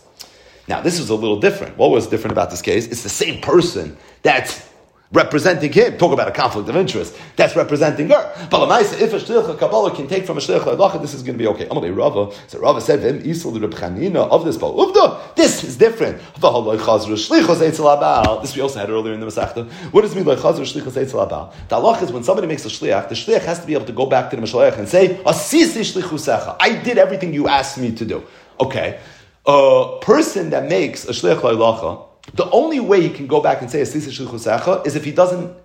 Now, 0.69 0.81
this 0.81 0.99
is 0.99 1.11
a 1.11 1.15
little 1.15 1.39
different. 1.39 1.77
What 1.77 1.91
was 1.91 2.07
different 2.07 2.33
about 2.33 2.49
this 2.49 2.63
case? 2.63 2.87
It's 2.87 3.03
the 3.03 3.11
same 3.11 3.43
person 3.43 3.99
that's 4.23 4.70
representing 5.13 5.73
him. 5.73 5.99
Talk 5.99 6.13
about 6.13 6.29
a 6.29 6.33
conflict 6.33 6.69
of 6.69 6.77
interest. 6.77 7.17
That's 7.37 7.57
representing 7.57 8.09
her. 8.11 8.49
But 8.51 8.83
if 8.83 9.13
a 9.13 9.17
shliach 9.17 9.59
kabbalah 9.59 9.95
can 9.95 10.07
take 10.07 10.25
from 10.25 10.39
a 10.39 10.41
shliach 10.41 11.03
this 11.03 11.15
is 11.15 11.23
going 11.23 11.37
to 11.37 11.43
be 11.43 11.49
okay. 11.49 11.67
Amalei 11.67 11.97
Rava. 11.97 12.35
So 12.47 12.61
Rava 12.61 12.81
said, 12.81 13.01
"Vim 13.01 13.19
the 13.19 13.29
Chanina 13.29 14.29
of 14.31 14.45
this 14.45 14.57
ball. 14.57 14.93
Uvda. 14.93 15.35
This 15.35 15.65
is 15.65 15.77
different. 15.77 16.21
This 18.43 18.57
we 18.57 18.63
also 18.63 18.79
had 18.79 18.91
earlier 18.91 19.13
in 19.13 19.21
the 19.21 19.27
Masechta. 19.27 19.71
What 19.93 20.03
does 20.03 20.13
it 20.13 20.17
mean 20.17 20.27
like 20.27 20.39
chazru 20.39 20.61
shlichos 20.61 20.93
eitzel 20.93 21.29
abal? 21.29 21.53
The 21.69 21.77
halach 21.77 22.03
is 22.03 22.13
when 22.13 22.23
somebody 22.23 22.47
makes 22.47 22.65
a 22.65 22.69
shliach, 22.69 23.09
the 23.09 23.15
shliach 23.15 23.45
has 23.45 23.61
to 23.61 23.67
be 23.67 23.75
able 23.75 23.87
to 23.87 23.93
go 23.93 24.07
back 24.07 24.31
to 24.31 24.37
the 24.37 24.43
mashliach 24.43 24.79
and 24.79 24.89
say, 24.89 25.21
"Asisi 25.27 25.81
shlichusecha. 25.81 26.57
I 26.61 26.75
did 26.75 26.99
everything 26.99 27.35
you 27.35 27.49
asked 27.49 27.79
me 27.79 27.91
to 27.93 28.05
do." 28.05 28.23
Okay. 28.61 29.01
A 29.47 29.99
person 30.03 30.51
that 30.51 30.69
makes 30.69 31.05
a 31.09 31.13
shliach 31.13 31.41
le'alacha 31.41 32.10
the 32.35 32.49
only 32.51 32.81
way 32.81 33.01
he 33.01 33.11
can 33.11 33.27
go 33.27 33.41
back 33.41 33.61
and 33.61 33.71
say 33.71 33.81
is 33.81 33.95
if 34.97 35.05
he 35.05 35.13
doesn't 35.13 35.57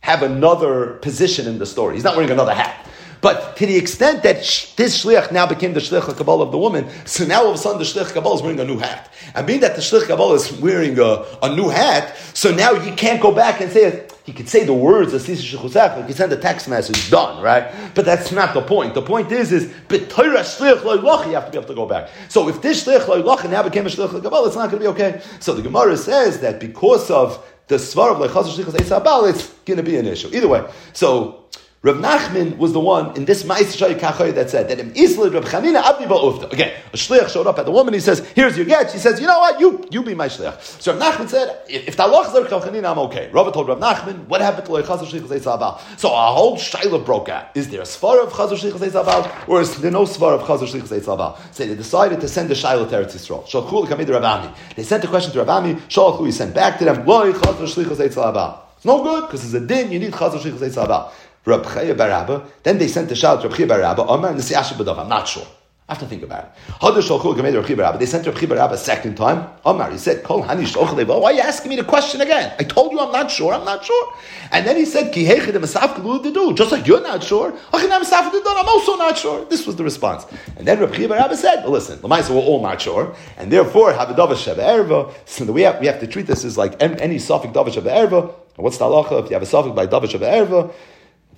have 0.00 0.22
another 0.22 0.94
position 1.02 1.46
in 1.46 1.58
the 1.58 1.66
story. 1.66 1.94
He's 1.94 2.04
not 2.04 2.16
wearing 2.16 2.30
another 2.30 2.54
hat. 2.54 2.86
But 3.20 3.56
to 3.56 3.66
the 3.66 3.76
extent 3.76 4.22
that 4.22 4.36
this 4.36 5.04
shliach 5.04 5.30
now 5.32 5.46
became 5.46 5.74
the 5.74 5.80
shliach 5.80 6.16
kabbalah 6.16 6.46
of 6.46 6.52
the 6.52 6.58
woman, 6.58 6.88
so 7.04 7.26
now 7.26 7.42
all 7.42 7.50
of 7.50 7.54
a 7.56 7.58
sudden 7.58 7.78
the 7.78 7.84
shliach 7.84 8.12
kabbalah 8.12 8.36
is 8.36 8.42
wearing 8.42 8.60
a 8.60 8.64
new 8.64 8.78
hat. 8.78 9.12
And 9.34 9.46
being 9.46 9.60
that 9.60 9.76
the 9.76 9.82
shliach 9.82 10.06
kabbalah 10.06 10.34
is 10.34 10.52
wearing 10.52 10.98
a, 10.98 11.24
a 11.42 11.54
new 11.54 11.68
hat, 11.68 12.16
so 12.34 12.50
now 12.54 12.74
he 12.74 12.92
can't 12.92 13.20
go 13.20 13.32
back 13.32 13.60
and 13.60 13.70
say 13.70 14.06
he 14.24 14.36
could 14.36 14.48
say 14.48 14.64
the 14.64 14.72
words 14.72 15.12
of 15.12 15.22
Sisi 15.22 15.56
Shechusach, 15.56 16.00
he 16.00 16.06
could 16.06 16.16
send 16.16 16.32
a 16.32 16.36
text 16.36 16.68
message, 16.68 17.10
done, 17.10 17.42
right? 17.42 17.72
But 17.94 18.04
that's 18.04 18.30
not 18.30 18.54
the 18.54 18.62
point. 18.62 18.94
The 18.94 19.02
point 19.02 19.32
is, 19.32 19.50
is, 19.50 19.66
B'toira 19.88 20.40
Shliach 20.40 20.82
Lo'ilach, 20.82 21.26
you 21.26 21.32
have 21.32 21.46
to 21.46 21.50
be 21.50 21.58
able 21.58 21.66
to 21.66 21.74
go 21.74 21.86
back. 21.86 22.10
So 22.28 22.48
if 22.48 22.62
this 22.62 22.84
Shliach 22.84 23.06
Lo'ilach 23.06 23.50
now 23.50 23.64
became 23.64 23.86
a 23.86 23.88
Shliach 23.88 24.22
Kabbalah, 24.22 24.46
it's 24.46 24.56
not 24.56 24.70
going 24.70 24.82
to 24.82 24.84
be 24.84 24.86
okay. 24.88 25.20
So 25.40 25.54
the 25.54 25.62
Gemara 25.62 25.96
says 25.96 26.40
that 26.40 26.60
because 26.60 27.10
of 27.10 27.44
the 27.66 27.76
Svar 27.76 28.12
of 28.12 28.18
Lechaz 28.18 28.56
Shlichas 28.56 28.74
Eisabal, 28.74 29.30
it's 29.30 29.48
going 29.64 29.78
to 29.78 29.82
be 29.82 29.96
an 29.96 30.06
issue. 30.06 30.28
Either 30.32 30.48
way. 30.48 30.64
So, 30.92 31.46
Rav 31.82 31.96
Nachman 31.96 32.58
was 32.58 32.74
the 32.74 32.80
one 32.80 33.16
in 33.16 33.24
this 33.24 33.44
Ma'is 33.44 33.74
Kachay 33.74 34.34
that 34.34 34.50
said 34.50 34.68
that 34.68 34.78
in 34.78 34.92
Isla 34.94 35.30
Rav 35.30 35.44
Chanina 35.46 35.82
Abdi 35.82 36.04
Ba'ufta. 36.04 36.52
Again, 36.52 36.78
a 36.92 36.96
shliach 36.98 37.30
showed 37.30 37.46
up 37.46 37.58
at 37.58 37.64
the 37.64 37.70
woman. 37.70 37.94
He 37.94 38.00
says, 38.00 38.20
"Here's 38.34 38.54
your 38.54 38.66
get." 38.66 38.90
She 38.90 38.98
says, 38.98 39.18
"You 39.18 39.26
know 39.26 39.38
what? 39.38 39.58
You 39.58 39.82
you 39.90 40.02
be 40.02 40.14
my 40.14 40.28
shliach." 40.28 40.60
So 40.60 40.92
Rav 40.92 41.00
Nachman 41.00 41.30
said, 41.30 41.56
"If 41.68 41.96
the 41.96 42.02
halach 42.02 42.26
is 42.36 42.52
Rav 42.52 42.62
Chanina, 42.62 42.90
I'm 42.90 42.98
okay." 42.98 43.30
Rav 43.32 43.50
told 43.54 43.68
Rav 43.68 43.78
Nachman, 43.78 44.28
"What 44.28 44.42
happened 44.42 44.66
to 44.66 44.72
Shlichas 44.72 45.40
Eisabal?" 45.40 45.80
So 45.96 46.10
a 46.10 46.32
whole 46.34 46.58
shaila 46.58 47.02
broke 47.02 47.30
out. 47.30 47.46
Is 47.54 47.70
there 47.70 47.80
a 47.80 47.84
svar 47.84 48.22
of 48.22 48.30
Chaz 48.30 48.50
Shlichas 48.50 48.90
Eisabal, 48.90 49.30
or 49.48 49.62
is 49.62 49.74
there 49.76 49.90
no 49.90 50.02
svar 50.02 50.34
of 50.34 50.42
Chaz 50.42 50.58
Shlichas 50.58 51.00
Eisabal? 51.00 51.38
So 51.52 51.64
they 51.64 51.74
decided 51.74 52.20
to 52.20 52.28
send 52.28 52.50
the 52.50 52.54
shaila 52.54 52.90
to 52.90 52.96
Eretz 52.96 53.14
Yisrael. 53.14 53.46
Shalchul 53.48 53.86
Kamid 53.88 54.04
Ravami. 54.04 54.52
They 54.76 54.82
sent 54.82 55.02
a 55.04 55.08
question 55.08 55.32
to 55.32 55.42
Ravami. 55.46 55.80
Shalchul 55.88 56.26
he 56.26 56.32
sent 56.32 56.52
back 56.52 56.78
to 56.80 56.84
them. 56.84 57.06
Loi 57.06 57.32
Chaz 57.32 57.54
Shlichas 57.54 58.06
Eisabal. 58.06 58.58
It's 58.76 58.84
no 58.84 59.02
good 59.02 59.22
because 59.22 59.44
it's 59.44 59.54
a 59.54 59.60
din. 59.60 59.90
You 59.90 59.98
need 59.98 60.12
Chaz 60.12 60.32
Shlichas 60.32 60.58
Eisabal. 60.58 61.10
Barabba. 61.44 62.46
Then 62.62 62.78
they 62.78 62.88
sent 62.88 63.08
the 63.08 63.16
shout 63.16 63.42
to 63.42 63.48
Rab 63.48 63.56
Chaya 63.56 63.68
Barabba, 63.68 64.06
Omar 64.08 64.30
and 64.30 64.38
the 64.38 64.42
Siyasha 64.42 64.74
B'dav. 64.74 64.98
I'm 64.98 65.08
not 65.08 65.26
sure. 65.28 65.46
I 65.88 65.94
have 65.94 66.02
to 66.02 66.06
think 66.06 66.22
about 66.22 66.44
it. 66.44 67.98
They 67.98 68.06
sent 68.06 68.24
Rab 68.24 68.36
Chaya 68.36 68.48
Barabba 68.48 68.74
a 68.74 68.78
second 68.78 69.16
time. 69.16 69.48
Omar, 69.64 69.90
he 69.90 69.98
said, 69.98 70.22
Kol 70.22 70.44
Hani 70.44 70.64
Why 71.06 71.30
are 71.30 71.32
you 71.32 71.40
asking 71.40 71.70
me 71.70 71.74
the 71.74 71.82
question 71.82 72.20
again? 72.20 72.54
I 72.60 72.62
told 72.62 72.92
you 72.92 73.00
I'm 73.00 73.10
not 73.10 73.28
sure, 73.28 73.52
I'm 73.52 73.64
not 73.64 73.84
sure. 73.84 74.12
And 74.52 74.64
then 74.64 74.76
he 74.76 74.84
said, 74.84 75.12
Ki. 75.12 75.26
Just 75.26 76.70
like 76.70 76.86
you're 76.86 77.00
not 77.00 77.24
sure, 77.24 77.52
I'm 77.72 78.68
also 78.68 78.96
not 78.96 79.18
sure. 79.18 79.44
This 79.46 79.66
was 79.66 79.74
the 79.74 79.82
response. 79.82 80.26
And 80.56 80.64
then 80.64 80.78
Rab 80.78 80.92
Chaya 80.92 81.08
Barabba 81.08 81.34
said, 81.34 81.64
well, 81.64 81.72
listen, 81.72 81.98
Lamaisa, 81.98 82.30
we're 82.30 82.36
all 82.36 82.62
not 82.62 82.80
sure. 82.80 83.12
And 83.36 83.50
therefore, 83.50 83.92
have 83.92 84.10
a 84.10 84.14
Davash 84.14 84.46
Erva. 84.54 85.12
So 85.24 85.44
the 85.44 85.52
way 85.52 85.76
we 85.80 85.86
have 85.86 85.98
to 85.98 86.06
treat 86.06 86.28
this 86.28 86.44
is 86.44 86.56
like 86.56 86.80
any 86.80 87.16
Sophic 87.16 87.52
Suffolk 87.52 87.52
Davash 87.52 87.82
Erva. 87.82 88.32
What's 88.56 88.78
the 88.78 88.84
halacha? 88.84 89.24
If 89.24 89.30
you 89.30 89.34
have 89.34 89.42
a 89.42 89.46
Suffolk 89.46 89.74
by 89.74 89.88
Davash 89.88 90.16
Erva, 90.20 90.72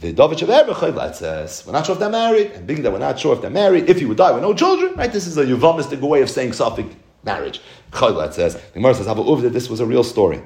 the 0.02 0.12
David 0.12 0.36
Shav 0.36 1.14
says, 1.14 1.62
we're 1.64 1.72
not 1.72 1.86
sure 1.86 1.94
if 1.94 2.00
they're 2.00 2.10
married, 2.10 2.50
and 2.50 2.66
being 2.66 2.82
that 2.82 2.90
we're 2.90 2.98
not 2.98 3.20
sure 3.20 3.34
if 3.34 3.40
they're 3.40 3.50
married, 3.50 3.88
if 3.88 4.00
he 4.00 4.04
would 4.04 4.16
die 4.16 4.32
with 4.32 4.42
no 4.42 4.52
children, 4.52 4.94
right? 4.96 5.12
This 5.12 5.28
is 5.28 5.38
a 5.38 5.44
Yuvamistic 5.44 6.00
way 6.00 6.22
of 6.22 6.28
saying 6.28 6.50
Safik 6.50 6.92
marriage. 7.22 7.60
Chaylat 7.92 8.32
says, 8.32 8.54
the 8.54 8.60
Gemara 8.74 8.96
says, 8.96 9.06
Uvda, 9.06 9.52
this 9.52 9.70
was 9.70 9.78
a 9.78 9.86
real 9.86 10.02
story. 10.02 10.42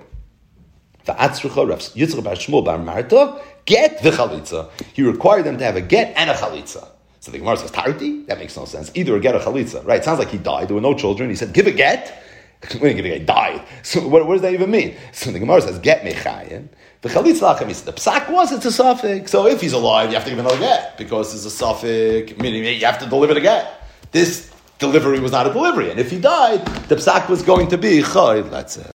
The 1.07 1.15
Atzricha 1.15 1.67
Revs 1.67 1.95
Yitzchak 1.95 2.23
bar 2.23 2.35
Shmuel 2.35 2.67
bar 2.67 2.77
Marta, 2.77 3.41
get 3.65 4.03
the 4.03 4.11
chalitza. 4.11 4.71
He 4.93 5.03
required 5.03 5.45
them 5.45 5.57
to 5.57 5.65
have 5.65 5.77
a 5.77 5.81
get 5.81 6.13
and 6.19 6.29
a 6.29 6.35
chalitza. 6.35 6.87
So 7.21 7.33
the 7.33 7.39
Gemara 7.39 7.57
says, 7.57 7.71
Tarti? 7.71 8.25
That 8.27 8.39
makes 8.39 8.59
no 8.59 8.67
sense. 8.67 8.91
Either 8.95 9.17
a 9.17 9.21
get 9.21 9.35
or 9.35 9.41
chalitza, 9.41 9.87
right? 9.87 10.01
It 10.01 10.05
sounds 10.05 10.19
like 10.19 10.29
he 10.29 10.39
died, 10.39 10.69
there 10.69 10.75
were 10.75 10.83
no 10.83 10.93
children. 10.93 11.31
He 11.31 11.37
said, 11.37 11.55
give 11.55 11.67
a 11.67 11.73
get. 11.73 12.23
When 12.79 12.97
he 12.97 13.19
died? 13.21 13.63
So 13.83 14.07
what, 14.09 14.27
what, 14.27 14.35
does 14.35 14.43
that 14.43 14.53
even 14.53 14.71
mean? 14.71 14.97
So 15.13 15.31
the 15.31 15.39
Gemara 15.39 15.61
says, 15.61 15.79
get 15.79 16.05
me 16.05 16.13
mechayin. 16.13 16.69
The 17.07 17.13
chalitz 17.13 17.39
lachem 17.39 17.85
the 17.85 17.93
psak 17.93 18.29
was 18.29 18.51
it's 18.51 18.65
a 18.65 18.73
suffix. 18.73 19.31
So 19.31 19.47
if 19.47 19.61
he's 19.61 19.73
alive, 19.73 20.09
you 20.09 20.17
have 20.17 20.25
to 20.25 20.31
give 20.31 20.41
him 20.41 20.45
another 20.45 20.59
get 20.59 20.99
because 20.99 21.33
it's 21.33 21.45
a 21.45 21.51
suffix, 21.51 22.37
meaning 22.39 22.65
you 22.65 22.85
have 22.85 22.99
to 22.99 23.07
deliver 23.07 23.33
the 23.33 23.41
get. 23.41 23.81
This 24.11 24.51
delivery 24.81 25.21
was 25.21 25.31
not 25.31 25.47
a 25.47 25.53
delivery, 25.53 25.93
and 25.93 26.01
if 26.01 26.11
he 26.11 26.19
died, 26.19 26.67
the 26.89 26.97
psak 26.97 27.29
was 27.29 27.43
going 27.43 27.69
to 27.69 27.79
be 27.79 28.03
chay. 28.03 28.41
That's 28.41 28.79
it. 28.79 28.85